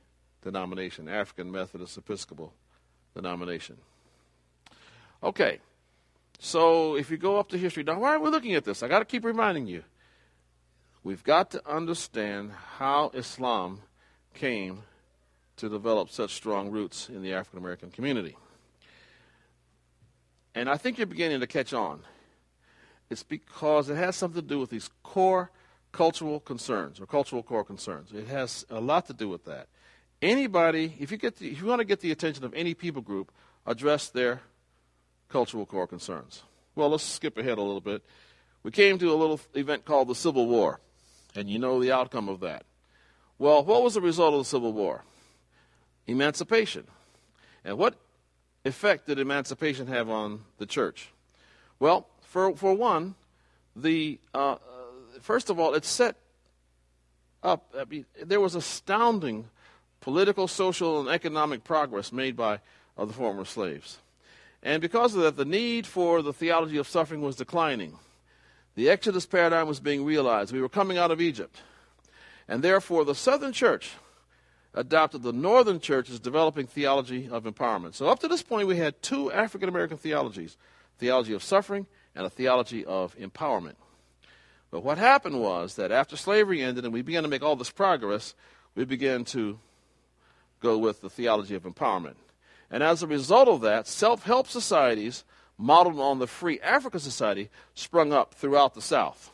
denomination, 0.44 1.10
African 1.10 1.52
Methodist 1.52 1.98
Episcopal 1.98 2.54
denomination. 3.16 3.78
Okay, 5.24 5.60
so 6.40 6.96
if 6.96 7.10
you 7.10 7.18
go 7.18 7.40
up 7.40 7.50
to 7.50 7.58
history, 7.58 7.84
now 7.84 8.00
why 8.00 8.16
are 8.16 8.20
we 8.20 8.30
looking 8.30 8.54
at 8.56 8.64
this? 8.64 8.84
I 8.84 8.88
got 8.88 9.00
to 9.00 9.06
keep 9.06 9.26
reminding 9.26 9.68
you. 9.68 9.84
We've 11.04 11.24
got 11.24 11.52
to 11.52 11.62
understand 11.70 12.52
how 12.78 13.12
Islam 13.14 13.82
came 14.34 14.84
to 15.58 15.70
develop 15.70 16.10
such 16.10 16.34
strong 16.34 16.72
roots 16.72 17.10
in 17.10 17.22
the 17.22 17.34
African 17.34 17.60
American 17.60 17.92
community. 17.92 18.36
And 20.54 20.70
I 20.70 20.78
think 20.78 20.98
you're 20.98 21.08
beginning 21.08 21.40
to 21.42 21.48
catch 21.48 21.74
on. 21.74 22.02
It's 23.10 23.24
because 23.24 23.90
it 23.90 23.96
has 23.96 24.16
something 24.16 24.42
to 24.42 24.48
do 24.48 24.60
with 24.60 24.70
these 24.70 24.90
core 25.04 25.52
cultural 25.96 26.40
concerns 26.40 27.00
or 27.00 27.06
cultural 27.06 27.44
core 27.44 27.64
concerns. 27.64 28.12
It 28.12 28.28
has 28.28 28.66
a 28.70 28.80
lot 28.80 29.06
to 29.08 29.14
do 29.14 29.30
with 29.30 29.46
that. 29.46 29.68
Anybody, 30.22 30.96
if 31.00 31.12
you 31.12 31.18
get 31.18 31.38
the, 31.38 31.50
if 31.52 31.62
you 31.62 31.68
want 31.68 31.80
to 31.80 31.86
get 31.86 32.00
the 32.00 32.12
attention 32.12 32.44
of 32.44 32.54
any 32.54 32.74
people 32.74 33.02
group, 33.02 33.32
address 33.66 34.10
their 34.10 34.42
cultural 35.30 35.66
core 35.66 35.88
concerns. 35.88 36.44
Well, 36.76 36.90
let's 36.90 37.04
skip 37.04 37.38
ahead 37.38 37.58
a 37.58 37.62
little 37.62 37.82
bit. 37.82 38.04
We 38.64 38.72
came 38.72 38.98
to 39.00 39.12
a 39.12 39.16
little 39.16 39.40
event 39.54 39.86
called 39.86 40.08
the 40.08 40.16
Civil 40.16 40.48
War, 40.48 40.80
and 41.36 41.50
you 41.50 41.60
know 41.60 41.82
the 41.82 41.92
outcome 41.92 42.30
of 42.30 42.40
that. 42.42 42.66
Well, 43.38 43.64
what 43.64 43.84
was 43.84 43.94
the 43.94 44.02
result 44.02 44.34
of 44.34 44.40
the 44.40 44.46
Civil 44.46 44.74
War? 44.74 45.04
emancipation. 46.08 46.86
And 47.64 47.78
what 47.78 47.96
effect 48.64 49.08
did 49.08 49.20
emancipation 49.20 49.88
have 49.88 50.10
on 50.10 50.42
the 50.58 50.66
church? 50.66 51.10
Well, 51.80 52.08
for, 52.22 52.56
for 52.56 52.74
one, 52.74 53.16
the, 53.76 54.20
uh, 54.34 54.56
first 55.26 55.50
of 55.50 55.60
all, 55.60 55.74
it 55.74 55.84
set 55.84 56.16
up, 57.42 57.74
I 57.78 57.86
mean, 57.86 58.06
there 58.24 58.40
was 58.40 58.56
astounding 58.56 59.50
political, 60.00 60.48
social, 60.48 61.00
and 61.00 61.10
economic 61.10 61.64
progress 61.64 62.12
made 62.12 62.36
by 62.38 62.60
uh, 62.98 63.06
the 63.06 63.14
former 63.14 63.44
slaves. 63.44 63.98
And 64.62 64.82
because 64.82 65.16
of 65.16 65.22
that, 65.24 65.36
the 65.36 65.46
need 65.46 65.88
for 65.88 66.22
the 66.22 66.34
theology 66.34 66.78
of 66.78 66.88
suffering 66.88 67.22
was 67.22 67.36
declining. 67.36 67.98
The 68.76 68.90
Exodus 68.90 69.26
paradigm 69.26 69.68
was 69.68 69.80
being 69.80 70.06
realized. 70.06 70.54
We 70.54 70.62
were 70.62 70.70
coming 70.70 70.98
out 70.98 71.12
of 71.12 71.20
Egypt. 71.20 71.62
And 72.48 72.64
therefore, 72.64 73.04
the 73.04 73.16
Southern 73.16 73.52
Church 73.52 73.94
adopted 74.74 75.24
the 75.24 75.34
Northern 75.34 75.80
Church's 75.80 76.20
developing 76.20 76.68
theology 76.68 77.28
of 77.30 77.46
empowerment. 77.46 77.96
So 77.96 78.08
up 78.08 78.20
to 78.20 78.28
this 78.28 78.44
point, 78.44 78.68
we 78.68 78.78
had 78.78 79.02
two 79.02 79.32
African 79.32 79.70
American 79.70 79.98
theologies 79.98 80.58
theology 80.98 81.34
of 81.34 81.44
suffering 81.44 81.88
and 82.14 82.26
a 82.26 82.30
theology 82.30 82.86
of 82.86 83.18
empowerment. 83.18 83.76
But 84.72 84.84
what 84.84 84.98
happened 84.98 85.40
was 85.40 85.76
that 85.76 85.92
after 85.92 86.18
slavery 86.18 86.62
ended 86.62 86.84
and 86.84 86.94
we 86.94 87.02
began 87.02 87.24
to 87.24 87.30
make 87.30 87.44
all 87.44 87.56
this 87.56 87.72
progress, 87.72 88.36
we 88.76 88.86
began 88.86 89.24
to 89.26 89.60
go 90.62 90.78
with 90.78 91.02
the 91.02 91.10
theology 91.10 91.56
of 91.56 91.64
empowerment. 91.64 92.16
And 92.70 92.84
as 92.84 93.04
a 93.04 93.08
result 93.08 93.48
of 93.48 93.62
that, 93.62 93.88
self 93.88 94.24
help 94.24 94.48
societies 94.48 95.24
modeled 95.58 96.00
on 96.00 96.20
the 96.20 96.28
Free 96.28 96.60
Africa 96.60 97.00
Society 97.00 97.50
sprung 97.74 98.12
up 98.12 98.34
throughout 98.34 98.74
the 98.74 98.82
South. 98.82 99.32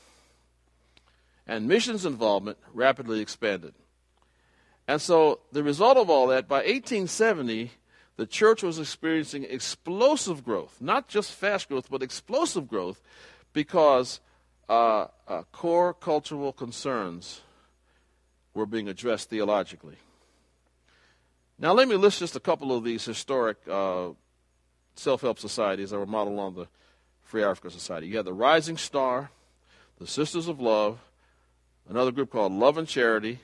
And 1.48 1.68
missions 1.68 2.06
involvement 2.06 2.58
rapidly 2.74 3.20
expanded. 3.20 3.74
And 4.88 5.02
so 5.02 5.40
the 5.52 5.64
result 5.64 5.98
of 5.98 6.10
all 6.10 6.28
that, 6.28 6.48
by 6.48 6.58
1870, 6.58 7.72
the 8.18 8.26
church 8.26 8.62
was 8.62 8.78
experiencing 8.78 9.46
explosive 9.46 10.44
growth, 10.44 10.78
not 10.80 11.08
just 11.08 11.32
fast 11.32 11.70
growth, 11.70 11.90
but 11.90 12.04
explosive 12.04 12.68
growth, 12.68 13.02
because 13.54 14.20
uh, 14.72 15.08
uh, 15.28 15.42
core 15.52 15.94
cultural 15.94 16.54
concerns 16.54 17.42
were 18.54 18.66
being 18.66 18.88
addressed 18.88 19.30
theologically. 19.30 19.98
Now, 21.60 21.74
let 21.74 21.90
me 21.90 21.98
list 21.98 22.20
just 22.20 22.38
a 22.38 22.40
couple 22.40 22.76
of 22.76 22.86
these 22.86 23.04
historic 23.04 23.58
uh, 23.70 24.12
self 24.96 25.22
help 25.22 25.40
societies 25.40 25.90
that 25.90 26.00
were 26.00 26.06
modeled 26.06 26.40
on 26.40 26.56
the 26.56 26.68
Free 27.22 27.44
Africa 27.44 27.70
Society. 27.70 28.08
You 28.08 28.16
had 28.16 28.26
the 28.26 28.34
Rising 28.34 28.78
Star, 28.78 29.30
the 30.00 30.08
Sisters 30.08 30.48
of 30.48 30.62
Love, 30.62 31.00
another 31.90 32.14
group 32.14 32.32
called 32.32 32.54
Love 32.54 32.78
and 32.78 32.88
Charity, 32.88 33.40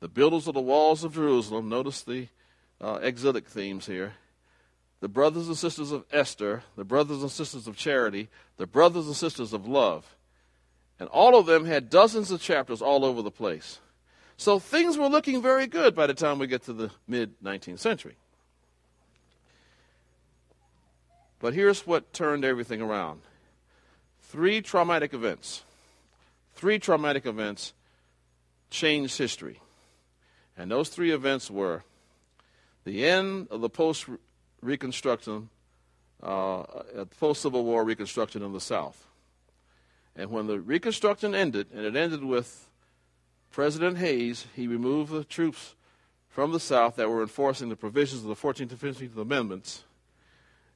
the 0.00 0.08
builders 0.08 0.48
of 0.48 0.54
the 0.54 0.60
walls 0.60 1.04
of 1.04 1.14
Jerusalem. 1.14 1.68
Notice 1.68 2.02
the 2.02 2.26
uh, 2.80 2.98
exilic 3.00 3.46
themes 3.46 3.86
here. 3.86 4.14
The 4.98 5.08
brothers 5.08 5.46
and 5.46 5.56
sisters 5.56 5.92
of 5.92 6.04
Esther, 6.10 6.64
the 6.74 6.84
brothers 6.84 7.22
and 7.22 7.30
sisters 7.30 7.68
of 7.68 7.76
charity, 7.76 8.28
the 8.56 8.66
brothers 8.66 9.06
and 9.06 9.14
sisters 9.14 9.52
of 9.52 9.68
love. 9.68 10.16
And 11.00 11.08
all 11.08 11.38
of 11.38 11.46
them 11.46 11.64
had 11.64 11.90
dozens 11.90 12.30
of 12.30 12.40
chapters 12.40 12.80
all 12.80 13.04
over 13.04 13.22
the 13.22 13.30
place. 13.30 13.80
So 14.36 14.58
things 14.58 14.96
were 14.96 15.08
looking 15.08 15.42
very 15.42 15.66
good 15.66 15.94
by 15.94 16.06
the 16.06 16.14
time 16.14 16.38
we 16.38 16.46
get 16.46 16.64
to 16.64 16.72
the 16.72 16.90
mid 17.06 17.40
19th 17.42 17.78
century. 17.78 18.16
But 21.40 21.54
here's 21.54 21.86
what 21.86 22.12
turned 22.12 22.44
everything 22.44 22.80
around 22.80 23.20
three 24.22 24.60
traumatic 24.62 25.14
events. 25.14 25.62
Three 26.54 26.78
traumatic 26.78 27.26
events 27.26 27.72
changed 28.70 29.18
history. 29.18 29.60
And 30.56 30.70
those 30.70 30.88
three 30.88 31.10
events 31.10 31.50
were 31.50 31.84
the 32.84 33.04
end 33.06 33.48
of 33.50 33.60
the 33.60 33.68
post 33.68 34.06
Reconstruction, 34.62 35.50
uh, 36.22 36.60
uh 36.60 37.04
post 37.20 37.42
Civil 37.42 37.64
War 37.64 37.84
Reconstruction 37.84 38.42
in 38.42 38.52
the 38.52 38.60
South. 38.60 39.06
And 40.16 40.30
when 40.30 40.46
the 40.46 40.60
Reconstruction 40.60 41.34
ended, 41.34 41.68
and 41.74 41.84
it 41.84 41.96
ended 41.96 42.24
with 42.24 42.68
President 43.50 43.98
Hayes, 43.98 44.46
he 44.54 44.66
removed 44.66 45.12
the 45.12 45.24
troops 45.24 45.74
from 46.28 46.52
the 46.52 46.60
South 46.60 46.96
that 46.96 47.08
were 47.08 47.22
enforcing 47.22 47.68
the 47.68 47.76
provisions 47.76 48.22
of 48.22 48.28
the 48.28 48.34
14th 48.34 48.70
and 48.70 48.80
15th 48.80 49.16
Amendments. 49.16 49.84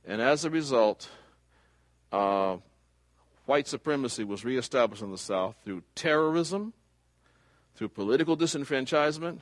And 0.06 0.20
as 0.22 0.44
a 0.44 0.50
result, 0.50 1.08
uh, 2.12 2.58
white 3.46 3.66
supremacy 3.66 4.24
was 4.24 4.44
reestablished 4.44 5.02
in 5.02 5.10
the 5.10 5.18
South 5.18 5.56
through 5.64 5.82
terrorism, 5.94 6.72
through 7.74 7.88
political 7.88 8.36
disenfranchisement, 8.36 9.40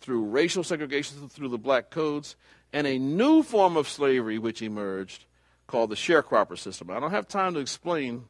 through 0.00 0.24
racial 0.24 0.64
segregation 0.64 1.28
through 1.28 1.48
the 1.48 1.58
black 1.58 1.90
codes, 1.90 2.36
and 2.72 2.86
a 2.86 2.98
new 2.98 3.42
form 3.42 3.76
of 3.76 3.88
slavery 3.88 4.38
which 4.38 4.62
emerged 4.62 5.24
called 5.66 5.90
the 5.90 5.96
sharecropper 5.96 6.58
system. 6.58 6.90
I 6.90 6.98
don't 6.98 7.10
have 7.10 7.28
time 7.28 7.54
to 7.54 7.60
explain 7.60 8.24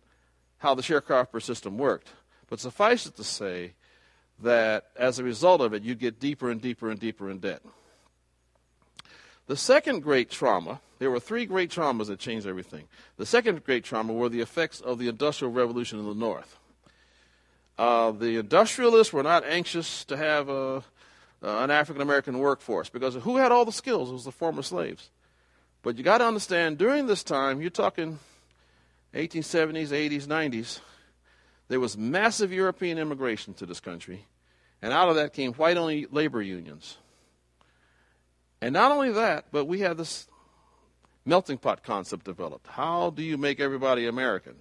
how 0.60 0.74
the 0.74 0.82
sharecropper 0.82 1.42
system 1.42 1.76
worked, 1.76 2.08
but 2.48 2.60
suffice 2.60 3.06
it 3.06 3.16
to 3.16 3.24
say 3.24 3.72
that 4.42 4.86
as 4.96 5.18
a 5.18 5.24
result 5.24 5.60
of 5.60 5.74
it, 5.74 5.82
you 5.82 5.94
get 5.94 6.20
deeper 6.20 6.50
and 6.50 6.60
deeper 6.60 6.90
and 6.90 7.00
deeper 7.00 7.30
in 7.30 7.38
debt. 7.38 7.62
The 9.46 9.56
second 9.56 10.00
great 10.00 10.30
trauma, 10.30 10.80
there 10.98 11.10
were 11.10 11.18
three 11.18 11.44
great 11.44 11.70
traumas 11.70 12.06
that 12.06 12.18
changed 12.18 12.46
everything. 12.46 12.84
The 13.16 13.26
second 13.26 13.64
great 13.64 13.84
trauma 13.84 14.12
were 14.12 14.28
the 14.28 14.40
effects 14.40 14.80
of 14.80 14.98
the 14.98 15.08
Industrial 15.08 15.52
Revolution 15.52 15.98
in 15.98 16.06
the 16.06 16.14
North. 16.14 16.58
Uh, 17.78 18.10
the 18.12 18.36
industrialists 18.36 19.12
were 19.12 19.22
not 19.22 19.42
anxious 19.44 20.04
to 20.04 20.16
have 20.16 20.50
a, 20.50 20.52
uh, 20.52 20.82
an 21.42 21.70
African 21.70 22.02
American 22.02 22.38
workforce 22.38 22.90
because 22.90 23.14
who 23.14 23.38
had 23.38 23.50
all 23.50 23.64
the 23.64 23.72
skills? 23.72 24.10
It 24.10 24.12
was 24.12 24.24
the 24.24 24.30
former 24.30 24.62
slaves. 24.62 25.10
But 25.82 25.96
you 25.96 26.04
got 26.04 26.18
to 26.18 26.26
understand, 26.26 26.76
during 26.76 27.06
this 27.06 27.24
time, 27.24 27.62
you're 27.62 27.70
talking 27.70 28.18
1870s, 29.14 29.88
80s, 29.88 30.26
90s, 30.26 30.80
there 31.68 31.80
was 31.80 31.96
massive 31.96 32.52
European 32.52 32.98
immigration 32.98 33.54
to 33.54 33.66
this 33.66 33.80
country, 33.80 34.26
and 34.82 34.92
out 34.92 35.08
of 35.08 35.16
that 35.16 35.32
came 35.32 35.52
white 35.54 35.76
only 35.76 36.06
labor 36.10 36.42
unions. 36.42 36.98
And 38.60 38.72
not 38.72 38.92
only 38.92 39.12
that, 39.12 39.46
but 39.52 39.64
we 39.66 39.80
had 39.80 39.96
this 39.96 40.28
melting 41.24 41.58
pot 41.58 41.82
concept 41.82 42.24
developed. 42.24 42.66
How 42.66 43.10
do 43.10 43.22
you 43.22 43.38
make 43.38 43.60
everybody 43.60 44.06
American? 44.06 44.56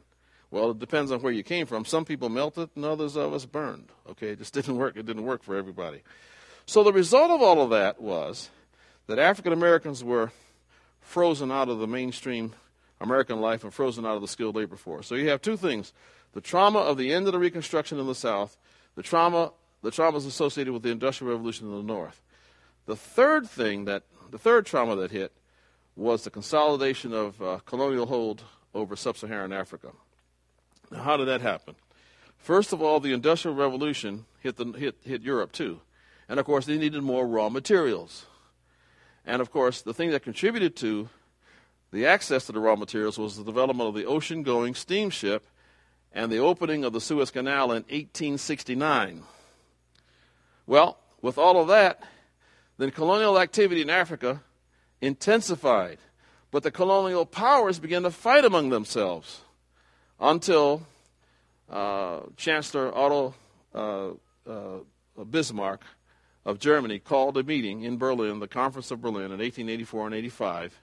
Well, 0.52 0.72
it 0.72 0.80
depends 0.80 1.12
on 1.12 1.22
where 1.22 1.34
you 1.34 1.44
came 1.44 1.68
from. 1.68 1.86
Some 1.86 2.06
people 2.06 2.30
melted, 2.30 2.70
and 2.76 2.86
others 2.86 3.16
of 3.16 3.34
us 3.34 3.46
burned. 3.46 3.90
Okay, 4.10 4.30
it 4.30 4.40
just 4.40 4.54
didn't 4.56 4.78
work. 4.78 4.96
It 4.98 5.06
didn't 5.06 5.26
work 5.26 5.44
for 5.44 5.56
everybody. 5.56 6.02
So 6.66 6.84
the 6.84 6.94
result 6.94 7.32
of 7.32 7.42
all 7.42 7.62
of 7.62 7.72
that 7.72 8.02
was 8.02 8.50
that 9.08 9.20
African 9.20 9.54
Americans 9.54 10.04
were 10.04 10.32
frozen 11.02 11.52
out 11.52 11.70
of 11.70 11.80
the 11.80 11.88
mainstream 11.88 12.54
American 13.02 13.40
life 13.40 13.64
and 13.64 13.74
frozen 13.74 14.06
out 14.06 14.16
of 14.16 14.22
the 14.22 14.28
skilled 14.28 14.56
labor 14.56 14.76
force. 14.76 15.08
So 15.08 15.16
you 15.16 15.30
have 15.30 15.42
two 15.42 15.58
things 15.58 15.94
the 16.34 16.42
trauma 16.42 16.80
of 16.80 16.98
the 16.98 17.12
end 17.12 17.26
of 17.28 17.34
the 17.34 17.40
Reconstruction 17.40 18.00
in 18.00 18.06
the 18.06 18.16
South, 18.16 18.58
the 18.96 19.04
trauma 19.04 19.52
the 19.82 19.92
traumas 19.92 20.28
associated 20.28 20.74
with 20.74 20.84
the 20.84 20.92
Industrial 20.92 21.32
Revolution 21.32 21.68
in 21.68 21.76
the 21.76 21.84
North. 21.84 22.22
The 22.86 22.96
third 22.96 23.48
thing 23.48 23.86
that 23.86 24.04
the 24.30 24.38
third 24.38 24.66
trauma 24.66 24.96
that 24.98 25.12
hit 25.12 25.32
was 25.96 26.24
the 26.24 26.30
consolidation 26.30 27.14
of 27.14 27.42
uh, 27.42 27.60
colonial 27.66 28.06
hold 28.06 28.44
over 28.74 28.96
sub-Saharan 28.96 29.52
Africa. 29.52 29.92
Now, 30.92 31.04
how 31.04 31.18
did 31.18 31.28
that 31.28 31.42
happen? 31.42 31.76
First 32.38 32.74
of 32.74 32.82
all, 32.82 33.00
the 33.00 33.14
Industrial 33.14 33.56
Revolution 33.56 34.26
hit, 34.40 34.58
the, 34.58 34.66
hit, 34.78 34.96
hit 35.04 35.22
Europe 35.22 35.52
too. 35.52 35.82
And 36.28 36.40
of 36.40 36.46
course, 36.46 36.66
they 36.66 36.78
needed 36.78 37.04
more 37.04 37.28
raw 37.28 37.50
materials. 37.50 38.26
And 39.26 39.42
of 39.42 39.52
course, 39.52 39.82
the 39.82 39.94
thing 39.94 40.12
that 40.12 40.24
contributed 40.24 40.76
to 40.78 41.10
the 41.92 42.06
access 42.06 42.46
to 42.46 42.52
the 42.52 42.60
raw 42.60 42.76
materials 42.76 43.18
was 43.18 43.38
the 43.38 43.44
development 43.44 43.90
of 43.90 43.96
the 43.96 44.06
ocean 44.06 44.44
going 44.44 44.76
steamship 44.76 45.46
and 46.12 46.32
the 46.32 46.38
opening 46.38 46.84
of 46.84 46.94
the 46.94 47.02
Suez 47.02 47.32
Canal 47.32 47.72
in 47.72 47.84
1869. 47.84 49.24
Well, 50.66 50.98
with 51.22 51.38
all 51.38 51.62
of 51.62 51.68
that, 51.68 52.04
then 52.78 52.92
colonial 52.92 53.40
activity 53.40 53.82
in 53.82 53.90
Africa 53.90 54.42
intensified. 55.02 56.00
But 56.52 56.64
the 56.64 56.72
colonial 56.72 57.26
powers 57.26 57.80
began 57.80 58.04
to 58.04 58.12
fight 58.12 58.46
among 58.46 58.70
themselves 58.70 59.42
until 60.20 60.86
uh, 61.70 62.22
Chancellor 62.38 62.96
Otto 62.96 63.36
uh, 63.74 64.10
uh, 64.50 64.80
Bismarck 65.30 65.84
of 66.46 66.60
Germany 66.60 67.00
called 67.00 67.38
a 67.38 67.44
meeting 67.44 67.84
in 67.84 67.98
Berlin, 67.98 68.40
the 68.40 68.48
Conference 68.48 68.90
of 68.90 69.02
Berlin 69.02 69.26
in 69.26 69.40
1884 69.40 70.08
and 70.08 70.16
85, 70.16 70.80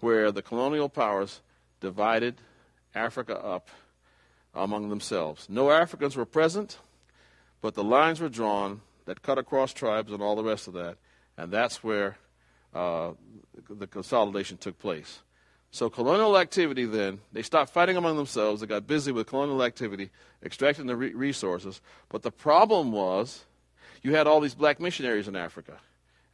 where 0.00 0.32
the 0.32 0.42
colonial 0.42 0.88
powers 0.88 1.40
divided 1.80 2.36
Africa 2.94 3.38
up 3.38 3.68
among 4.54 4.88
themselves. 4.88 5.48
No 5.48 5.70
Africans 5.70 6.16
were 6.16 6.26
present, 6.26 6.78
but 7.60 7.74
the 7.74 7.84
lines 7.84 8.20
were 8.20 8.28
drawn 8.28 8.80
that 9.06 9.22
cut 9.22 9.38
across 9.38 9.72
tribes 9.72 10.12
and 10.12 10.22
all 10.22 10.36
the 10.36 10.44
rest 10.44 10.68
of 10.68 10.74
that, 10.74 10.96
and 11.36 11.52
that's 11.52 11.82
where 11.82 12.16
uh, 12.74 13.12
the 13.68 13.86
consolidation 13.86 14.56
took 14.56 14.78
place. 14.78 15.20
So 15.72 15.88
colonial 15.88 16.36
activity 16.36 16.84
then, 16.84 17.20
they 17.32 17.42
stopped 17.42 17.72
fighting 17.72 17.96
among 17.96 18.16
themselves. 18.16 18.60
They 18.60 18.66
got 18.66 18.86
busy 18.88 19.12
with 19.12 19.28
colonial 19.28 19.62
activity, 19.62 20.10
extracting 20.42 20.86
the 20.86 20.96
re- 20.96 21.14
resources. 21.14 21.80
But 22.08 22.22
the 22.22 22.32
problem 22.32 22.90
was 22.90 23.44
you 24.02 24.14
had 24.14 24.26
all 24.26 24.40
these 24.40 24.54
black 24.54 24.80
missionaries 24.80 25.28
in 25.28 25.36
Africa, 25.36 25.78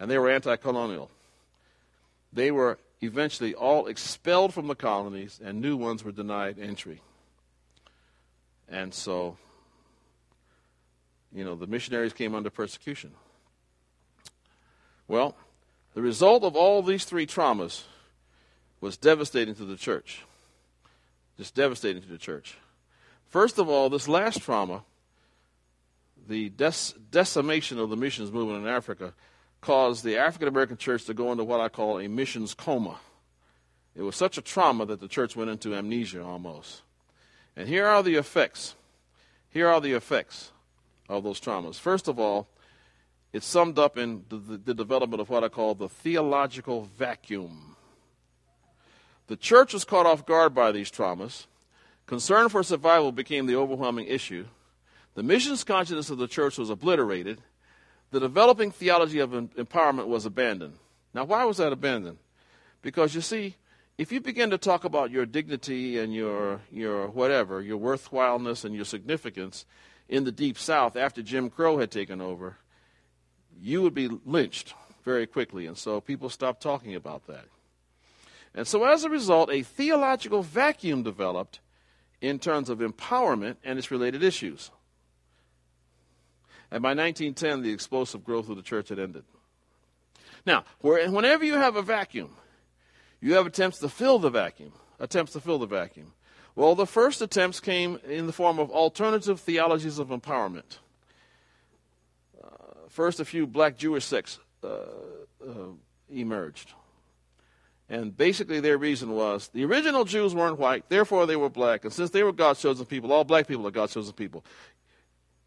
and 0.01 0.11
they 0.11 0.19
were 0.19 0.31
anti 0.31 0.57
colonial. 0.57 1.11
They 2.33 2.51
were 2.51 2.79
eventually 3.01 3.55
all 3.55 3.87
expelled 3.87 4.55
from 4.55 4.67
the 4.67 4.75
colonies, 4.75 5.41
and 5.43 5.61
new 5.61 5.77
ones 5.77 6.05
were 6.05 6.13
denied 6.13 6.59
entry. 6.59 7.03
And 8.69 8.93
so, 8.93 9.37
you 11.33 11.45
know, 11.45 11.55
the 11.55 11.67
missionaries 11.67 12.13
came 12.13 12.35
under 12.35 12.51
persecution. 12.51 13.13
Well, 15.09 15.37
the 15.95 16.03
result 16.03 16.43
of 16.43 16.57
all 16.57 16.83
these 16.83 17.05
three 17.05 17.27
traumas 17.27 17.85
was 18.81 18.97
devastating 18.97 19.55
to 19.57 19.65
the 19.65 19.77
church. 19.77 20.23
Just 21.37 21.55
devastating 21.55 22.03
to 22.03 22.09
the 22.09 22.19
church. 22.19 22.57
First 23.29 23.59
of 23.59 23.69
all, 23.69 23.89
this 23.89 24.09
last 24.09 24.43
trauma 24.43 24.83
the 26.29 26.49
des- 26.51 26.95
decimation 27.11 27.79
of 27.79 27.91
the 27.91 27.97
missions 27.97 28.33
movement 28.33 28.67
in 28.67 28.69
Africa 28.69 29.15
caused 29.67 30.05
the 30.05 30.17
African 30.17 30.47
American 30.47 30.77
church 30.77 31.07
to 31.07 31.15
go 31.15 31.33
into 31.33 31.43
what 31.43 31.61
I 31.61 31.69
call 31.69 31.99
a 31.99 32.07
missions 32.07 32.55
coma. 32.55 33.01
It 33.97 34.03
was 34.03 34.15
such 34.15 34.39
a 34.39 34.41
trauma 34.41 34.87
that 34.87 35.01
the 35.01 35.09
church 35.09 35.35
went 35.35 35.51
into 35.51 35.75
amnesia 35.75 36.23
almost. 36.23 36.83
And 37.57 37.69
here 37.69 37.85
are 37.85 38.01
the 38.01 38.15
effects. 38.15 38.77
Here 39.51 39.67
are 39.69 39.81
the 39.81 39.95
effects 39.95 40.53
of 41.09 41.25
those 41.25 41.41
traumas. 41.41 41.81
First 41.81 42.07
of 42.07 42.21
all, 42.21 42.47
it's 43.33 43.45
summed 43.45 43.77
up 43.77 43.99
in 43.99 44.25
the, 44.29 44.37
the, 44.37 44.73
development 44.73 45.21
of 45.21 45.31
what 45.31 45.43
I 45.43 45.49
call 45.49 45.75
the 45.75 45.89
theological 45.89 46.89
vacuum. 46.97 47.75
The 49.27 49.37
church 49.37 49.73
was 49.75 49.85
caught 49.85 50.07
off 50.07 50.25
guard 50.25 50.55
by 50.55 50.71
these 50.71 50.93
traumas. 50.93 51.47
Concern 52.07 52.51
for 52.51 52.63
survival 52.63 53.11
became 53.11 53.47
the 53.47 53.57
overwhelming 53.57 54.07
issue. 54.07 54.47
The 55.15 55.25
missions 55.25 55.65
consciousness 55.65 56.09
of 56.09 56.19
the 56.19 56.29
church 56.29 56.57
was 56.57 56.71
obliterated. 56.71 57.43
The 58.11 58.21
developing 58.21 58.71
theology 58.71 59.19
of 59.19 59.31
empowerment 59.31 60.07
was 60.07 60.27
abandoned. 60.27 60.75
Now, 61.13 61.25
why 61.25 61.45
was 61.45 61.57
that 61.57 61.73
abandoned? 61.73 62.19
Because 62.83 63.15
you 63.15 63.21
see, 63.21 63.57
if 63.99 64.13
you 64.13 64.21
begin 64.21 64.51
to 64.51 64.59
talk 64.59 64.85
about 64.85 65.11
your 65.11 65.27
dignity 65.27 65.99
and 65.99 66.15
your, 66.15 66.61
your 66.71 67.09
whatever, 67.09 67.61
your 67.61 67.79
worthwhileness 67.79 68.65
and 68.65 68.75
your 68.75 68.85
significance 68.85 69.65
in 70.09 70.25
the 70.25 70.33
Deep 70.33 70.59
South 70.59 70.97
after 70.97 71.23
Jim 71.23 71.51
Crow 71.51 71.79
had 71.79 71.91
taken 71.91 72.21
over, 72.21 72.59
you 73.61 73.83
would 73.83 73.95
be 73.95 74.09
lynched 74.25 74.75
very 75.05 75.27
quickly. 75.27 75.67
And 75.67 75.77
so 75.77 76.01
people 76.01 76.29
stopped 76.29 76.63
talking 76.63 76.95
about 76.95 77.27
that. 77.27 77.47
And 78.55 78.67
so 78.67 78.85
as 78.85 79.05
a 79.05 79.11
result, 79.11 79.51
a 79.51 79.63
theological 79.63 80.43
vacuum 80.43 81.03
developed 81.03 81.61
in 82.21 82.39
terms 82.39 82.71
of 82.71 82.79
empowerment 82.79 83.57
and 83.65 83.79
its 83.79 83.91
related 83.91 84.23
issues. 84.23 84.71
And 86.77 86.83
by 86.83 86.91
1910, 86.91 87.63
the 87.63 87.73
explosive 87.73 88.23
growth 88.23 88.51
of 88.51 88.57
the 88.57 88.63
church 88.63 88.91
had 88.91 88.99
ended. 88.99 89.25
Now, 90.45 90.65
whenever 90.83 91.43
you 91.43 91.55
have 91.55 91.75
a 91.75 91.81
vacuum, 91.81 92.29
you 93.19 93.33
have 93.33 93.47
attempts 93.47 93.79
to 93.79 93.89
fill 93.89 94.19
the 94.19 94.29
vacuum. 94.29 94.73
Attempts 95.01 95.33
to 95.33 95.41
fill 95.41 95.59
the 95.59 95.67
vacuum. 95.67 96.13
Well, 96.55 96.75
the 96.75 96.85
first 96.85 97.23
attempts 97.23 97.61
came 97.61 97.99
in 98.07 98.27
the 98.27 98.33
form 98.35 98.59
of 98.59 98.71
alternative 98.71 99.41
theologies 99.41 99.99
of 99.99 100.09
empowerment. 100.09 100.77
Uh, 102.45 102.49
first, 102.91 103.21
a 103.21 103.25
few 103.25 103.47
black 103.47 103.79
Jewish 103.79 104.05
sects 104.05 104.39
uh, 104.63 104.67
uh, 105.43 105.53
emerged. 106.11 106.75
And 107.89 108.15
basically, 108.15 108.61
their 108.61 108.77
reason 108.77 109.13
was 109.13 109.49
the 109.49 109.65
original 109.65 110.05
Jews 110.05 110.35
weren't 110.35 110.59
white, 110.59 110.91
therefore 110.91 111.25
they 111.25 111.37
were 111.37 111.49
black. 111.49 111.85
And 111.85 111.93
since 111.95 112.11
they 112.11 112.23
were 112.23 112.33
God's 112.33 112.61
chosen 112.61 112.85
people, 112.85 113.15
all 113.15 113.25
black 113.25 113.47
people 113.47 113.67
are 113.67 113.71
God's 113.71 113.95
chosen 113.95 114.13
people. 114.13 114.45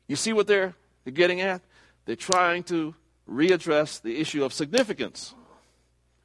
You 0.07 0.15
see 0.15 0.33
what 0.33 0.47
they're 0.47 0.73
they're 1.03 1.13
getting 1.13 1.41
at? 1.41 1.61
They're 2.05 2.15
trying 2.15 2.63
to 2.63 2.95
readdress 3.29 4.01
the 4.01 4.19
issue 4.19 4.43
of 4.43 4.53
significance 4.53 5.33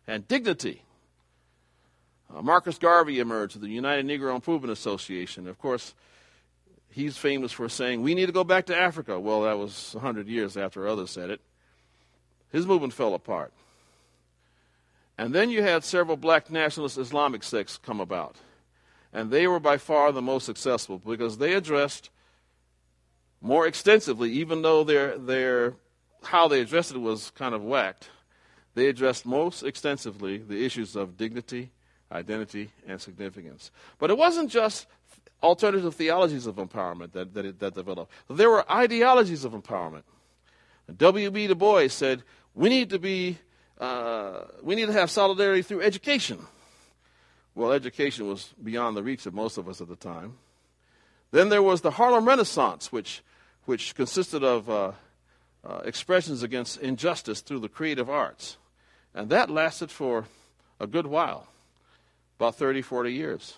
and 0.06 0.26
dignity. 0.26 0.82
Uh, 2.34 2.42
Marcus 2.42 2.78
Garvey 2.78 3.20
emerged 3.20 3.54
with 3.54 3.62
the 3.62 3.68
United 3.68 4.06
Negro 4.06 4.34
Improvement 4.34 4.72
Association. 4.72 5.46
Of 5.46 5.58
course, 5.58 5.94
he's 6.90 7.16
famous 7.16 7.52
for 7.52 7.68
saying, 7.68 8.02
We 8.02 8.14
need 8.14 8.26
to 8.26 8.32
go 8.32 8.44
back 8.44 8.66
to 8.66 8.76
Africa. 8.76 9.20
Well, 9.20 9.42
that 9.42 9.58
was 9.58 9.94
100 9.94 10.26
years 10.28 10.56
after 10.56 10.88
others 10.88 11.10
said 11.10 11.30
it. 11.30 11.40
His 12.50 12.66
movement 12.66 12.92
fell 12.92 13.14
apart. 13.14 13.52
And 15.16 15.34
then 15.34 15.50
you 15.50 15.62
had 15.62 15.84
several 15.84 16.16
black 16.16 16.50
nationalist 16.50 16.98
Islamic 16.98 17.42
sects 17.42 17.78
come 17.78 18.00
about. 18.00 18.36
And 19.12 19.30
they 19.30 19.46
were 19.46 19.60
by 19.60 19.76
far 19.76 20.10
the 20.10 20.22
most 20.22 20.44
successful 20.44 20.98
because 20.98 21.38
they 21.38 21.52
addressed 21.52 22.10
more 23.44 23.66
extensively, 23.66 24.32
even 24.32 24.62
though 24.62 24.84
their, 24.84 25.18
their, 25.18 25.74
how 26.22 26.48
they 26.48 26.62
addressed 26.62 26.92
it 26.92 26.98
was 26.98 27.30
kind 27.32 27.54
of 27.54 27.62
whacked. 27.62 28.08
They 28.74 28.88
addressed 28.88 29.26
most 29.26 29.62
extensively 29.62 30.38
the 30.38 30.64
issues 30.64 30.96
of 30.96 31.18
dignity, 31.18 31.70
identity, 32.10 32.70
and 32.86 32.98
significance. 32.98 33.70
But 33.98 34.08
it 34.08 34.16
wasn't 34.16 34.50
just 34.50 34.86
alternative 35.42 35.94
theologies 35.94 36.46
of 36.46 36.56
empowerment 36.56 37.12
that, 37.12 37.34
that, 37.34 37.60
that 37.60 37.74
developed. 37.74 38.10
There 38.30 38.48
were 38.48 38.70
ideologies 38.72 39.44
of 39.44 39.52
empowerment. 39.52 40.04
W.B. 40.96 41.46
Du 41.46 41.54
Bois 41.54 41.88
said, 41.88 42.22
we 42.54 42.70
need 42.70 42.88
to 42.90 42.98
be, 42.98 43.36
uh, 43.78 44.44
we 44.62 44.74
need 44.74 44.86
to 44.86 44.92
have 44.92 45.10
solidarity 45.10 45.60
through 45.60 45.82
education. 45.82 46.38
Well, 47.54 47.72
education 47.72 48.26
was 48.26 48.54
beyond 48.62 48.96
the 48.96 49.02
reach 49.02 49.26
of 49.26 49.34
most 49.34 49.58
of 49.58 49.68
us 49.68 49.82
at 49.82 49.88
the 49.88 49.96
time. 49.96 50.38
Then 51.30 51.50
there 51.50 51.62
was 51.62 51.82
the 51.82 51.90
Harlem 51.90 52.26
Renaissance, 52.26 52.90
which, 52.90 53.22
which 53.66 53.94
consisted 53.94 54.44
of 54.44 54.68
uh, 54.68 54.92
uh, 55.64 55.80
expressions 55.84 56.42
against 56.42 56.80
injustice 56.80 57.40
through 57.40 57.60
the 57.60 57.68
creative 57.68 58.10
arts. 58.10 58.56
And 59.14 59.30
that 59.30 59.50
lasted 59.50 59.90
for 59.90 60.26
a 60.80 60.86
good 60.86 61.06
while, 61.06 61.46
about 62.38 62.56
30, 62.56 62.82
40 62.82 63.12
years. 63.12 63.54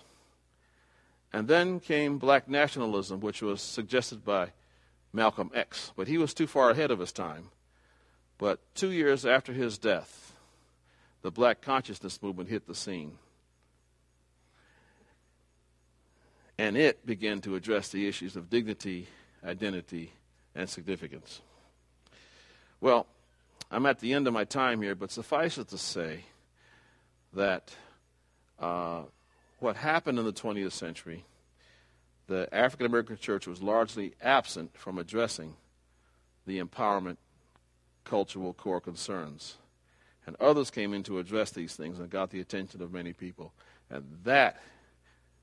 And 1.33 1.47
then 1.47 1.79
came 1.79 2.17
black 2.17 2.47
nationalism, 2.47 3.19
which 3.19 3.41
was 3.41 3.61
suggested 3.61 4.23
by 4.23 4.51
Malcolm 5.11 5.51
X, 5.53 5.91
but 5.95 6.07
he 6.07 6.17
was 6.17 6.33
too 6.33 6.47
far 6.47 6.69
ahead 6.69 6.91
of 6.91 6.99
his 6.99 7.11
time. 7.11 7.49
But 8.37 8.59
two 8.75 8.91
years 8.91 9.25
after 9.25 9.51
his 9.51 9.77
death, 9.77 10.33
the 11.21 11.31
black 11.31 11.61
consciousness 11.61 12.21
movement 12.21 12.49
hit 12.49 12.67
the 12.67 12.75
scene. 12.75 13.17
And 16.57 16.77
it 16.77 17.05
began 17.05 17.41
to 17.41 17.55
address 17.55 17.89
the 17.89 18.07
issues 18.07 18.35
of 18.35 18.49
dignity, 18.49 19.07
identity, 19.43 20.13
and 20.55 20.69
significance. 20.69 21.41
Well, 22.81 23.07
I'm 23.71 23.85
at 23.85 23.99
the 23.99 24.13
end 24.13 24.27
of 24.27 24.33
my 24.33 24.43
time 24.43 24.81
here, 24.81 24.95
but 24.95 25.11
suffice 25.11 25.57
it 25.57 25.67
to 25.69 25.77
say 25.77 26.25
that 27.33 27.75
uh, 28.59 29.03
what 29.59 29.75
happened 29.75 30.19
in 30.19 30.25
the 30.25 30.33
20th 30.33 30.71
century, 30.71 31.25
the 32.27 32.47
African 32.51 32.85
American 32.85 33.17
church 33.17 33.47
was 33.47 33.61
largely 33.61 34.13
absent 34.21 34.77
from 34.77 34.97
addressing 34.97 35.55
the 36.45 36.59
empowerment 36.59 37.17
cultural 38.03 38.53
core 38.53 38.81
concerns. 38.81 39.57
And 40.25 40.35
others 40.39 40.71
came 40.71 40.93
in 40.93 41.03
to 41.03 41.19
address 41.19 41.51
these 41.51 41.75
things 41.75 41.99
and 41.99 42.09
got 42.09 42.31
the 42.31 42.41
attention 42.41 42.81
of 42.81 42.91
many 42.91 43.13
people. 43.13 43.53
And 43.89 44.03
that 44.23 44.61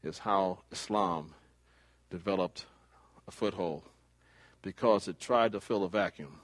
is 0.03 0.19
how 0.19 0.59
Islam 0.71 1.33
developed 2.11 2.67
a 3.27 3.31
foothold 3.31 3.83
because 4.63 5.09
it 5.09 5.21
tried 5.21 5.53
to 5.53 5.61
fill 5.61 5.85
a 5.85 5.89
vacuum. 5.89 6.41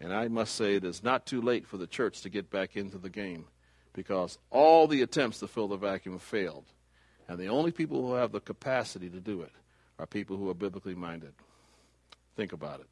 And 0.00 0.12
I 0.12 0.28
must 0.28 0.54
say 0.54 0.74
it 0.74 0.84
is 0.84 1.02
not 1.02 1.26
too 1.26 1.40
late 1.40 1.66
for 1.66 1.76
the 1.76 1.86
church 1.86 2.22
to 2.22 2.28
get 2.28 2.50
back 2.50 2.76
into 2.76 2.98
the 2.98 3.10
game 3.10 3.46
because 3.92 4.38
all 4.50 4.86
the 4.86 5.02
attempts 5.02 5.38
to 5.40 5.48
fill 5.48 5.68
the 5.68 5.76
vacuum 5.76 6.18
failed. 6.18 6.64
And 7.28 7.38
the 7.38 7.48
only 7.48 7.70
people 7.70 8.06
who 8.06 8.14
have 8.14 8.32
the 8.32 8.40
capacity 8.40 9.08
to 9.08 9.20
do 9.20 9.42
it 9.42 9.52
are 9.98 10.06
people 10.06 10.36
who 10.36 10.50
are 10.50 10.54
biblically 10.54 10.94
minded. 10.94 11.32
Think 12.36 12.52
about 12.52 12.80
it. 12.80 12.86